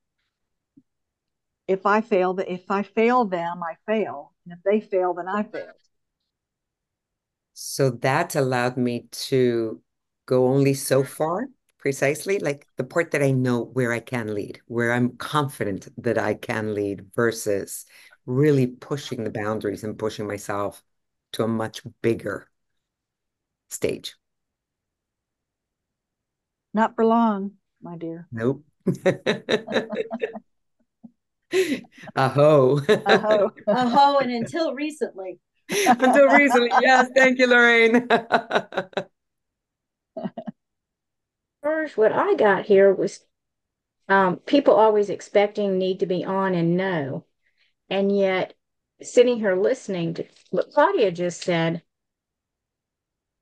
if 1.68 1.86
i 1.86 2.02
fail 2.02 2.38
if 2.48 2.70
i 2.70 2.84
fail 2.84 3.26
them 3.26 3.62
i 3.64 3.76
fail. 3.86 4.34
And 4.46 4.54
if 4.54 4.60
they 4.64 4.86
fail 4.86 5.14
then 5.14 5.28
i 5.28 5.44
fail. 5.44 5.72
So 7.56 7.92
that 7.92 8.36
allowed 8.36 8.78
me 8.78 9.06
to 9.12 9.82
go 10.26 10.48
only 10.48 10.74
so 10.74 11.04
far 11.04 11.48
precisely 11.84 12.40
like 12.40 12.66
the 12.78 12.84
part 12.84 13.12
that 13.12 13.22
I 13.22 13.32
know 13.32 13.66
where 13.66 13.92
I 13.92 14.00
can 14.00 14.34
lead, 14.34 14.62
where 14.68 14.94
I'm 14.94 15.18
confident 15.18 15.90
that 16.02 16.18
I 16.18 16.34
can 16.34 16.74
lead 16.74 17.08
versus 17.14 17.86
really 18.26 18.68
pushing 18.68 19.24
the 19.24 19.32
boundaries 19.32 19.84
and 19.84 19.98
pushing 19.98 20.28
myself 20.28 20.84
to 21.34 21.44
a 21.44 21.48
much 21.48 21.82
bigger 22.02 22.48
stage. 23.70 24.16
Not 26.74 26.96
for 26.96 27.06
long, 27.06 27.52
my 27.82 27.98
dear. 27.98 28.28
Nope. 28.32 28.64
Aho. 32.16 32.80
Aho. 33.06 33.52
Aho, 33.68 34.18
and 34.20 34.32
until 34.32 34.74
recently. 34.74 35.40
until 35.70 36.28
recently, 36.30 36.72
yes. 36.82 37.10
Thank 37.16 37.40
you, 37.40 37.48
Lorraine. 37.48 38.08
First, 41.62 41.96
what 41.98 42.12
I 42.12 42.34
got 42.36 42.66
here 42.66 42.94
was 42.94 43.22
um, 44.10 44.38
people 44.38 44.74
always 44.74 45.10
expecting 45.10 45.78
need 45.78 46.00
to 46.02 46.06
be 46.06 46.26
on 46.26 46.56
and 46.56 46.76
know. 46.76 47.26
And 47.94 48.18
yet, 48.18 48.56
sitting 49.04 49.38
here 49.38 49.56
listening 49.56 50.16
to 50.16 50.26
what 50.50 50.72
Claudia 50.72 51.12
just 51.12 51.42
said, 51.42 51.84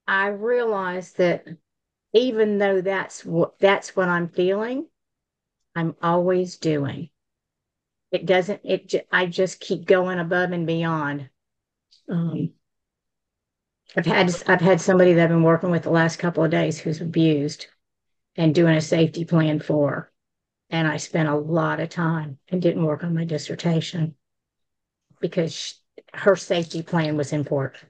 I 0.05 0.27
realized 0.27 1.19
that 1.19 1.45
even 2.13 2.57
though 2.57 2.81
that's 2.81 3.23
what 3.23 3.57
that's 3.59 3.95
what 3.95 4.09
I'm 4.09 4.27
feeling, 4.27 4.87
I'm 5.73 5.95
always 6.01 6.57
doing. 6.57 7.11
It 8.11 8.25
doesn't. 8.25 8.59
It. 8.65 9.07
I 9.09 9.25
just 9.25 9.61
keep 9.61 9.85
going 9.85 10.19
above 10.19 10.51
and 10.51 10.67
beyond. 10.67 11.29
Um, 12.09 12.51
I've 13.95 14.05
had 14.05 14.35
I've 14.47 14.59
had 14.59 14.81
somebody 14.81 15.13
that 15.13 15.23
I've 15.23 15.29
been 15.29 15.43
working 15.43 15.71
with 15.71 15.83
the 15.83 15.91
last 15.91 16.19
couple 16.19 16.43
of 16.43 16.51
days 16.51 16.77
who's 16.77 16.99
abused, 16.99 17.67
and 18.35 18.53
doing 18.53 18.75
a 18.75 18.81
safety 18.81 19.23
plan 19.23 19.61
for. 19.61 20.11
And 20.69 20.89
I 20.89 20.97
spent 20.97 21.29
a 21.29 21.35
lot 21.35 21.79
of 21.79 21.87
time 21.87 22.37
and 22.49 22.61
didn't 22.61 22.83
work 22.83 23.05
on 23.05 23.15
my 23.15 23.23
dissertation 23.23 24.15
because 25.21 25.53
she, 25.53 25.75
her 26.13 26.35
safety 26.35 26.81
plan 26.81 27.17
was 27.17 27.31
important. 27.31 27.83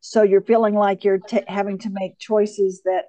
So 0.00 0.22
you're 0.22 0.42
feeling 0.42 0.74
like 0.74 1.04
you're 1.04 1.18
t- 1.18 1.44
having 1.46 1.78
to 1.80 1.90
make 1.90 2.18
choices 2.18 2.82
that. 2.84 3.06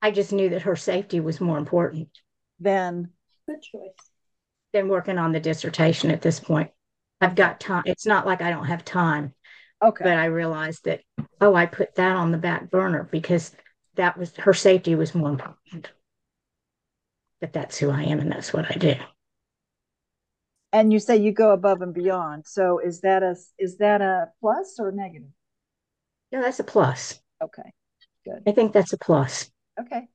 I 0.00 0.10
just 0.10 0.32
knew 0.32 0.50
that 0.50 0.62
her 0.62 0.76
safety 0.76 1.20
was 1.20 1.40
more 1.40 1.58
important 1.58 2.08
than. 2.60 3.10
Good 3.46 3.62
choice. 3.62 3.92
Than 4.72 4.88
working 4.88 5.18
on 5.18 5.32
the 5.32 5.40
dissertation 5.40 6.10
at 6.10 6.22
this 6.22 6.40
point. 6.40 6.70
I've 7.20 7.34
got 7.34 7.60
time. 7.60 7.82
It's 7.86 8.06
not 8.06 8.26
like 8.26 8.42
I 8.42 8.50
don't 8.50 8.66
have 8.66 8.84
time. 8.84 9.34
Okay. 9.82 10.04
But 10.04 10.14
I 10.14 10.26
realized 10.26 10.84
that, 10.84 11.02
oh, 11.40 11.54
I 11.54 11.66
put 11.66 11.94
that 11.96 12.16
on 12.16 12.32
the 12.32 12.38
back 12.38 12.70
burner 12.70 13.08
because 13.10 13.54
that 13.94 14.16
was 14.16 14.34
her 14.36 14.54
safety 14.54 14.94
was 14.94 15.14
more 15.14 15.30
important. 15.30 15.90
But 17.40 17.52
that's 17.52 17.78
who 17.78 17.90
I 17.90 18.02
am 18.04 18.20
and 18.20 18.32
that's 18.32 18.52
what 18.52 18.70
I 18.70 18.74
do. 18.74 18.94
And 20.72 20.92
you 20.92 20.98
say 20.98 21.16
you 21.16 21.32
go 21.32 21.52
above 21.52 21.82
and 21.82 21.94
beyond. 21.94 22.46
So 22.46 22.78
is 22.78 23.00
that 23.00 23.22
a 23.22 23.36
is 23.58 23.78
that 23.78 24.00
a 24.02 24.28
plus 24.40 24.76
or 24.78 24.92
negative? 24.92 25.28
No, 26.32 26.42
that's 26.42 26.60
a 26.60 26.64
plus. 26.64 27.20
Okay. 27.42 27.72
Good. 28.24 28.42
I 28.46 28.52
think 28.52 28.72
that's 28.72 28.92
a 28.92 28.98
plus. 28.98 29.50
Okay. 29.80 30.08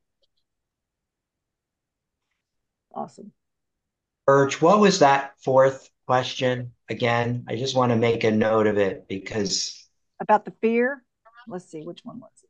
Awesome. 2.94 3.32
Burge, 4.26 4.62
what 4.62 4.80
was 4.80 5.00
that 5.00 5.34
fourth 5.40 5.90
question 6.06 6.74
again? 6.90 7.46
I 7.48 7.56
just 7.56 7.76
want 7.76 7.92
to 7.92 7.96
make 7.96 8.24
a 8.24 8.32
note 8.32 8.68
of 8.68 8.78
it 8.78 9.08
because 9.08 9.88
about 10.20 10.46
the 10.46 10.54
fear. 10.62 11.04
Let's 11.48 11.66
see, 11.72 11.82
which 11.82 12.02
one 12.04 12.20
was 12.20 12.32
it? 12.44 12.50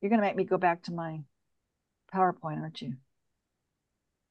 You're 0.00 0.10
going 0.10 0.20
to 0.20 0.26
make 0.26 0.36
me 0.36 0.44
go 0.44 0.58
back 0.58 0.84
to 0.84 0.92
my 0.92 1.20
PowerPoint, 2.16 2.60
aren't 2.62 2.80
you? 2.80 2.94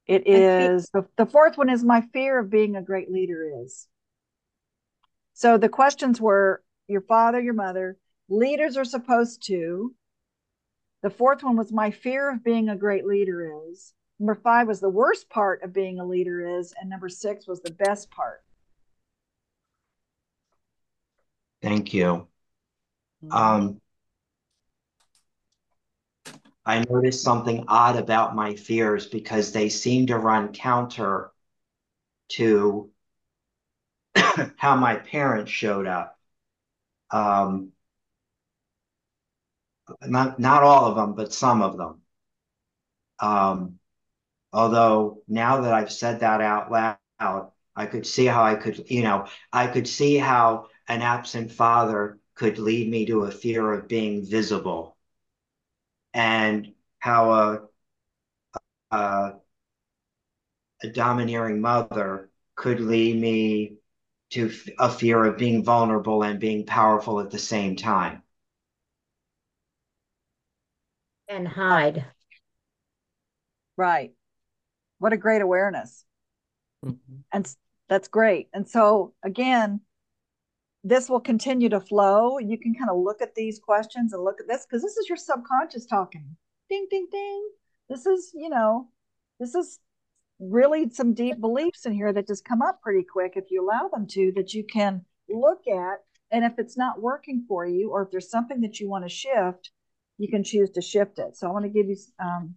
It 0.08 0.28
is 0.28 0.90
the, 0.94 1.06
the 1.18 1.26
fourth 1.26 1.58
one 1.58 1.70
is 1.70 1.84
my 1.84 2.02
fear 2.14 2.40
of 2.40 2.50
being 2.50 2.76
a 2.76 2.82
great 2.82 3.12
leader 3.12 3.64
is. 3.64 3.88
So 5.34 5.58
the 5.58 5.70
questions 5.70 6.22
were 6.22 6.64
your 6.88 7.02
father, 7.02 7.40
your 7.42 7.54
mother, 7.54 7.98
leaders 8.30 8.78
are 8.78 8.86
supposed 8.86 9.46
to. 9.48 9.94
The 11.02 11.10
fourth 11.10 11.44
one 11.44 11.58
was 11.58 11.72
my 11.72 11.92
fear 11.92 12.32
of 12.32 12.44
being 12.44 12.70
a 12.70 12.76
great 12.76 13.06
leader 13.06 13.52
is. 13.70 13.94
Number 14.20 14.36
five 14.36 14.68
was 14.68 14.80
the 14.80 14.90
worst 14.90 15.30
part 15.30 15.62
of 15.64 15.74
being 15.74 16.00
a 16.00 16.06
leader 16.06 16.60
is, 16.60 16.74
and 16.80 16.90
number 16.90 17.10
six 17.10 17.48
was 17.48 17.62
the 17.62 17.72
best 17.72 18.10
part. 18.12 18.42
Thank 21.62 21.94
you. 21.94 22.28
Mm-hmm. 23.24 23.32
Um, 23.32 23.82
I 26.66 26.84
noticed 26.90 27.24
something 27.24 27.66
odd 27.68 27.96
about 27.98 28.36
my 28.36 28.56
fears 28.56 29.08
because 29.08 29.52
they 29.52 29.70
seem 29.70 30.08
to 30.08 30.18
run 30.18 30.54
counter 30.54 31.32
to 32.30 32.92
how 34.58 34.76
my 34.76 34.96
parents 34.96 35.52
showed 35.52 35.88
up. 35.88 36.18
Um, 37.12 37.74
not 40.08 40.40
not 40.40 40.64
all 40.64 40.86
of 40.86 40.96
them, 40.96 41.14
but 41.16 41.34
some 41.34 41.62
of 41.62 41.78
them. 41.78 42.02
Um, 43.20 43.80
Although 44.54 45.24
now 45.28 45.62
that 45.62 45.74
I've 45.74 45.92
said 45.92 46.22
that 46.22 46.42
out 46.42 46.72
loud, 46.72 47.52
I 47.76 47.86
could 47.88 48.08
see 48.08 48.26
how 48.26 48.44
I 48.44 48.56
could, 48.56 48.90
you 48.92 49.04
know, 49.04 49.28
I 49.54 49.68
could 49.68 49.88
see 49.88 50.18
how 50.18 50.70
an 50.88 51.02
absent 51.04 51.52
father 51.52 52.20
could 52.36 52.60
lead 52.60 52.90
me 52.90 53.06
to 53.08 53.26
a 53.26 53.32
fear 53.32 53.74
of 53.74 53.88
being 53.90 54.26
visible 54.26 54.95
and 56.16 56.74
how 56.98 57.32
a, 57.32 57.62
a, 58.90 59.34
a 60.82 60.88
domineering 60.92 61.62
mother 61.62 62.32
could 62.56 62.80
lead 62.80 63.22
me 63.22 63.76
to 64.32 64.52
a 64.80 64.90
fear 64.90 65.24
of 65.24 65.38
being 65.38 65.64
vulnerable 65.64 66.24
and 66.24 66.40
being 66.40 66.66
powerful 66.66 67.20
at 67.20 67.30
the 67.30 67.38
same 67.38 67.76
time. 67.76 68.24
And 71.28 71.48
hide. 71.48 72.06
Right 73.78 74.14
what 75.00 75.14
a 75.14 75.18
great 75.18 75.42
awareness 75.42 76.06
mm-hmm. 76.84 77.18
and 77.32 77.56
that's 77.88 78.08
great 78.08 78.50
and 78.54 78.68
so 78.68 79.14
again 79.24 79.80
this 80.86 81.10
will 81.10 81.20
continue 81.20 81.68
to 81.70 81.82
flow. 81.82 82.38
You 82.38 82.58
can 82.58 82.76
kind 82.76 82.92
of 82.92 82.98
look 82.98 83.22
at 83.22 83.34
these 83.36 83.60
questions 83.60 84.14
and 84.14 84.24
look 84.24 84.40
at 84.40 84.48
this 84.48 84.66
because 84.66 84.84
this 84.84 84.96
is 84.96 85.10
your 85.10 85.18
subconscious 85.18 85.86
talking. 85.86 86.38
Ding 86.70 86.88
ding 86.90 87.08
ding. 87.12 87.50
This 87.90 88.06
is 88.06 88.32
you 88.34 88.50
know 88.50 88.88
this 89.40 89.56
is 89.56 89.80
really 90.40 90.90
some 90.90 91.14
deep 91.14 91.42
beliefs 91.42 91.86
in 91.86 91.94
here 91.94 92.14
that 92.14 92.28
just 92.28 92.46
come 92.46 92.62
up 92.62 92.82
pretty 92.82 93.04
quick 93.04 93.34
if 93.36 93.46
you 93.50 93.66
allow 93.66 93.88
them 93.88 94.06
to 94.08 94.32
that 94.36 94.54
you 94.54 94.64
can 94.64 95.04
look 95.28 95.68
at. 95.68 96.04
And 96.32 96.46
if 96.46 96.54
it's 96.60 96.78
not 96.78 97.02
working 97.02 97.46
for 97.48 97.66
you 97.66 97.92
or 97.92 98.04
if 98.04 98.12
there's 98.12 98.30
something 98.30 98.62
that 98.62 98.80
you 98.80 98.90
want 98.90 99.06
to 99.06 99.10
shift 99.10 99.72
you 100.18 100.30
can 100.30 100.44
choose 100.44 100.70
to 100.72 100.82
shift 100.82 101.20
it. 101.20 101.36
So 101.36 101.48
i 101.48 101.52
want 101.52 101.66
to 101.66 101.70
give 101.70 101.88
you 101.88 101.98
um, 102.20 102.56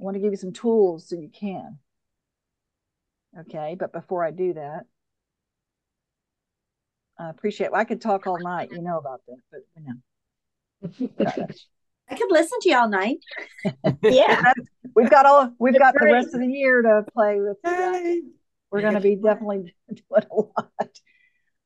I 0.00 0.04
want 0.04 0.14
to 0.14 0.20
give 0.20 0.32
you 0.32 0.36
some 0.36 0.52
tools 0.52 1.08
so 1.08 1.16
you 1.16 1.28
can. 1.28 1.78
Okay, 3.40 3.76
but 3.78 3.92
before 3.92 4.24
I 4.24 4.30
do 4.30 4.54
that, 4.54 4.86
I 7.20 7.30
appreciate. 7.30 7.72
Well, 7.72 7.80
I 7.80 7.84
could 7.84 8.00
talk 8.00 8.26
all 8.26 8.38
night, 8.38 8.70
you 8.72 8.82
know 8.82 8.98
about 8.98 9.20
that, 9.28 9.36
but 9.50 9.60
you 9.76 9.84
know. 9.86 11.48
I 12.10 12.16
could 12.16 12.30
listen 12.30 12.58
to 12.62 12.68
you 12.68 12.76
all 12.76 12.88
night. 12.88 13.18
yeah, 14.02 14.52
we've 14.94 15.10
got 15.10 15.26
all 15.26 15.52
we've 15.58 15.78
got 15.78 15.94
the 15.94 16.06
rest 16.06 16.34
of 16.34 16.40
the 16.40 16.46
year 16.46 16.82
to 16.82 17.04
play 17.12 17.38
with. 17.40 17.58
We're 18.72 18.80
going 18.80 18.94
to 18.94 19.00
be 19.00 19.16
definitely 19.16 19.74
doing 19.88 20.22
a 20.30 20.34
lot. 20.34 20.98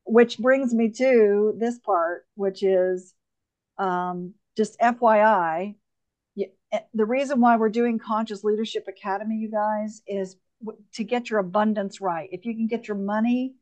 Which 0.04 0.38
brings 0.38 0.74
me 0.74 0.90
to 0.90 1.54
this 1.58 1.78
part, 1.78 2.26
which 2.34 2.62
is 2.62 3.14
um, 3.78 4.34
just 4.56 4.78
FYI, 4.80 5.74
Eh, 6.74 6.80
the 6.92 7.04
reason 7.04 7.40
why 7.40 7.56
we're 7.56 7.68
doing 7.68 7.98
Conscious 7.98 8.42
Leadership 8.42 8.86
Academy, 8.88 9.36
you 9.36 9.50
guys, 9.50 10.02
is 10.08 10.36
to 10.94 11.04
get 11.04 11.30
your 11.30 11.38
abundance 11.38 12.00
right. 12.00 12.28
If 12.32 12.44
you 12.44 12.54
can 12.54 12.66
get 12.66 12.88
your 12.88 12.96
money, 12.96 13.54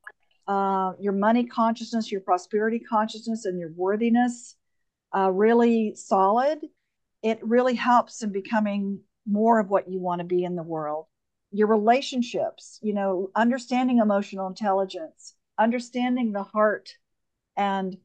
uh, 0.46 0.92
your 0.98 1.12
money 1.12 1.46
consciousness, 1.46 2.10
your 2.10 2.20
prosperity 2.20 2.78
consciousness, 2.78 3.44
and 3.44 3.58
your 3.58 3.72
worthiness 3.74 4.56
uh, 5.16 5.30
really 5.30 5.94
solid, 5.94 6.60
it 7.22 7.38
really 7.42 7.74
helps 7.74 8.22
in 8.22 8.32
becoming 8.32 9.00
more 9.26 9.60
of 9.60 9.70
what 9.70 9.88
you 9.88 10.00
want 10.00 10.20
to 10.20 10.24
be 10.24 10.44
in 10.44 10.56
the 10.56 10.62
world. 10.62 11.06
Your 11.52 11.68
relationships, 11.68 12.78
you 12.82 12.94
know, 12.94 13.30
understanding 13.36 13.98
emotional 13.98 14.46
intelligence, 14.46 15.34
understanding 15.58 16.32
the 16.32 16.42
heart, 16.42 16.94
and 17.56 17.96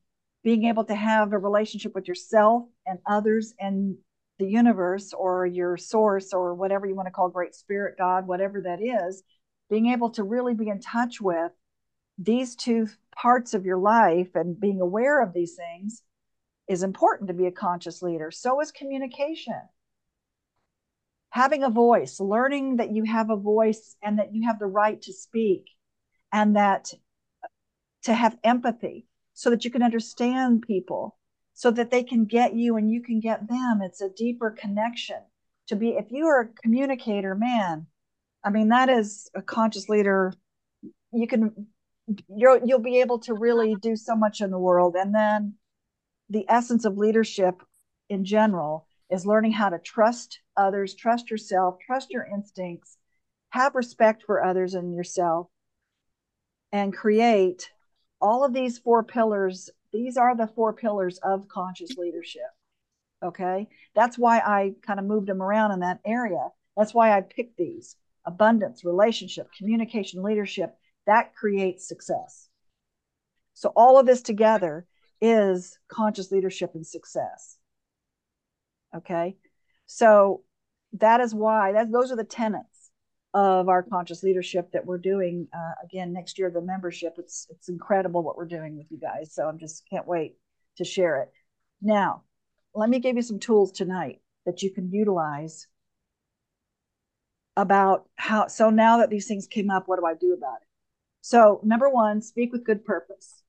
being 0.43 0.65
able 0.65 0.83
to 0.85 0.95
have 0.95 1.33
a 1.33 1.37
relationship 1.37 1.95
with 1.95 2.07
yourself 2.07 2.63
and 2.85 2.99
others 3.07 3.53
and 3.59 3.95
the 4.39 4.45
universe 4.45 5.13
or 5.13 5.45
your 5.45 5.77
source 5.77 6.33
or 6.33 6.53
whatever 6.53 6.85
you 6.85 6.95
want 6.95 7.07
to 7.07 7.11
call 7.11 7.29
great 7.29 7.55
spirit, 7.55 7.95
God, 7.97 8.27
whatever 8.27 8.61
that 8.61 8.81
is, 8.81 9.23
being 9.69 9.87
able 9.87 10.11
to 10.11 10.23
really 10.23 10.53
be 10.53 10.69
in 10.69 10.79
touch 10.79 11.19
with 11.19 11.51
these 12.17 12.55
two 12.55 12.87
parts 13.15 13.53
of 13.53 13.65
your 13.65 13.77
life 13.77 14.35
and 14.35 14.59
being 14.59 14.81
aware 14.81 15.21
of 15.21 15.33
these 15.33 15.55
things 15.55 16.01
is 16.67 16.83
important 16.83 17.27
to 17.27 17.33
be 17.33 17.45
a 17.45 17.51
conscious 17.51 18.01
leader. 18.01 18.31
So 18.31 18.59
is 18.61 18.71
communication. 18.71 19.59
Having 21.29 21.63
a 21.63 21.69
voice, 21.69 22.19
learning 22.19 22.77
that 22.77 22.91
you 22.91 23.03
have 23.03 23.29
a 23.29 23.35
voice 23.35 23.95
and 24.01 24.19
that 24.19 24.33
you 24.33 24.47
have 24.47 24.59
the 24.59 24.65
right 24.65 25.01
to 25.03 25.13
speak 25.13 25.69
and 26.33 26.55
that 26.55 26.93
to 28.03 28.13
have 28.13 28.37
empathy 28.43 29.07
so 29.33 29.49
that 29.49 29.63
you 29.65 29.71
can 29.71 29.83
understand 29.83 30.63
people 30.65 31.17
so 31.53 31.71
that 31.71 31.89
they 31.89 32.03
can 32.03 32.25
get 32.25 32.53
you 32.53 32.77
and 32.77 32.91
you 32.91 33.01
can 33.01 33.19
get 33.19 33.47
them. 33.47 33.81
It's 33.81 33.99
a 33.99 34.09
deeper 34.09 34.51
connection 34.51 35.17
to 35.67 35.75
be, 35.75 35.89
if 35.89 36.11
you 36.11 36.27
are 36.27 36.41
a 36.41 36.61
communicator, 36.61 37.33
man, 37.33 37.87
I 38.43 38.51
mean, 38.51 38.69
that 38.69 38.89
is 38.89 39.27
a 39.33 39.41
conscious 39.41 39.89
leader. 39.89 40.33
You 41.11 41.27
can, 41.27 41.67
you'll, 42.27 42.59
you'll 42.65 42.79
be 42.79 43.01
able 43.01 43.19
to 43.19 43.33
really 43.33 43.75
do 43.75 43.95
so 43.95 44.15
much 44.15 44.41
in 44.41 44.51
the 44.51 44.59
world. 44.59 44.95
And 44.95 45.13
then 45.13 45.55
the 46.29 46.45
essence 46.49 46.85
of 46.85 46.97
leadership 46.97 47.61
in 48.09 48.25
general 48.25 48.87
is 49.09 49.25
learning 49.25 49.53
how 49.53 49.69
to 49.69 49.79
trust 49.79 50.39
others, 50.55 50.93
trust 50.93 51.31
yourself, 51.31 51.77
trust 51.85 52.09
your 52.11 52.25
instincts, 52.25 52.97
have 53.49 53.75
respect 53.75 54.23
for 54.25 54.43
others 54.43 54.73
and 54.73 54.93
yourself, 54.93 55.47
and 56.71 56.95
create 56.95 57.71
all 58.19 58.43
of 58.43 58.53
these 58.53 58.77
four 58.77 59.03
pillars. 59.03 59.69
These 59.93 60.17
are 60.17 60.35
the 60.35 60.47
four 60.47 60.73
pillars 60.73 61.19
of 61.23 61.47
conscious 61.47 61.95
leadership. 61.97 62.41
Okay. 63.23 63.67
That's 63.95 64.17
why 64.17 64.39
I 64.39 64.73
kind 64.85 64.99
of 64.99 65.05
moved 65.05 65.27
them 65.27 65.41
around 65.41 65.71
in 65.71 65.79
that 65.79 65.99
area. 66.05 66.49
That's 66.75 66.93
why 66.93 67.17
I 67.17 67.21
picked 67.21 67.57
these 67.57 67.95
abundance, 68.25 68.83
relationship, 68.83 69.47
communication, 69.57 70.21
leadership. 70.21 70.76
That 71.07 71.33
creates 71.35 71.87
success. 71.87 72.49
So, 73.53 73.73
all 73.75 73.99
of 73.99 74.05
this 74.05 74.21
together 74.21 74.85
is 75.19 75.79
conscious 75.87 76.31
leadership 76.31 76.71
and 76.75 76.85
success. 76.85 77.57
Okay. 78.95 79.35
So 79.87 80.43
that 80.93 81.21
is 81.21 81.33
why 81.33 81.73
that 81.73 81.91
those 81.91 82.11
are 82.11 82.15
the 82.15 82.23
tenets 82.23 82.91
of 83.33 83.67
our 83.69 83.83
conscious 83.83 84.23
leadership 84.23 84.71
that 84.71 84.85
we're 84.85 84.97
doing 84.97 85.47
uh, 85.53 85.73
again 85.83 86.13
next 86.13 86.39
year 86.39 86.49
the 86.49 86.61
membership 86.61 87.15
it's 87.17 87.45
it's 87.49 87.67
incredible 87.69 88.23
what 88.23 88.37
we're 88.37 88.45
doing 88.45 88.77
with 88.77 88.87
you 88.89 88.97
guys 88.97 89.33
so 89.33 89.43
i'm 89.43 89.59
just 89.59 89.83
can't 89.89 90.07
wait 90.07 90.35
to 90.77 90.85
share 90.85 91.21
it 91.21 91.29
now 91.81 92.23
let 92.73 92.89
me 92.89 92.99
give 92.99 93.17
you 93.17 93.21
some 93.21 93.39
tools 93.39 93.71
tonight 93.71 94.21
that 94.45 94.63
you 94.63 94.71
can 94.71 94.89
utilize 94.91 95.67
about 97.57 98.07
how 98.15 98.47
so 98.47 98.69
now 98.69 98.97
that 98.97 99.09
these 99.09 99.27
things 99.27 99.45
came 99.45 99.69
up 99.69 99.83
what 99.87 99.99
do 99.99 100.05
i 100.05 100.13
do 100.13 100.33
about 100.33 100.57
it 100.61 100.66
so 101.27 101.59
number 101.63 101.89
one 101.89 102.21
speak 102.21 102.51
with 102.53 102.63
good 102.63 102.85
purpose 102.85 103.43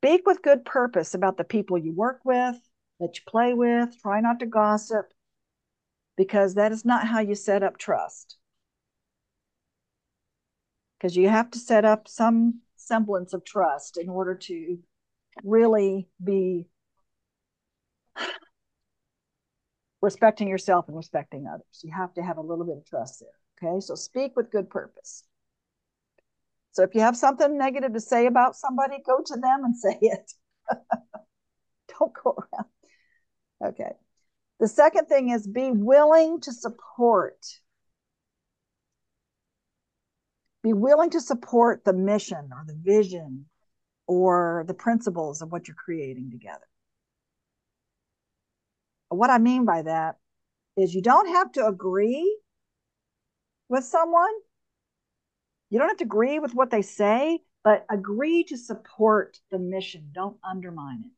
Speak 0.00 0.24
with 0.24 0.40
good 0.40 0.64
purpose 0.64 1.14
about 1.14 1.36
the 1.36 1.42
people 1.44 1.76
you 1.76 1.92
work 1.92 2.20
with, 2.24 2.56
that 3.00 3.16
you 3.16 3.22
play 3.26 3.54
with. 3.54 4.00
Try 4.00 4.20
not 4.20 4.38
to 4.38 4.46
gossip 4.46 5.12
because 6.16 6.54
that 6.54 6.70
is 6.70 6.84
not 6.84 7.08
how 7.08 7.18
you 7.18 7.34
set 7.34 7.64
up 7.64 7.76
trust. 7.76 8.36
Because 10.96 11.16
you 11.16 11.28
have 11.28 11.50
to 11.50 11.58
set 11.58 11.84
up 11.84 12.06
some 12.06 12.60
semblance 12.76 13.32
of 13.32 13.44
trust 13.44 13.96
in 13.98 14.08
order 14.08 14.36
to 14.36 14.78
really 15.42 16.06
be 16.22 16.66
respecting 20.02 20.48
yourself 20.48 20.88
and 20.88 20.96
respecting 20.96 21.46
others. 21.46 21.82
You 21.82 21.92
have 21.92 22.14
to 22.14 22.22
have 22.22 22.38
a 22.38 22.42
little 22.42 22.64
bit 22.64 22.78
of 22.78 22.86
trust 22.86 23.20
there. 23.20 23.70
Okay, 23.70 23.80
so 23.80 23.94
speak 23.94 24.36
with 24.36 24.50
good 24.50 24.70
purpose. 24.70 25.24
So 26.72 26.82
if 26.82 26.94
you 26.94 27.00
have 27.00 27.16
something 27.16 27.58
negative 27.58 27.92
to 27.92 28.00
say 28.00 28.26
about 28.26 28.56
somebody, 28.56 28.96
go 29.04 29.20
to 29.24 29.34
them 29.34 29.64
and 29.64 29.76
say 29.76 29.98
it. 30.00 30.32
Don't 31.98 32.12
go 32.22 32.36
around. 32.36 32.66
Okay. 33.72 33.92
The 34.60 34.68
second 34.68 35.06
thing 35.06 35.30
is 35.30 35.46
be 35.46 35.70
willing 35.70 36.40
to 36.42 36.52
support. 36.52 37.38
Be 40.62 40.74
willing 40.74 41.10
to 41.10 41.20
support 41.20 41.84
the 41.84 41.94
mission 41.94 42.50
or 42.52 42.64
the 42.66 42.78
vision 42.78 43.46
or 44.06 44.64
the 44.66 44.74
principles 44.74 45.40
of 45.40 45.50
what 45.50 45.66
you're 45.66 45.74
creating 45.74 46.30
together. 46.30 46.69
What 49.10 49.30
I 49.30 49.38
mean 49.38 49.64
by 49.64 49.82
that 49.82 50.16
is 50.76 50.94
you 50.94 51.02
don't 51.02 51.28
have 51.28 51.52
to 51.52 51.66
agree 51.66 52.38
with 53.68 53.84
someone, 53.84 54.32
you 55.68 55.78
don't 55.78 55.88
have 55.88 55.98
to 55.98 56.04
agree 56.04 56.38
with 56.38 56.54
what 56.54 56.70
they 56.70 56.82
say, 56.82 57.40
but 57.62 57.84
agree 57.90 58.44
to 58.44 58.56
support 58.56 59.38
the 59.50 59.58
mission. 59.58 60.10
Don't 60.12 60.38
undermine 60.42 61.02
it. 61.04 61.10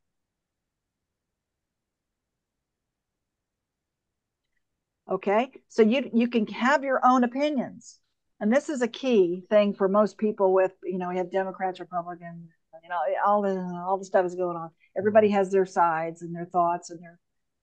Okay, 5.12 5.50
so 5.68 5.82
you 5.82 6.10
you 6.14 6.28
can 6.28 6.46
have 6.46 6.84
your 6.84 7.00
own 7.04 7.24
opinions, 7.24 7.98
and 8.40 8.52
this 8.52 8.68
is 8.68 8.80
a 8.82 8.88
key 8.88 9.44
thing 9.50 9.74
for 9.74 9.88
most 9.88 10.16
people. 10.16 10.52
With 10.54 10.72
you 10.84 10.98
know, 10.98 11.08
we 11.10 11.18
have 11.18 11.30
Democrats, 11.30 11.80
Republicans, 11.80 12.48
you 12.82 12.88
know, 12.88 12.98
all 13.26 13.42
the 13.42 13.56
all 13.86 13.98
the 13.98 14.04
stuff 14.04 14.24
is 14.24 14.34
going 14.34 14.56
on. 14.56 14.70
Everybody 14.96 15.28
has 15.30 15.50
their 15.50 15.66
sides 15.66 16.22
and 16.22 16.34
their 16.34 16.46
thoughts 16.46 16.90
and 16.90 17.02
their 17.02 17.18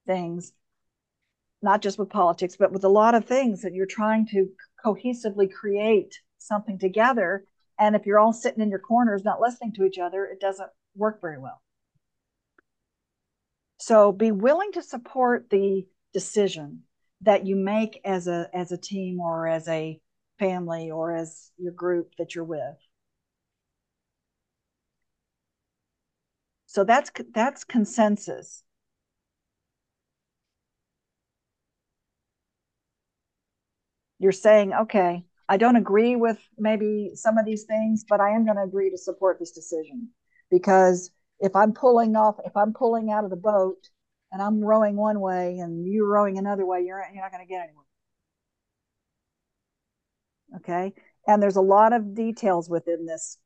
things, 0.09 0.51
not 1.61 1.83
just 1.83 1.99
with 1.99 2.09
politics, 2.09 2.55
but 2.57 2.71
with 2.71 2.83
a 2.83 2.89
lot 2.89 3.13
of 3.13 3.25
things 3.25 3.61
that 3.61 3.75
you're 3.75 3.85
trying 3.85 4.25
to 4.27 4.49
cohesively 4.83 5.51
create 5.51 6.19
something 6.39 6.79
together. 6.79 7.45
And 7.77 7.95
if 7.95 8.07
you're 8.07 8.19
all 8.19 8.33
sitting 8.33 8.63
in 8.63 8.71
your 8.71 8.79
corners, 8.79 9.23
not 9.23 9.39
listening 9.39 9.73
to 9.73 9.83
each 9.83 9.99
other, 9.99 10.25
it 10.25 10.39
doesn't 10.39 10.69
work 10.95 11.21
very 11.21 11.37
well. 11.37 11.61
So 13.77 14.11
be 14.11 14.31
willing 14.31 14.71
to 14.73 14.81
support 14.81 15.49
the 15.51 15.85
decision 16.11 16.81
that 17.21 17.45
you 17.45 17.55
make 17.55 18.01
as 18.03 18.27
a 18.27 18.49
as 18.53 18.71
a 18.71 18.77
team 18.77 19.19
or 19.19 19.47
as 19.47 19.67
a 19.67 20.01
family 20.39 20.89
or 20.89 21.15
as 21.15 21.51
your 21.57 21.73
group 21.73 22.13
that 22.17 22.33
you're 22.33 22.43
with. 22.43 22.77
So 26.65 26.83
that's 26.83 27.11
that's 27.33 27.63
consensus. 27.63 28.63
You're 34.19 34.31
saying, 34.31 34.73
okay, 34.73 35.23
I 35.47 35.57
don't 35.57 35.77
agree 35.77 36.15
with 36.15 36.37
maybe 36.57 37.11
some 37.15 37.37
of 37.37 37.45
these 37.45 37.63
things, 37.63 38.05
but 38.07 38.19
I 38.19 38.31
am 38.31 38.45
going 38.45 38.57
to 38.57 38.63
agree 38.63 38.91
to 38.91 38.97
support 38.97 39.39
this 39.39 39.51
decision 39.51 40.09
because 40.51 41.11
if 41.39 41.55
I'm 41.55 41.73
pulling 41.73 42.15
off, 42.15 42.35
if 42.45 42.55
I'm 42.55 42.73
pulling 42.73 43.11
out 43.11 43.23
of 43.23 43.29
the 43.29 43.35
boat 43.35 43.89
and 44.31 44.41
I'm 44.41 44.61
rowing 44.61 44.95
one 44.95 45.19
way 45.19 45.57
and 45.59 45.87
you're 45.87 46.07
rowing 46.07 46.37
another 46.37 46.65
way, 46.65 46.83
you're 46.85 47.03
you're 47.13 47.23
not 47.23 47.31
going 47.31 47.45
to 47.45 47.49
get 47.49 47.63
anywhere. 47.63 47.85
Okay, 50.57 50.93
and 51.27 51.41
there's 51.41 51.55
a 51.55 51.61
lot 51.61 51.93
of 51.93 52.13
details 52.13 52.69
within 52.69 53.05
this 53.05 53.37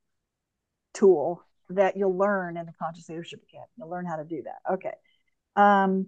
tool 0.92 1.42
that 1.70 1.96
you'll 1.96 2.16
learn 2.16 2.56
in 2.56 2.66
the 2.66 2.72
Conscious 2.78 3.08
Leadership 3.08 3.40
Academy. 3.48 3.70
You'll 3.78 3.90
learn 3.90 4.06
how 4.06 4.16
to 4.16 4.24
do 4.24 4.42
that. 4.42 4.74
Okay, 4.74 4.94
um, 5.56 6.06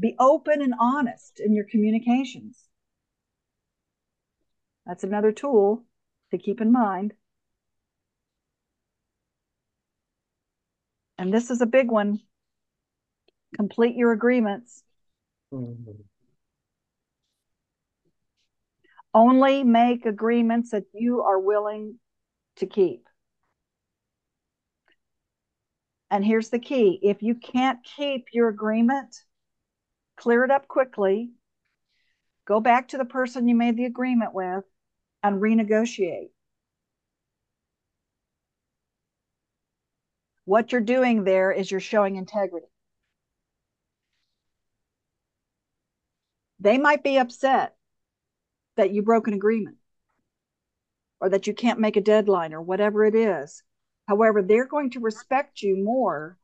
be 0.00 0.14
open 0.18 0.62
and 0.62 0.74
honest 0.78 1.40
in 1.40 1.54
your 1.54 1.64
communications. 1.64 2.67
That's 4.88 5.04
another 5.04 5.32
tool 5.32 5.84
to 6.30 6.38
keep 6.38 6.62
in 6.62 6.72
mind. 6.72 7.12
And 11.18 11.32
this 11.32 11.50
is 11.50 11.60
a 11.60 11.66
big 11.66 11.90
one. 11.90 12.20
Complete 13.54 13.96
your 13.96 14.12
agreements. 14.12 14.82
Mm-hmm. 15.52 15.90
Only 19.12 19.62
make 19.62 20.06
agreements 20.06 20.70
that 20.70 20.84
you 20.94 21.20
are 21.22 21.38
willing 21.38 21.98
to 22.56 22.66
keep. 22.66 23.06
And 26.10 26.24
here's 26.24 26.48
the 26.48 26.58
key 26.58 26.98
if 27.02 27.22
you 27.22 27.34
can't 27.34 27.80
keep 27.84 28.28
your 28.32 28.48
agreement, 28.48 29.14
clear 30.16 30.44
it 30.44 30.50
up 30.50 30.66
quickly. 30.66 31.30
Go 32.46 32.60
back 32.60 32.88
to 32.88 32.98
the 32.98 33.04
person 33.04 33.48
you 33.48 33.54
made 33.54 33.76
the 33.76 33.84
agreement 33.84 34.32
with 34.32 34.64
and 35.22 35.40
renegotiate. 35.40 36.30
what 40.48 40.72
you're 40.72 40.80
doing 40.80 41.24
there 41.24 41.52
is 41.52 41.70
you're 41.70 41.78
showing 41.78 42.16
integrity. 42.16 42.66
They 46.58 46.78
might 46.78 47.02
be 47.02 47.18
upset 47.18 47.76
that 48.76 48.90
you 48.90 49.02
broke 49.02 49.28
an 49.28 49.34
agreement 49.34 49.76
or 51.20 51.28
that 51.28 51.46
you 51.46 51.52
can't 51.52 51.80
make 51.80 51.98
a 51.98 52.00
deadline 52.00 52.54
or 52.54 52.62
whatever 52.62 53.04
it 53.04 53.14
is. 53.14 53.62
However, 54.06 54.40
they're 54.40 54.66
going 54.66 54.88
to 54.92 55.00
respect 55.00 55.60
you 55.60 55.76
more 55.76 56.38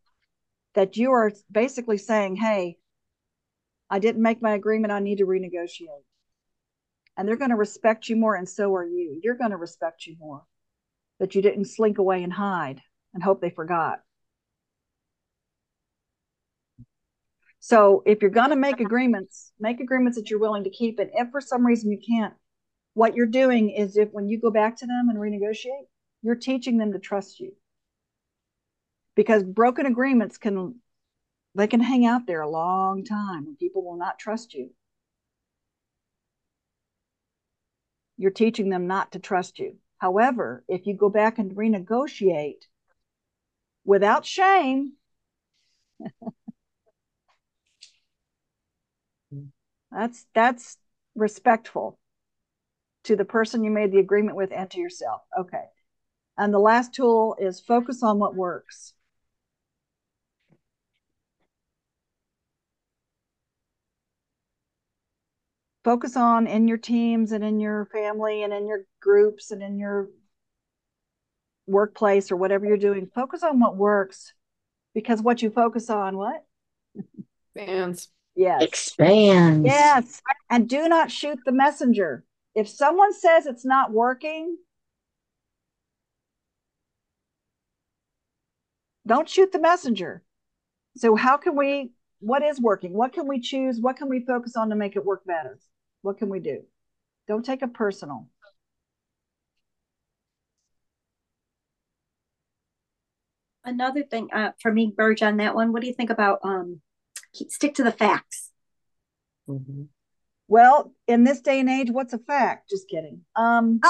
that 0.74 0.98
you 0.98 1.10
are 1.12 1.32
basically 1.50 1.96
saying, 1.96 2.36
hey, 2.36 2.76
I 3.88 4.00
didn't 4.00 4.20
make 4.20 4.42
my 4.42 4.52
agreement. 4.52 4.92
I 4.92 4.98
need 4.98 5.18
to 5.18 5.26
renegotiate. 5.26 6.04
And 7.16 7.28
they're 7.28 7.36
going 7.36 7.50
to 7.50 7.56
respect 7.56 8.08
you 8.08 8.16
more, 8.16 8.34
and 8.34 8.48
so 8.48 8.74
are 8.74 8.86
you. 8.86 9.20
You're 9.22 9.36
going 9.36 9.52
to 9.52 9.56
respect 9.56 10.06
you 10.06 10.16
more 10.18 10.42
that 11.20 11.34
you 11.34 11.42
didn't 11.42 11.66
slink 11.66 11.98
away 11.98 12.22
and 12.22 12.32
hide 12.32 12.80
and 13.12 13.22
hope 13.22 13.40
they 13.40 13.50
forgot. 13.50 14.00
So 17.60 18.02
if 18.04 18.20
you're 18.20 18.30
going 18.30 18.50
to 18.50 18.56
make 18.56 18.80
agreements, 18.80 19.52
make 19.58 19.80
agreements 19.80 20.18
that 20.18 20.28
you're 20.28 20.40
willing 20.40 20.64
to 20.64 20.70
keep. 20.70 20.98
And 20.98 21.10
if 21.14 21.30
for 21.30 21.40
some 21.40 21.64
reason 21.64 21.90
you 21.90 21.98
can't, 21.98 22.34
what 22.92 23.14
you're 23.14 23.26
doing 23.26 23.70
is 23.70 23.96
if 23.96 24.10
when 24.12 24.28
you 24.28 24.38
go 24.38 24.50
back 24.50 24.76
to 24.76 24.86
them 24.86 25.08
and 25.08 25.18
renegotiate, 25.18 25.86
you're 26.22 26.34
teaching 26.34 26.76
them 26.76 26.92
to 26.92 26.98
trust 26.98 27.40
you. 27.40 27.54
Because 29.14 29.42
broken 29.42 29.86
agreements 29.86 30.36
can 30.36 30.74
they 31.54 31.66
can 31.66 31.80
hang 31.80 32.04
out 32.04 32.26
there 32.26 32.42
a 32.42 32.50
long 32.50 33.04
time 33.04 33.46
and 33.46 33.58
people 33.58 33.84
will 33.84 33.96
not 33.96 34.18
trust 34.18 34.52
you. 34.52 34.70
You're 38.24 38.30
teaching 38.30 38.70
them 38.70 38.86
not 38.86 39.12
to 39.12 39.18
trust 39.18 39.58
you. 39.58 39.76
However, 39.98 40.64
if 40.66 40.86
you 40.86 40.94
go 40.94 41.10
back 41.10 41.38
and 41.38 41.54
renegotiate 41.54 42.62
without 43.84 44.24
shame, 44.24 44.94
That's 49.92 50.24
that's 50.34 50.78
respectful 51.14 51.98
to 53.02 53.14
the 53.14 53.26
person 53.26 53.62
you 53.62 53.70
made 53.70 53.92
the 53.92 53.98
agreement 53.98 54.38
with 54.38 54.52
and 54.52 54.70
to 54.70 54.80
yourself. 54.80 55.20
Okay. 55.38 55.64
And 56.38 56.54
the 56.54 56.58
last 56.58 56.94
tool 56.94 57.36
is 57.38 57.60
focus 57.60 58.02
on 58.02 58.18
what 58.18 58.34
works. 58.34 58.93
Focus 65.84 66.16
on 66.16 66.46
in 66.46 66.66
your 66.66 66.78
teams 66.78 67.32
and 67.32 67.44
in 67.44 67.60
your 67.60 67.86
family 67.92 68.42
and 68.42 68.52
in 68.52 68.66
your 68.66 68.86
groups 69.00 69.50
and 69.50 69.62
in 69.62 69.78
your 69.78 70.08
workplace 71.66 72.32
or 72.32 72.36
whatever 72.36 72.64
you're 72.64 72.78
doing. 72.78 73.10
Focus 73.14 73.42
on 73.42 73.60
what 73.60 73.76
works 73.76 74.32
because 74.94 75.20
what 75.20 75.42
you 75.42 75.50
focus 75.50 75.90
on, 75.90 76.16
what? 76.16 76.44
Fans. 77.54 78.08
Yes. 78.34 78.62
Expands. 78.62 79.66
Yes. 79.66 80.22
And 80.50 80.68
do 80.68 80.88
not 80.88 81.10
shoot 81.10 81.38
the 81.44 81.52
messenger. 81.52 82.24
If 82.54 82.68
someone 82.68 83.12
says 83.12 83.46
it's 83.46 83.64
not 83.64 83.92
working, 83.92 84.56
don't 89.06 89.28
shoot 89.28 89.52
the 89.52 89.60
messenger. 89.60 90.22
So, 90.96 91.16
how 91.16 91.36
can 91.36 91.56
we, 91.56 91.90
what 92.20 92.42
is 92.42 92.60
working? 92.60 92.92
What 92.92 93.12
can 93.12 93.26
we 93.28 93.40
choose? 93.40 93.80
What 93.80 93.96
can 93.96 94.08
we 94.08 94.24
focus 94.24 94.56
on 94.56 94.70
to 94.70 94.76
make 94.76 94.96
it 94.96 95.04
work 95.04 95.24
better? 95.26 95.58
What 96.04 96.18
can 96.18 96.28
we 96.28 96.38
do? 96.38 96.64
Don't 97.26 97.46
take 97.46 97.62
it 97.62 97.72
personal. 97.72 98.28
Another 103.64 104.02
thing 104.02 104.28
uh, 104.30 104.50
for 104.60 104.70
me, 104.70 104.92
Burge, 104.94 105.22
on 105.22 105.38
that 105.38 105.54
one, 105.54 105.72
what 105.72 105.80
do 105.80 105.88
you 105.88 105.94
think 105.94 106.10
about 106.10 106.40
um, 106.42 106.82
stick 107.32 107.76
to 107.76 107.84
the 107.84 107.90
facts. 107.90 108.50
Mm-hmm. 109.48 109.84
Well, 110.46 110.92
in 111.08 111.24
this 111.24 111.40
day 111.40 111.60
and 111.60 111.70
age, 111.70 111.90
what's 111.90 112.12
a 112.12 112.18
fact? 112.18 112.68
Just 112.68 112.86
kidding. 112.86 113.22
Um, 113.34 113.80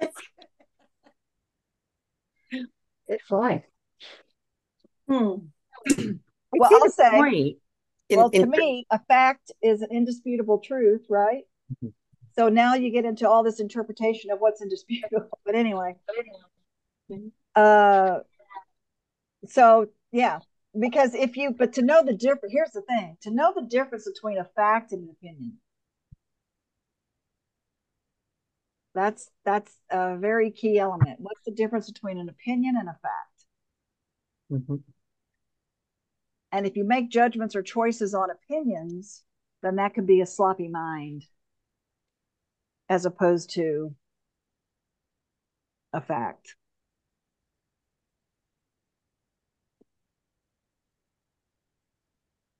it's 3.08 3.30
life. 3.30 3.64
Hmm. 5.08 5.46
well, 6.52 6.70
I'll 6.70 6.90
say. 6.90 7.10
Point. 7.10 7.56
In, 8.08 8.18
well, 8.18 8.28
in, 8.28 8.42
to 8.42 8.46
me, 8.46 8.86
a 8.90 8.98
fact 8.98 9.50
is 9.62 9.82
an 9.82 9.88
indisputable 9.90 10.58
truth, 10.58 11.06
right? 11.08 11.44
Mm-hmm. 11.72 11.88
So 12.36 12.48
now 12.48 12.74
you 12.74 12.90
get 12.90 13.04
into 13.04 13.28
all 13.28 13.42
this 13.42 13.60
interpretation 13.60 14.30
of 14.30 14.40
what's 14.40 14.60
indisputable. 14.60 15.38
But 15.46 15.54
anyway, 15.54 15.94
uh, 17.54 18.18
so 19.46 19.88
yeah, 20.10 20.40
because 20.78 21.14
if 21.14 21.36
you 21.36 21.52
but 21.52 21.72
to 21.74 21.82
know 21.82 22.02
the 22.02 22.14
difference 22.14 22.52
here's 22.52 22.72
the 22.72 22.82
thing 22.82 23.16
to 23.22 23.30
know 23.30 23.52
the 23.54 23.62
difference 23.62 24.08
between 24.10 24.38
a 24.38 24.44
fact 24.56 24.92
and 24.92 25.04
an 25.04 25.10
opinion 25.10 25.54
that's 28.94 29.30
that's 29.44 29.72
a 29.90 30.16
very 30.16 30.50
key 30.50 30.78
element 30.78 31.20
what's 31.20 31.42
the 31.46 31.52
difference 31.52 31.90
between 31.90 32.18
an 32.18 32.28
opinion 32.28 32.76
and 32.78 32.88
a 32.88 32.98
fact 33.02 33.44
mm-hmm. 34.52 34.76
And 36.54 36.66
if 36.66 36.76
you 36.76 36.84
make 36.84 37.10
judgments 37.10 37.56
or 37.56 37.62
choices 37.62 38.14
on 38.14 38.30
opinions 38.30 39.22
then 39.62 39.76
that 39.76 39.94
could 39.94 40.06
be 40.06 40.20
a 40.20 40.26
sloppy 40.26 40.68
mind 40.68 41.24
as 42.88 43.04
opposed 43.04 43.50
to 43.50 43.94
a 45.92 46.00
fact 46.00 46.54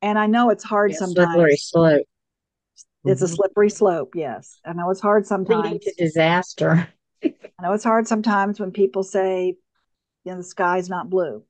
and 0.02 0.18
I 0.18 0.26
know 0.26 0.50
it's 0.50 0.64
hard 0.64 0.90
yeah, 0.92 0.98
sometimes. 0.98 1.32
Slippery 1.32 1.56
slope. 1.56 2.06
It's 3.06 3.22
mm-hmm. 3.22 3.24
a 3.24 3.28
slippery 3.28 3.70
slope. 3.70 4.12
Yes, 4.14 4.60
I 4.64 4.74
know 4.74 4.90
it's 4.90 5.00
hard 5.00 5.26
sometimes. 5.26 5.64
Leading 5.64 5.80
to 5.80 5.94
disaster. 5.96 6.88
I 7.24 7.32
know 7.62 7.72
it's 7.72 7.84
hard 7.84 8.06
sometimes 8.06 8.60
when 8.60 8.70
people 8.70 9.02
say, 9.02 9.56
"You 10.24 10.32
know, 10.32 10.36
the 10.38 10.44
sky's 10.44 10.90
not 10.90 11.08
blue." 11.08 11.42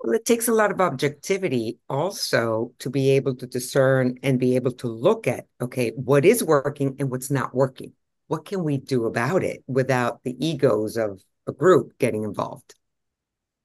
Well, 0.00 0.14
it 0.14 0.24
takes 0.24 0.46
a 0.48 0.52
lot 0.52 0.70
of 0.70 0.80
objectivity 0.80 1.78
also 1.88 2.72
to 2.78 2.90
be 2.90 3.10
able 3.10 3.34
to 3.36 3.46
discern 3.46 4.18
and 4.22 4.38
be 4.38 4.56
able 4.56 4.72
to 4.72 4.88
look 4.88 5.26
at, 5.26 5.46
okay, 5.60 5.90
what 5.96 6.24
is 6.24 6.44
working 6.44 6.96
and 6.98 7.10
what's 7.10 7.30
not 7.30 7.54
working. 7.54 7.92
What 8.28 8.44
can 8.44 8.62
we 8.62 8.76
do 8.76 9.06
about 9.06 9.42
it 9.42 9.64
without 9.66 10.22
the 10.22 10.36
egos 10.44 10.96
of 10.96 11.22
a 11.46 11.52
group 11.52 11.98
getting 11.98 12.24
involved? 12.24 12.74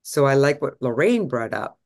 So 0.04 0.26
I 0.26 0.36
like 0.36 0.62
what 0.62 0.82
Lorraine 0.82 1.28
brought 1.28 1.54
up 1.54 1.78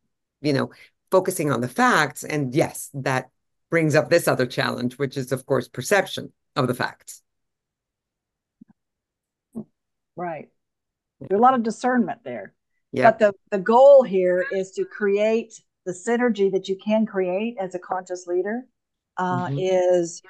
you 0.46 0.54
know, 0.54 0.72
focusing 1.12 1.52
on 1.52 1.62
the 1.62 1.68
facts. 1.68 2.24
And 2.24 2.54
yes, 2.54 2.90
that 2.94 3.30
brings 3.70 3.96
up 3.96 4.10
this 4.10 4.28
other 4.28 4.46
challenge, 4.46 4.98
which 4.98 5.18
is, 5.18 5.32
of 5.32 5.46
course, 5.46 5.68
perception 5.68 6.32
of 6.56 6.68
the 6.68 6.74
facts. 6.74 7.22
Right. 10.16 10.50
There's 11.20 11.38
a 11.38 11.42
lot 11.42 11.56
of 11.56 11.64
discernment 11.64 12.20
there. 12.24 12.54
Yeah. 12.92 13.12
But 13.12 13.20
the, 13.20 13.34
the 13.52 13.60
goal 13.60 14.04
here 14.04 14.46
is 14.52 14.72
to 14.72 14.86
create 14.86 15.62
the 15.86 15.92
synergy 15.92 16.52
that 16.52 16.68
you 16.68 16.78
can 16.78 17.06
create 17.06 17.58
as 17.60 17.76
a 17.76 17.80
conscious 17.80 18.26
leader 18.28 18.66
uh, 19.18 19.48
mm-hmm. 19.48 19.60
is 19.60 20.22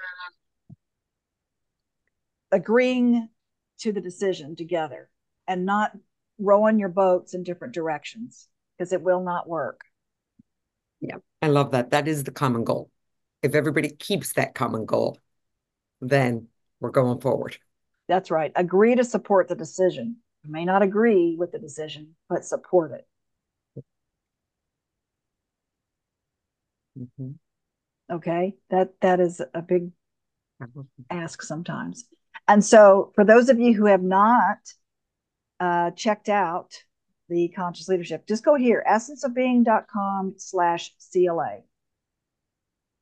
agreeing 2.52 3.30
to 3.80 3.92
the 3.92 4.02
decision 4.02 4.56
together 4.56 5.10
and 5.48 5.66
not 5.66 5.92
rowing 6.40 6.80
your 6.80 6.90
boats 6.90 7.34
in 7.34 7.44
different 7.44 7.74
directions 7.74 8.48
because 8.78 8.92
it 8.94 9.02
will 9.02 9.22
not 9.22 9.48
work. 9.48 9.82
Yeah, 11.02 11.18
I 11.42 11.48
love 11.48 11.72
that. 11.72 11.92
That 11.92 12.08
is 12.08 12.24
the 12.24 12.32
common 12.32 12.64
goal. 12.64 12.90
If 13.44 13.56
everybody 13.56 13.90
keeps 13.90 14.34
that 14.34 14.56
common 14.56 14.86
goal, 14.86 15.20
then 16.02 16.48
we're 16.80 16.92
going 16.92 17.20
forward. 17.22 17.58
That's 18.08 18.32
right. 18.32 18.52
Agree 18.56 18.96
to 18.96 19.04
support 19.04 19.48
the 19.48 19.56
decision. 19.56 20.18
May 20.48 20.66
not 20.66 20.82
agree 20.82 21.36
with 21.38 21.52
the 21.52 21.60
decision, 21.60 22.16
but 22.30 22.46
support 22.46 22.92
it. 22.92 23.08
Mm-hmm. 26.98 27.32
Okay, 28.12 28.56
that 28.70 28.94
that 29.02 29.20
is 29.20 29.42
a 29.54 29.62
big 29.62 29.92
ask 31.10 31.42
sometimes. 31.42 32.06
And 32.48 32.64
so, 32.64 33.12
for 33.16 33.26
those 33.26 33.50
of 33.50 33.60
you 33.60 33.74
who 33.74 33.86
have 33.86 34.04
not 34.04 34.58
uh, 35.60 35.92
checked 35.92 36.30
out 36.30 36.74
the 37.28 37.50
conscious 37.50 37.88
leadership, 37.88 38.28
just 38.28 38.46
go 38.46 38.56
here, 38.56 38.84
essenceofbeing.com 38.88 40.36
slash 40.38 40.94
CLA. 41.12 41.62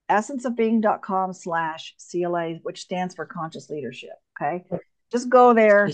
Essenceofbeing.com 0.09 1.33
slash 1.33 1.95
CLA, 2.09 2.53
which 2.63 2.81
stands 2.81 3.15
for 3.15 3.25
conscious 3.25 3.69
leadership. 3.69 4.13
Okay. 4.41 4.63
Just 5.11 5.29
go 5.29 5.53
there. 5.53 5.89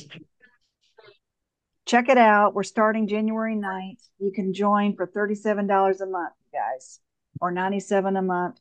Check 1.90 2.08
it 2.08 2.20
out. 2.20 2.54
We're 2.54 2.62
starting 2.62 3.08
January 3.08 3.56
9th. 3.56 4.08
You 4.20 4.32
can 4.32 4.54
join 4.54 4.96
for 4.96 5.08
$37 5.08 6.02
a 6.02 6.06
month, 6.06 6.34
guys, 6.54 7.00
or 7.42 7.50
97 7.50 8.16
a 8.16 8.22
month. 8.22 8.60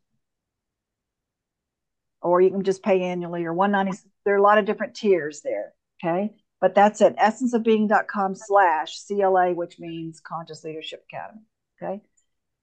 Or 2.22 2.40
you 2.40 2.48
can 2.48 2.64
just 2.64 2.82
pay 2.82 3.02
annually 3.02 3.44
or 3.44 3.52
190. 3.52 4.02
There 4.24 4.32
are 4.32 4.38
a 4.38 4.42
lot 4.42 4.56
of 4.56 4.64
different 4.64 4.94
tiers 4.96 5.42
there. 5.42 5.74
Okay. 6.02 6.30
but 6.62 6.74
that's 6.74 7.02
at 7.02 7.18
essenceofbeing.com 7.18 8.34
slash 8.34 8.98
CLA, 9.06 9.52
which 9.52 9.78
means 9.78 10.20
Conscious 10.20 10.64
Leadership 10.64 11.04
Academy. 11.12 11.42
Okay. 11.82 12.00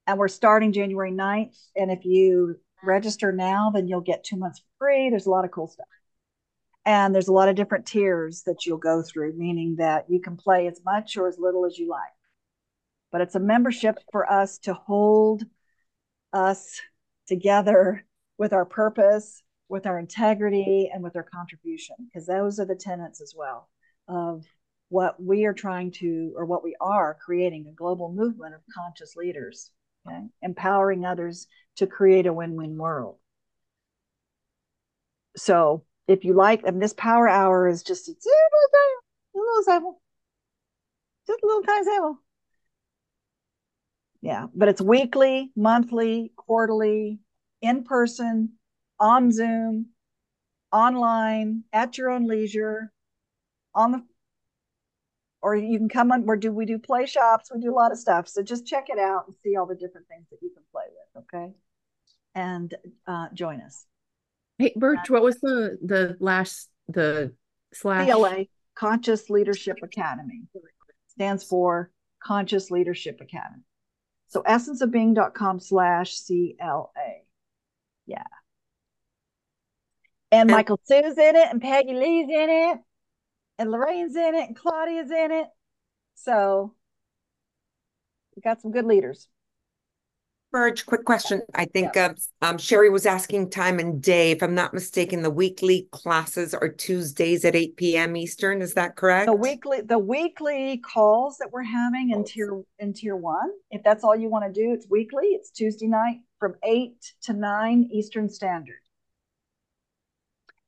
And 0.07 0.17
we're 0.17 0.27
starting 0.29 0.73
January 0.73 1.11
9th. 1.11 1.59
And 1.75 1.91
if 1.91 2.05
you 2.05 2.59
register 2.83 3.31
now, 3.31 3.69
then 3.69 3.87
you'll 3.87 4.01
get 4.01 4.23
two 4.23 4.37
months 4.37 4.63
free. 4.79 5.11
There's 5.11 5.27
a 5.27 5.29
lot 5.29 5.45
of 5.45 5.51
cool 5.51 5.67
stuff. 5.67 5.85
And 6.85 7.13
there's 7.15 7.27
a 7.27 7.33
lot 7.33 7.49
of 7.49 7.55
different 7.55 7.87
tiers 7.87 8.43
that 8.43 8.65
you'll 8.65 8.77
go 8.77 9.01
through, 9.01 9.33
meaning 9.33 9.77
that 9.77 10.05
you 10.07 10.21
can 10.21 10.37
play 10.37 10.67
as 10.67 10.79
much 10.85 11.17
or 11.17 11.27
as 11.27 11.39
little 11.39 11.65
as 11.65 11.77
you 11.79 11.89
like. 11.89 12.01
But 13.11 13.21
it's 13.21 13.35
a 13.35 13.39
membership 13.39 13.97
for 14.11 14.31
us 14.31 14.59
to 14.59 14.73
hold 14.73 15.43
us 16.31 16.79
together 17.27 18.05
with 18.37 18.53
our 18.53 18.65
purpose, 18.65 19.41
with 19.67 19.87
our 19.87 19.97
integrity, 19.97 20.91
and 20.93 21.03
with 21.03 21.15
our 21.15 21.23
contribution, 21.23 21.95
because 22.05 22.27
those 22.27 22.59
are 22.59 22.65
the 22.65 22.75
tenets 22.75 23.21
as 23.21 23.33
well 23.35 23.69
of 24.07 24.45
what 24.89 25.21
we 25.21 25.45
are 25.45 25.53
trying 25.53 25.91
to, 25.91 26.33
or 26.35 26.45
what 26.45 26.63
we 26.63 26.75
are 26.79 27.17
creating 27.25 27.65
a 27.67 27.73
global 27.73 28.11
movement 28.13 28.53
of 28.53 28.61
conscious 28.71 29.15
leaders, 29.15 29.71
okay? 30.05 30.21
empowering 30.43 31.05
others 31.05 31.47
to 31.77 31.87
create 31.87 32.27
a 32.27 32.33
win 32.33 32.55
win 32.55 32.77
world. 32.77 33.17
So 35.35 35.83
if 36.07 36.23
you 36.23 36.33
like, 36.33 36.61
and 36.65 36.81
this 36.81 36.93
power 36.93 37.27
hour 37.27 37.67
is 37.67 37.83
just 37.83 38.07
a 38.09 38.15
little 39.33 39.63
sample, 39.63 40.01
just 41.27 41.41
a 41.43 41.45
little 41.45 41.63
tiny 41.63 41.85
sample. 41.85 42.19
Yeah, 44.21 44.47
but 44.55 44.69
it's 44.69 44.81
weekly, 44.81 45.51
monthly, 45.55 46.31
quarterly, 46.35 47.19
in 47.61 47.83
person, 47.83 48.53
on 48.99 49.31
Zoom, 49.31 49.87
online, 50.71 51.63
at 51.73 51.97
your 51.97 52.09
own 52.09 52.27
leisure, 52.27 52.91
on 53.73 53.91
the 53.91 54.03
or 55.41 55.55
you 55.55 55.77
can 55.77 55.89
come 55.89 56.11
on 56.11 56.25
where 56.25 56.37
do 56.37 56.51
we 56.51 56.65
do 56.65 56.79
play 56.79 57.05
shops 57.05 57.51
we 57.53 57.61
do 57.61 57.71
a 57.71 57.75
lot 57.75 57.91
of 57.91 57.99
stuff. 57.99 58.27
So 58.27 58.41
just 58.41 58.65
check 58.65 58.85
it 58.89 58.97
out 58.97 59.25
and 59.27 59.35
see 59.43 59.55
all 59.55 59.67
the 59.67 59.75
different 59.75 60.07
things 60.07 60.25
that 60.31 60.39
you 60.41 60.49
can 60.49 60.63
play 60.71 60.85
with 60.89 61.23
okay? 61.23 61.53
And 62.33 62.73
uh, 63.05 63.27
join 63.33 63.61
us 63.61 63.85
Hey, 64.57 64.73
Burge, 64.75 65.09
what 65.09 65.21
was 65.21 65.37
the 65.39 65.77
the 65.83 66.17
last 66.19 66.69
the 66.87 67.33
slash? 67.73 68.09
CLA 68.09 68.45
Conscious 68.75 69.29
Leadership 69.29 69.77
Academy 69.83 70.43
stands 71.07 71.43
for 71.43 71.91
Conscious 72.21 72.71
Leadership 72.71 73.19
Academy. 73.21 73.63
So 74.27 74.41
essenceofbeing.com 74.43 75.59
slash 75.59 76.19
CLA. 76.25 76.89
Yeah. 78.05 78.23
And 80.31 80.49
Michael 80.49 80.79
Sue's 80.83 81.17
in 81.17 81.35
it, 81.35 81.47
and 81.49 81.61
Peggy 81.61 81.93
Lee's 81.93 82.27
in 82.27 82.49
it, 82.49 82.79
and 83.57 83.71
Lorraine's 83.71 84.15
in 84.15 84.35
it, 84.35 84.47
and 84.47 84.55
Claudia's 84.55 85.11
in 85.11 85.31
it. 85.31 85.47
So 86.15 86.73
we 88.35 88.41
got 88.41 88.61
some 88.61 88.71
good 88.71 88.85
leaders. 88.85 89.29
Burge, 90.55 90.85
quick 90.85 91.03
question. 91.03 91.41
I 91.53 91.65
think 91.65 91.97
uh, 91.97 92.13
um, 92.41 92.57
Sherry 92.57 92.89
was 92.89 93.05
asking 93.05 93.49
time 93.49 93.77
and 93.77 94.01
day. 94.01 94.31
If 94.31 94.41
I'm 94.41 94.55
not 94.55 94.73
mistaken, 94.73 95.21
the 95.21 95.29
weekly 95.29 95.89
classes 95.91 96.53
are 96.53 96.69
Tuesdays 96.69 97.43
at 97.43 97.57
8 97.57 97.75
p.m. 97.75 98.15
Eastern. 98.15 98.61
Is 98.61 98.73
that 98.75 98.95
correct? 98.95 99.25
The 99.25 99.35
weekly 99.35 99.81
the 99.81 99.99
weekly 99.99 100.77
calls 100.77 101.39
that 101.39 101.49
we're 101.51 101.63
having 101.63 102.11
in 102.11 102.23
tier 102.23 102.61
in 102.79 102.93
tier 102.93 103.17
one. 103.17 103.51
If 103.69 103.83
that's 103.83 104.05
all 104.05 104.15
you 104.15 104.29
want 104.29 104.45
to 104.45 104.61
do, 104.61 104.71
it's 104.71 104.87
weekly. 104.89 105.25
It's 105.25 105.51
Tuesday 105.51 105.87
night 105.87 106.19
from 106.39 106.55
eight 106.63 107.03
to 107.23 107.33
nine 107.33 107.89
Eastern 107.91 108.29
Standard. 108.29 108.79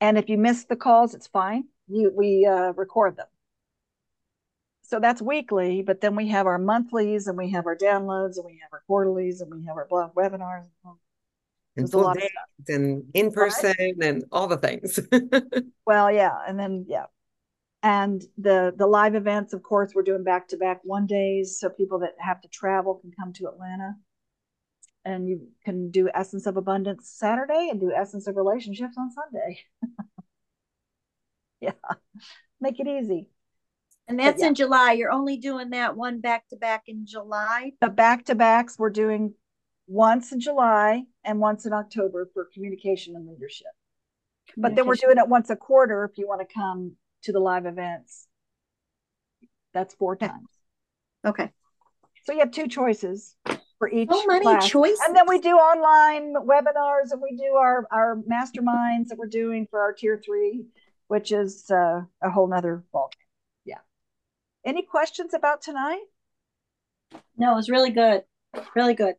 And 0.01 0.17
if 0.17 0.27
you 0.27 0.37
miss 0.37 0.65
the 0.65 0.75
calls, 0.75 1.13
it's 1.13 1.27
fine. 1.27 1.63
You 1.87 2.11
we 2.13 2.45
uh, 2.45 2.73
record 2.73 3.15
them 3.15 3.27
so 4.87 5.01
that's 5.01 5.21
weekly, 5.21 5.81
but 5.81 5.99
then 5.99 6.15
we 6.15 6.29
have 6.29 6.47
our 6.47 6.57
monthlies 6.57 7.27
and 7.27 7.37
we 7.37 7.51
have 7.51 7.65
our 7.65 7.75
downloads 7.75 8.37
and 8.37 8.45
we 8.45 8.57
have 8.63 8.71
our 8.71 8.81
quarterlies 8.87 9.41
and 9.41 9.51
we 9.51 9.65
have 9.65 9.75
our 9.75 9.85
blog 9.85 10.15
webinars. 10.15 10.65
and 11.75 11.91
full 11.91 12.13
days 12.13 12.29
and 12.69 13.03
in 13.13 13.31
person 13.31 13.75
right? 13.77 13.95
and 14.01 14.23
all 14.31 14.47
the 14.47 14.55
things. 14.55 14.97
well, 15.85 16.09
yeah, 16.09 16.37
and 16.47 16.57
then 16.57 16.85
yeah, 16.87 17.07
and 17.83 18.23
the 18.37 18.73
the 18.77 18.87
live 18.87 19.13
events, 19.13 19.51
of 19.51 19.61
course, 19.61 19.91
we're 19.93 20.03
doing 20.03 20.23
back 20.23 20.47
to 20.49 20.57
back 20.57 20.79
one 20.83 21.05
days, 21.05 21.59
so 21.59 21.69
people 21.69 21.99
that 21.99 22.13
have 22.19 22.39
to 22.41 22.47
travel 22.47 22.95
can 22.95 23.11
come 23.11 23.33
to 23.33 23.47
Atlanta, 23.47 23.93
and 25.03 25.27
you 25.27 25.49
can 25.65 25.91
do 25.91 26.09
Essence 26.13 26.45
of 26.45 26.55
Abundance 26.55 27.09
Saturday 27.13 27.67
and 27.69 27.81
do 27.81 27.91
Essence 27.91 28.25
of 28.27 28.37
Relationships 28.37 28.95
on 28.97 29.11
Sunday. 29.11 29.59
yeah, 31.59 31.71
make 32.61 32.79
it 32.79 32.87
easy. 32.87 33.29
And 34.07 34.19
that's 34.19 34.41
yeah. 34.41 34.47
in 34.47 34.55
July. 34.55 34.93
You're 34.93 35.11
only 35.11 35.37
doing 35.37 35.71
that 35.71 35.97
one 35.97 36.21
back 36.21 36.47
to 36.49 36.55
back 36.55 36.83
in 36.87 37.05
July. 37.05 37.73
The 37.81 37.89
back 37.89 38.25
to 38.25 38.35
backs 38.35 38.79
we're 38.79 38.89
doing 38.89 39.33
once 39.87 40.31
in 40.31 40.39
July 40.39 41.03
and 41.23 41.39
once 41.39 41.65
in 41.65 41.73
October 41.73 42.29
for 42.33 42.47
communication 42.53 43.15
and 43.15 43.27
leadership. 43.27 43.67
But 44.55 44.75
then 44.75 44.87
we're 44.87 44.95
doing 44.95 45.17
it 45.17 45.27
once 45.27 45.49
a 45.49 45.55
quarter 45.55 46.05
if 46.05 46.17
you 46.17 46.27
want 46.27 46.47
to 46.47 46.53
come 46.53 46.93
to 47.23 47.33
the 47.33 47.39
live 47.39 47.65
events. 47.65 48.27
That's 49.73 49.93
four 49.95 50.15
times. 50.15 50.47
Okay. 51.25 51.51
So 52.23 52.33
you 52.33 52.39
have 52.39 52.51
two 52.51 52.67
choices 52.67 53.35
for 53.77 53.89
each. 53.89 54.09
So 54.09 54.25
many 54.25 54.43
class. 54.43 54.67
choices. 54.67 54.99
And 55.05 55.15
then 55.15 55.25
we 55.27 55.39
do 55.39 55.51
online 55.51 56.33
webinars 56.33 57.11
and 57.11 57.21
we 57.21 57.35
do 57.37 57.55
our, 57.55 57.87
our 57.91 58.17
masterminds 58.29 59.09
that 59.09 59.17
we're 59.17 59.27
doing 59.27 59.67
for 59.69 59.79
our 59.79 59.93
tier 59.93 60.19
three, 60.23 60.65
which 61.07 61.31
is 61.31 61.69
uh, 61.69 62.01
a 62.21 62.29
whole 62.29 62.47
nother 62.47 62.83
ballgame. 62.93 63.26
Any 64.67 64.83
questions 64.83 65.33
about 65.33 65.61
tonight? 65.61 66.03
No, 67.37 67.53
it 67.53 67.55
was 67.55 67.69
really 67.69 67.89
good. 67.89 68.23
Really 68.75 68.95
good. 68.95 69.15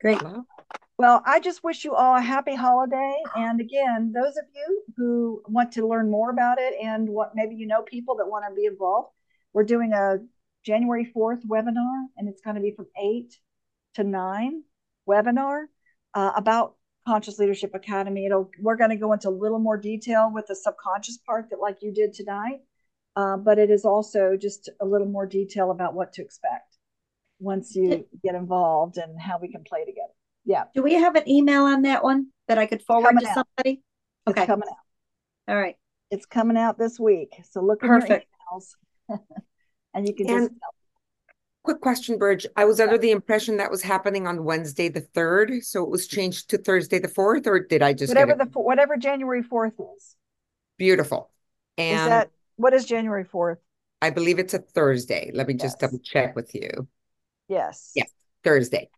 Great. 0.00 0.20
Well, 0.98 1.22
I 1.24 1.38
just 1.38 1.62
wish 1.62 1.84
you 1.84 1.94
all 1.94 2.16
a 2.16 2.20
happy 2.20 2.56
holiday. 2.56 3.14
And 3.36 3.60
again, 3.60 4.12
those 4.12 4.36
of 4.36 4.44
you 4.52 4.82
who 4.96 5.40
want 5.46 5.70
to 5.74 5.86
learn 5.86 6.10
more 6.10 6.30
about 6.30 6.58
it 6.58 6.74
and 6.82 7.08
what 7.08 7.36
maybe 7.36 7.54
you 7.54 7.68
know 7.68 7.82
people 7.82 8.16
that 8.16 8.26
want 8.26 8.44
to 8.48 8.54
be 8.56 8.66
involved, 8.66 9.10
we're 9.52 9.62
doing 9.62 9.92
a 9.92 10.16
January 10.64 11.12
4th 11.16 11.46
webinar, 11.46 12.06
and 12.16 12.28
it's 12.28 12.40
going 12.40 12.56
to 12.56 12.62
be 12.62 12.72
from 12.72 12.86
8 13.00 13.32
to 13.94 14.02
9 14.02 14.64
webinar 15.08 15.66
uh, 16.14 16.32
about 16.34 16.74
Conscious 17.06 17.38
Leadership 17.38 17.72
Academy. 17.72 18.26
It'll 18.26 18.50
we're 18.60 18.74
going 18.74 18.90
to 18.90 18.96
go 18.96 19.12
into 19.12 19.28
a 19.28 19.30
little 19.30 19.60
more 19.60 19.76
detail 19.76 20.28
with 20.34 20.48
the 20.48 20.56
subconscious 20.56 21.18
part 21.18 21.50
that 21.50 21.60
like 21.60 21.82
you 21.82 21.92
did 21.92 22.14
tonight 22.14 22.62
uh, 23.16 23.36
but 23.36 23.58
it 23.58 23.70
is 23.70 23.84
also 23.84 24.36
just 24.36 24.68
a 24.80 24.84
little 24.84 25.06
more 25.06 25.26
detail 25.26 25.70
about 25.70 25.94
what 25.94 26.12
to 26.14 26.22
expect 26.22 26.76
once 27.38 27.74
you 27.74 28.06
get 28.22 28.34
involved 28.34 28.98
and 28.98 29.20
how 29.20 29.38
we 29.40 29.50
can 29.50 29.64
play 29.64 29.84
together. 29.84 30.12
Yeah. 30.44 30.64
Do 30.74 30.82
we 30.82 30.94
have 30.94 31.16
an 31.16 31.28
email 31.28 31.64
on 31.64 31.82
that 31.82 32.04
one 32.04 32.28
that 32.46 32.58
I 32.58 32.66
could 32.66 32.82
forward 32.82 33.18
to 33.18 33.28
out. 33.28 33.34
somebody? 33.34 33.82
Okay. 34.28 34.42
It's 34.42 34.46
coming 34.46 34.68
out. 34.68 35.52
All 35.52 35.60
right. 35.60 35.76
It's 36.10 36.26
coming 36.26 36.56
out 36.56 36.78
this 36.78 37.00
week. 37.00 37.34
So 37.50 37.62
look 37.62 37.80
Perfect. 37.80 38.26
emails 38.52 38.74
and 39.94 40.06
you 40.06 40.14
can 40.14 40.28
and 40.30 40.48
just 40.48 40.60
quick 41.66 41.80
question, 41.80 42.16
Bridge. 42.16 42.46
I 42.56 42.64
was 42.64 42.80
under 42.80 42.96
the 42.96 43.10
impression 43.10 43.56
that 43.56 43.70
was 43.70 43.82
happening 43.82 44.26
on 44.26 44.44
Wednesday 44.44 44.88
the 44.88 45.00
third, 45.00 45.64
so 45.64 45.82
it 45.82 45.90
was 45.90 46.06
changed 46.06 46.50
to 46.50 46.58
Thursday 46.58 47.00
the 47.00 47.08
fourth, 47.08 47.46
or 47.46 47.58
did 47.58 47.82
I 47.82 47.92
just 47.92 48.10
whatever 48.10 48.34
the 48.34 48.44
whatever 48.54 48.96
January 48.96 49.42
fourth 49.42 49.74
is? 49.96 50.16
Beautiful. 50.78 51.30
And 51.76 52.00
is 52.00 52.06
that 52.06 52.30
what 52.56 52.74
is 52.74 52.84
January 52.84 53.24
4th? 53.24 53.56
I 54.02 54.10
believe 54.10 54.38
it's 54.38 54.54
a 54.54 54.58
Thursday. 54.58 55.30
Let 55.32 55.46
me 55.46 55.54
yes. 55.54 55.62
just 55.62 55.78
double 55.78 55.98
check 55.98 56.36
with 56.36 56.54
you. 56.54 56.86
Yes. 57.48 57.92
Yes, 57.94 58.10
Thursday. 58.44 58.90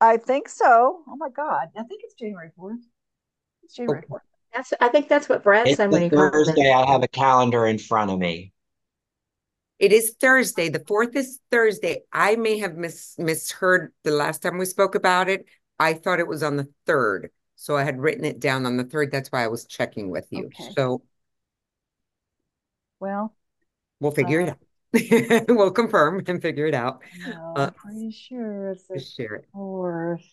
I 0.00 0.18
think 0.18 0.48
so. 0.48 1.02
Oh 1.08 1.16
my 1.16 1.30
God. 1.30 1.68
I 1.76 1.82
think 1.82 2.02
it's 2.04 2.14
January 2.14 2.50
4th. 2.58 2.78
It's 3.64 3.74
January 3.74 3.98
okay. 3.98 4.08
4th. 4.08 4.20
That's, 4.54 4.72
I 4.80 4.88
think 4.88 5.08
that's 5.08 5.28
what 5.28 5.42
Brad 5.42 5.66
it's 5.66 5.76
said 5.76 5.90
when 5.90 6.02
he 6.02 6.08
Thursday. 6.08 6.72
I 6.72 6.90
have 6.90 7.02
a 7.02 7.08
calendar 7.08 7.66
in 7.66 7.78
front 7.78 8.10
of 8.10 8.18
me. 8.18 8.52
It 9.78 9.92
is 9.92 10.14
Thursday. 10.18 10.70
The 10.70 10.82
fourth 10.86 11.14
is 11.14 11.38
Thursday. 11.50 12.02
I 12.10 12.36
may 12.36 12.58
have 12.60 12.76
mis 12.76 13.14
misheard 13.18 13.92
the 14.04 14.10
last 14.10 14.42
time 14.42 14.56
we 14.56 14.64
spoke 14.64 14.94
about 14.94 15.28
it. 15.28 15.44
I 15.78 15.92
thought 15.92 16.20
it 16.20 16.26
was 16.26 16.42
on 16.42 16.56
the 16.56 16.68
third. 16.86 17.30
So 17.56 17.76
I 17.76 17.84
had 17.84 17.98
written 17.98 18.24
it 18.24 18.40
down 18.40 18.64
on 18.64 18.78
the 18.78 18.84
third. 18.84 19.12
That's 19.12 19.30
why 19.30 19.44
I 19.44 19.48
was 19.48 19.66
checking 19.66 20.08
with 20.10 20.26
you. 20.30 20.46
Okay. 20.46 20.72
So 20.74 21.02
well, 23.06 23.34
we'll 24.00 24.10
figure 24.10 24.42
uh, 24.42 24.44
it 24.44 24.48
out. 24.50 25.48
we'll 25.48 25.70
confirm 25.70 26.22
and 26.26 26.42
figure 26.42 26.66
it 26.66 26.74
out. 26.74 27.02
No, 27.26 27.52
uh, 27.54 27.70
pretty 27.70 28.10
sure 28.10 28.70
it's 28.70 28.90
a 28.90 28.98
share 28.98 29.34
it. 29.36 29.46
fourth. 29.52 30.24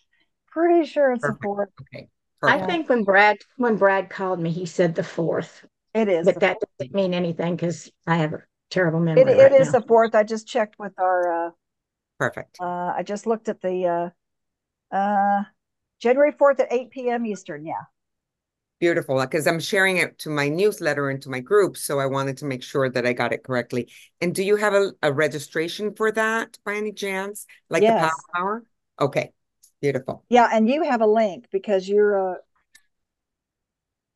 Pretty 0.50 0.86
sure 0.86 1.12
it's 1.12 1.22
Perfect. 1.22 1.44
a 1.44 1.46
fourth. 1.46 1.68
Okay. 1.82 2.08
Perfect. 2.40 2.62
I 2.62 2.66
think 2.66 2.88
when 2.88 3.04
Brad 3.04 3.38
when 3.56 3.76
Brad 3.76 4.10
called 4.10 4.40
me, 4.40 4.50
he 4.50 4.66
said 4.66 4.94
the 4.94 5.04
fourth. 5.04 5.64
It 5.94 6.08
is, 6.08 6.26
but 6.26 6.40
that 6.40 6.58
doesn't 6.78 6.94
mean 6.94 7.14
anything 7.14 7.54
because 7.54 7.90
I 8.06 8.16
have 8.16 8.34
a 8.34 8.42
terrible 8.70 9.00
memory. 9.00 9.22
It, 9.22 9.26
right 9.26 9.52
it 9.52 9.60
is 9.60 9.70
the 9.70 9.80
fourth. 9.82 10.14
I 10.14 10.24
just 10.24 10.46
checked 10.48 10.76
with 10.78 10.92
our. 10.98 11.46
Uh, 11.46 11.50
Perfect. 12.18 12.58
Uh, 12.60 12.92
I 12.96 13.02
just 13.04 13.26
looked 13.26 13.48
at 13.48 13.60
the 13.60 14.12
uh, 14.92 14.96
uh, 14.96 15.44
January 16.00 16.32
fourth 16.32 16.60
at 16.60 16.72
eight 16.72 16.90
p.m. 16.90 17.24
Eastern. 17.26 17.64
Yeah. 17.64 17.84
Beautiful, 18.84 19.18
because 19.18 19.46
I'm 19.46 19.60
sharing 19.60 19.96
it 19.96 20.18
to 20.18 20.28
my 20.28 20.46
newsletter 20.46 21.08
and 21.08 21.22
to 21.22 21.30
my 21.30 21.40
group, 21.40 21.78
so 21.78 21.98
I 21.98 22.04
wanted 22.04 22.36
to 22.36 22.44
make 22.44 22.62
sure 22.62 22.90
that 22.90 23.06
I 23.06 23.14
got 23.14 23.32
it 23.32 23.42
correctly. 23.42 23.90
And 24.20 24.34
do 24.34 24.42
you 24.42 24.56
have 24.56 24.74
a, 24.74 24.92
a 25.02 25.10
registration 25.10 25.94
for 25.94 26.12
that 26.12 26.58
by 26.66 26.74
any 26.74 26.92
chance? 26.92 27.46
Like 27.70 27.80
the 27.80 27.94
Power 27.94 28.10
Hour? 28.36 28.64
Okay, 29.00 29.32
beautiful. 29.80 30.26
Yeah, 30.28 30.50
and 30.52 30.68
you 30.68 30.84
have 30.84 31.00
a 31.00 31.06
link 31.06 31.46
because 31.50 31.88
you're 31.88 32.14
a 32.14 32.36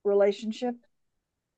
relationship. 0.04 0.74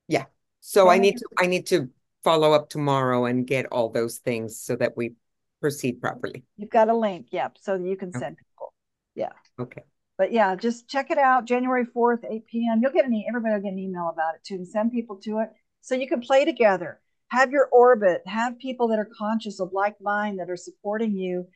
Yeah, 0.06 0.26
so 0.60 0.88
I 0.88 0.98
need 0.98 1.16
to, 1.18 1.26
I 1.36 1.46
need 1.46 1.66
to 1.66 1.90
follow 2.22 2.52
up 2.52 2.70
tomorrow 2.70 3.24
and 3.24 3.44
get 3.44 3.66
all 3.72 3.88
those 3.88 4.18
things 4.18 4.60
so 4.60 4.76
that 4.76 4.96
we 4.96 5.14
proceed 5.60 6.00
properly. 6.00 6.44
You've 6.58 6.70
got 6.70 6.88
a 6.88 6.94
link, 6.94 7.26
yep, 7.32 7.56
so 7.60 7.74
you 7.74 7.96
can 7.96 8.10
Okay. 8.10 8.20
send 8.20 8.36
people. 8.38 8.72
Yeah. 9.16 9.32
Okay. 9.58 9.82
But 10.20 10.32
yeah, 10.32 10.54
just 10.54 10.86
check 10.86 11.10
it 11.10 11.16
out, 11.16 11.46
January 11.46 11.86
4th, 11.86 12.26
8 12.30 12.46
p.m. 12.46 12.80
You'll 12.82 12.92
get 12.92 13.06
an 13.06 13.14
e- 13.14 13.24
everybody 13.26 13.54
will 13.54 13.62
get 13.62 13.72
an 13.72 13.78
email 13.78 14.10
about 14.12 14.34
it 14.34 14.44
too, 14.44 14.56
and 14.56 14.68
send 14.68 14.92
people 14.92 15.16
to 15.24 15.38
it 15.38 15.48
so 15.80 15.94
you 15.94 16.06
can 16.06 16.20
play 16.20 16.44
together. 16.44 17.00
Have 17.28 17.52
your 17.52 17.70
orbit, 17.72 18.20
have 18.26 18.58
people 18.58 18.88
that 18.88 18.98
are 18.98 19.08
conscious 19.16 19.60
of 19.60 19.72
like 19.72 19.98
mind 19.98 20.38
that 20.38 20.50
are 20.50 20.58
supporting 20.58 21.16
you. 21.16 21.46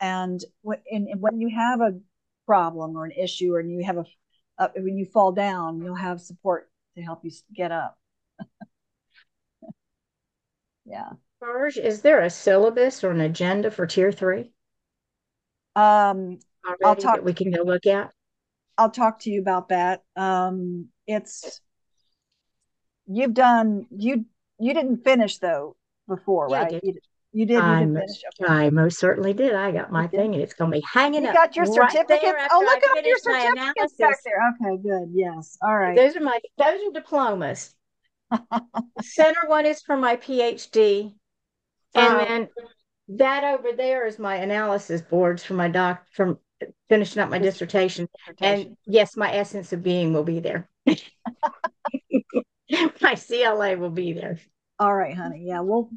And 0.00 0.40
when, 0.62 0.78
and, 0.90 1.06
and 1.08 1.20
when 1.20 1.38
you 1.38 1.50
have 1.54 1.82
a 1.82 2.00
problem 2.46 2.96
or 2.96 3.04
an 3.04 3.10
issue, 3.10 3.52
or 3.54 3.60
you 3.60 3.84
have 3.84 3.98
a, 3.98 4.04
uh, 4.56 4.68
when 4.74 4.96
you 4.96 5.04
fall 5.04 5.32
down, 5.32 5.82
you'll 5.82 5.94
have 5.94 6.18
support 6.18 6.70
to 6.96 7.02
help 7.02 7.26
you 7.26 7.30
get 7.54 7.72
up. 7.72 7.98
yeah. 10.86 11.10
Marge, 11.42 11.76
is 11.76 12.00
there 12.00 12.22
a 12.22 12.30
syllabus 12.30 13.04
or 13.04 13.10
an 13.10 13.20
agenda 13.20 13.70
for 13.70 13.86
tier 13.86 14.10
three 14.10 14.50
Um, 15.76 16.38
already 16.66 17.02
talk- 17.02 17.16
that 17.16 17.24
we 17.24 17.34
can 17.34 17.50
go 17.50 17.62
look 17.62 17.86
at? 17.86 18.13
I'll 18.76 18.90
talk 18.90 19.20
to 19.20 19.30
you 19.30 19.40
about 19.40 19.68
that. 19.68 20.02
Um, 20.16 20.88
it's 21.06 21.60
you've 23.06 23.34
done 23.34 23.86
you 23.90 24.24
you 24.58 24.74
didn't 24.74 25.04
finish 25.04 25.38
though 25.38 25.76
before, 26.08 26.48
Yeah, 26.48 26.62
right? 26.62 26.70
did. 26.70 26.80
You, 26.84 26.92
did- 26.94 27.02
you 27.32 27.46
did. 27.46 27.56
You 27.56 27.62
I 27.62 27.80
did 27.80 27.92
most, 27.92 28.06
finish. 28.06 28.22
Okay. 28.40 28.52
I 28.52 28.70
most 28.70 28.98
certainly 29.00 29.32
did. 29.32 29.54
I 29.54 29.72
got 29.72 29.90
my 29.90 30.06
thing 30.06 30.34
and 30.34 30.42
it's 30.42 30.54
gonna 30.54 30.70
be 30.70 30.84
hanging 30.92 31.24
You 31.24 31.30
up 31.30 31.34
got 31.34 31.56
your 31.56 31.64
right 31.64 31.92
oh, 32.52 32.62
look 32.64 32.82
I 32.86 32.98
at 32.98 33.06
your 33.06 33.18
certificates 33.18 33.94
back 33.98 34.18
there. 34.24 34.38
Okay, 34.70 34.82
good. 34.82 35.10
Yes. 35.12 35.58
All 35.62 35.76
right. 35.76 35.96
Those 35.96 36.16
are 36.16 36.20
my 36.20 36.38
those 36.58 36.80
are 36.88 36.92
diplomas. 36.92 37.74
Center 39.00 39.48
one 39.48 39.66
is 39.66 39.82
for 39.82 39.96
my 39.96 40.16
PhD. 40.16 41.14
And 41.94 42.20
Uh, 42.20 42.24
then 42.24 42.48
that 43.08 43.44
over 43.44 43.72
there 43.76 44.06
is 44.06 44.18
my 44.18 44.36
analysis 44.36 45.00
boards 45.02 45.44
for 45.44 45.54
my 45.54 45.68
doc 45.68 46.04
from 46.12 46.38
finishing 46.88 47.22
up 47.22 47.30
my 47.30 47.38
dissertation. 47.38 48.08
dissertation. 48.26 48.66
And 48.66 48.76
yes, 48.86 49.16
my 49.16 49.32
essence 49.32 49.72
of 49.72 49.82
being 49.82 50.12
will 50.12 50.24
be 50.24 50.40
there. 50.40 50.68
My 53.00 53.14
CLA 53.14 53.76
will 53.76 53.90
be 53.90 54.12
there. 54.12 54.38
All 54.78 54.94
right, 54.94 55.14
honey. 55.14 55.44
Yeah, 55.46 55.60
we'll 55.60 55.90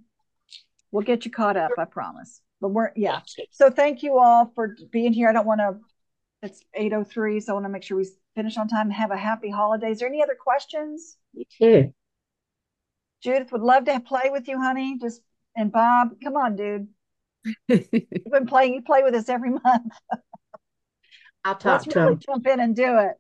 we'll 0.92 1.04
get 1.04 1.26
you 1.26 1.32
caught 1.32 1.58
up. 1.58 1.72
I 1.78 1.86
promise. 1.86 2.42
But 2.62 2.70
we're 2.70 2.92
yeah. 2.96 3.22
So 3.52 3.70
thank 3.70 4.04
you 4.04 4.20
all 4.20 4.52
for 4.54 4.76
being 4.92 5.14
here. 5.14 5.30
I 5.30 5.34
don't 5.34 5.48
want 5.48 5.62
to. 5.62 5.78
It's 6.44 6.64
eight 6.74 6.94
oh 6.94 7.04
three, 7.04 7.40
so 7.40 7.52
I 7.52 7.56
want 7.56 7.66
to 7.66 7.70
make 7.70 7.84
sure 7.84 7.98
we 7.98 8.08
finish 8.36 8.58
on 8.58 8.68
time. 8.68 8.90
Have 8.92 9.12
a 9.12 9.18
happy 9.18 9.50
holiday. 9.50 9.92
Is 9.92 10.00
there 10.00 10.08
any 10.08 10.22
other 10.22 10.38
questions? 10.40 11.18
You 11.34 11.46
too. 11.58 11.94
Judith 13.24 13.52
would 13.52 13.62
love 13.62 13.86
to 13.86 14.00
play 14.00 14.30
with 14.32 14.48
you, 14.48 14.62
honey. 14.62 14.98
Just 15.02 15.22
and 15.56 15.72
Bob, 15.72 16.10
come 16.24 16.36
on, 16.36 16.56
dude. 16.56 16.88
You've 17.68 18.32
been 18.32 18.46
playing. 18.46 18.76
You 18.76 18.82
play 18.82 19.04
with 19.04 19.16
us 19.16 19.30
every 19.30 19.50
month. 19.64 19.94
I'll 21.46 21.56
talk 21.56 21.82
Let's 21.82 21.94
to 21.94 22.00
really 22.00 22.14
him. 22.14 22.20
jump 22.20 22.48
in 22.48 22.60
and 22.60 22.76
do 22.76 22.98
it. 22.98 23.14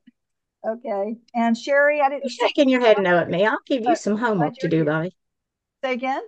Okay. 0.68 1.16
And 1.34 1.58
Sherry, 1.58 2.02
I 2.02 2.10
didn't 2.10 2.24
You're 2.24 2.48
shaking 2.48 2.70
your 2.70 2.82
head 2.82 3.00
no 3.00 3.18
at 3.18 3.30
me. 3.30 3.46
I'll 3.46 3.58
give 3.66 3.86
you 3.86 3.96
some 3.96 4.18
homework 4.18 4.56
to 4.56 4.68
do. 4.68 4.84
Bobby. 4.84 5.16
say 5.84 5.94
again. 5.94 6.24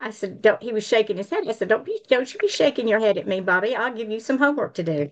I 0.00 0.10
said, 0.10 0.42
don't, 0.42 0.62
he 0.62 0.72
was 0.72 0.86
shaking 0.86 1.16
his 1.16 1.30
head. 1.30 1.48
I 1.48 1.52
said, 1.52 1.68
don't 1.68 1.84
be, 1.84 2.00
don't 2.08 2.32
you 2.32 2.38
be 2.38 2.48
shaking 2.48 2.86
your 2.86 3.00
head 3.00 3.18
at 3.18 3.26
me, 3.26 3.40
Bobby. 3.40 3.74
I'll 3.74 3.92
give 3.92 4.10
you 4.10 4.20
some 4.20 4.38
homework 4.38 4.74
to 4.74 4.82
do. 4.82 5.10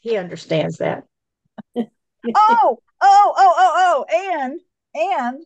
He 0.00 0.16
understands 0.16 0.78
that. 0.78 1.04
oh, 1.76 1.86
oh, 2.34 2.78
oh, 3.02 3.34
oh, 3.36 4.04
oh, 4.16 4.36
and 4.36 4.60
and 4.94 5.44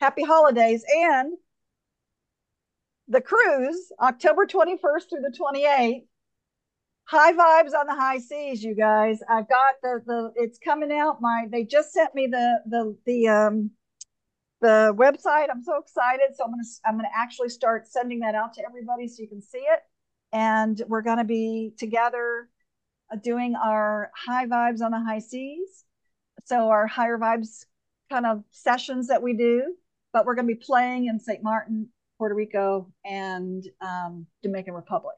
happy 0.00 0.22
holidays 0.22 0.84
and 0.96 1.32
the 3.08 3.20
cruise, 3.20 3.90
October 4.00 4.46
21st 4.46 5.08
through 5.08 5.22
the 5.22 5.36
28th. 5.36 6.04
High 7.08 7.32
vibes 7.32 7.72
on 7.74 7.86
the 7.86 7.94
high 7.94 8.18
seas, 8.18 8.62
you 8.62 8.74
guys. 8.74 9.20
I've 9.28 9.48
got 9.48 9.76
the 9.82 10.02
the 10.06 10.32
it's 10.36 10.58
coming 10.58 10.92
out. 10.92 11.20
My 11.20 11.46
they 11.50 11.64
just 11.64 11.92
sent 11.92 12.14
me 12.14 12.26
the 12.26 12.60
the 12.66 12.96
the 13.06 13.28
um 13.28 13.70
the 14.60 14.94
website. 14.96 15.46
I'm 15.50 15.62
so 15.62 15.78
excited. 15.78 16.36
So 16.36 16.44
I'm 16.44 16.50
gonna 16.50 16.62
I'm 16.84 16.96
gonna 16.96 17.08
actually 17.16 17.48
start 17.48 17.88
sending 17.88 18.20
that 18.20 18.34
out 18.34 18.52
to 18.54 18.62
everybody 18.68 19.08
so 19.08 19.22
you 19.22 19.28
can 19.28 19.40
see 19.40 19.58
it. 19.58 19.80
And 20.32 20.82
we're 20.88 21.02
gonna 21.02 21.24
be 21.24 21.72
together 21.78 22.50
uh, 23.10 23.16
doing 23.16 23.54
our 23.56 24.10
high 24.14 24.46
vibes 24.46 24.82
on 24.82 24.90
the 24.90 25.00
high 25.00 25.20
seas. 25.20 25.84
So 26.44 26.68
our 26.68 26.86
higher 26.86 27.18
vibes 27.18 27.64
kind 28.10 28.26
of 28.26 28.42
sessions 28.50 29.08
that 29.08 29.22
we 29.22 29.34
do, 29.34 29.74
but 30.12 30.24
we're 30.26 30.34
to 30.36 30.42
be 30.42 30.54
playing 30.54 31.06
in 31.06 31.20
St. 31.20 31.42
Martin, 31.42 31.88
Puerto 32.18 32.34
Rico, 32.34 32.92
and 33.04 33.64
um, 33.80 34.26
Dominican 34.42 34.74
Republic, 34.74 35.16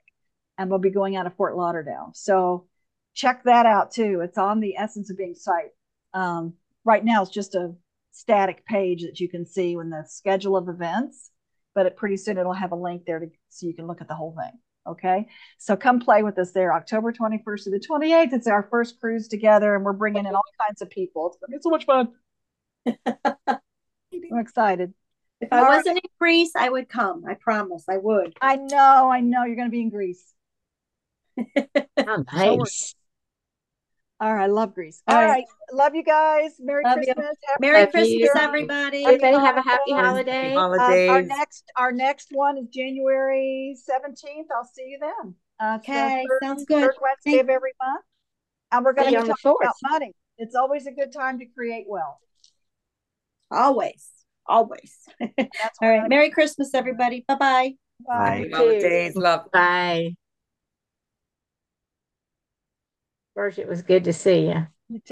and 0.61 0.69
we'll 0.69 0.79
be 0.79 0.91
going 0.91 1.17
out 1.17 1.27
of 1.27 1.35
Fort 1.37 1.57
Lauderdale. 1.57 2.11
So 2.15 2.67
check 3.15 3.45
that 3.45 3.65
out 3.65 3.93
too. 3.93 4.21
It's 4.23 4.37
on 4.37 4.61
the 4.61 4.77
Essence 4.77 5.09
of 5.11 5.17
Being 5.17 5.35
site. 5.35 5.71
Um, 6.13 6.53
right 6.85 7.03
now, 7.03 7.23
it's 7.23 7.31
just 7.31 7.55
a 7.55 7.73
static 8.13 8.67
page 8.67 9.03
that 9.03 9.21
you 9.21 9.29
can 9.29 9.47
see 9.47 9.75
when 9.75 9.89
the 9.89 10.05
schedule 10.07 10.59
of 10.59 10.69
events, 10.69 11.31
but 11.75 11.87
it, 11.87 11.97
pretty 11.97 12.19
soon 12.19 12.37
it'll 12.37 12.53
have 12.53 12.73
a 12.73 12.77
link 12.77 13.07
there 13.07 13.19
to 13.21 13.31
so 13.49 13.67
you 13.67 13.75
can 13.75 13.87
look 13.87 14.03
at 14.03 14.09
the 14.09 14.15
whole 14.15 14.37
thing. 14.39 14.53
Okay, 14.87 15.29
so 15.57 15.77
come 15.77 15.99
play 15.99 16.23
with 16.23 16.39
us 16.39 16.53
there, 16.53 16.75
October 16.75 17.11
21st 17.11 17.65
to 17.65 17.71
the 17.71 17.81
28th. 17.81 18.35
It's 18.35 18.47
our 18.47 18.69
first 18.71 19.01
cruise 19.01 19.29
together, 19.29 19.75
and 19.75 19.83
we're 19.83 19.95
bringing 19.95 20.27
in 20.27 20.35
all 20.35 20.43
kinds 20.61 20.83
of 20.83 20.91
people. 20.91 21.29
It's 21.29 21.39
gonna 21.39 21.57
be 21.57 21.63
so 21.63 21.71
much 21.71 21.87
fun. 21.87 22.13
I'm 24.31 24.39
excited. 24.39 24.93
If 25.41 25.51
I 25.53 25.61
All 25.61 25.69
right. 25.69 25.77
wasn't 25.79 25.97
in 25.99 26.11
Greece, 26.19 26.53
I 26.55 26.69
would 26.69 26.89
come. 26.91 27.25
I 27.27 27.35
promise 27.35 27.85
I 27.89 27.97
would. 27.97 28.37
I 28.43 28.57
know, 28.57 29.11
I 29.11 29.21
know. 29.21 29.45
You're 29.45 29.57
going 29.57 29.69
to 29.69 29.73
be 29.73 29.81
in 29.81 29.89
Greece. 29.89 30.35
How 31.97 32.25
nice. 32.33 32.95
All 34.21 34.35
right, 34.35 34.51
love 34.51 34.75
Greece. 34.75 35.03
All 35.09 35.17
All 35.17 35.23
right, 35.23 35.29
right. 35.31 35.45
love 35.73 35.95
you 35.95 36.03
guys. 36.05 36.53
Merry 36.61 36.85
Love. 36.85 36.97
Christmas. 36.97 37.17
Happy 37.47 37.59
Merry 37.61 37.81
Love 37.81 37.91
Christmas, 37.91 38.19
you. 38.19 38.33
everybody. 38.37 39.05
Everybody 39.07 39.37
have 39.39 39.57
a 39.57 39.63
happy 39.63 39.93
holidays. 39.93 40.55
holiday. 40.55 41.09
Um, 41.09 41.15
our 41.15 41.23
next, 41.23 41.65
our 41.77 41.93
next 41.93 42.29
one 42.33 42.59
is 42.59 42.67
January 42.69 43.75
17th. 43.91 44.45
I'll 44.55 44.65
see 44.65 44.83
you 44.89 44.99
then. 45.01 45.35
Uh, 45.59 45.77
it's 45.79 45.87
the 45.87 45.93
Okay, 45.93 46.27
third- 46.29 46.39
sounds 46.43 46.65
good. 46.67 46.83
Third 46.83 46.95
Wednesday 47.01 47.31
Thank- 47.39 47.43
of 47.45 47.49
every 47.49 47.73
month, 47.83 48.05
and 48.73 48.85
we're 48.85 48.93
going 48.93 49.07
to 49.09 49.13
you 49.13 49.19
on 49.21 49.27
talk 49.27 49.57
about 49.63 49.75
money. 49.91 50.13
It's 50.37 50.55
always 50.55 50.87
a 50.87 50.93
good 50.93 51.13
time 51.15 51.39
to 51.39 51.47
create 51.47 51.87
wealth. 51.89 52.19
Always, 53.51 54.07
always. 54.47 54.99
That's 55.19 55.31
All 55.39 55.45
what 55.47 55.49
we're 55.81 55.91
right. 55.93 55.97
gonna- 56.01 56.09
Merry 56.11 56.31
Christmas, 56.31 56.75
everybody. 56.75 57.25
Bye 57.27 57.35
bye. 57.37 57.73
Bye. 58.07 58.37
Happy 58.37 58.51
holidays. 58.51 59.17
Love. 59.17 59.51
Bye. 59.51 60.15
It 63.49 63.69
was 63.69 63.83
good 63.83 64.05
to 64.05 64.13
see 64.13 64.49
you. 64.49 64.67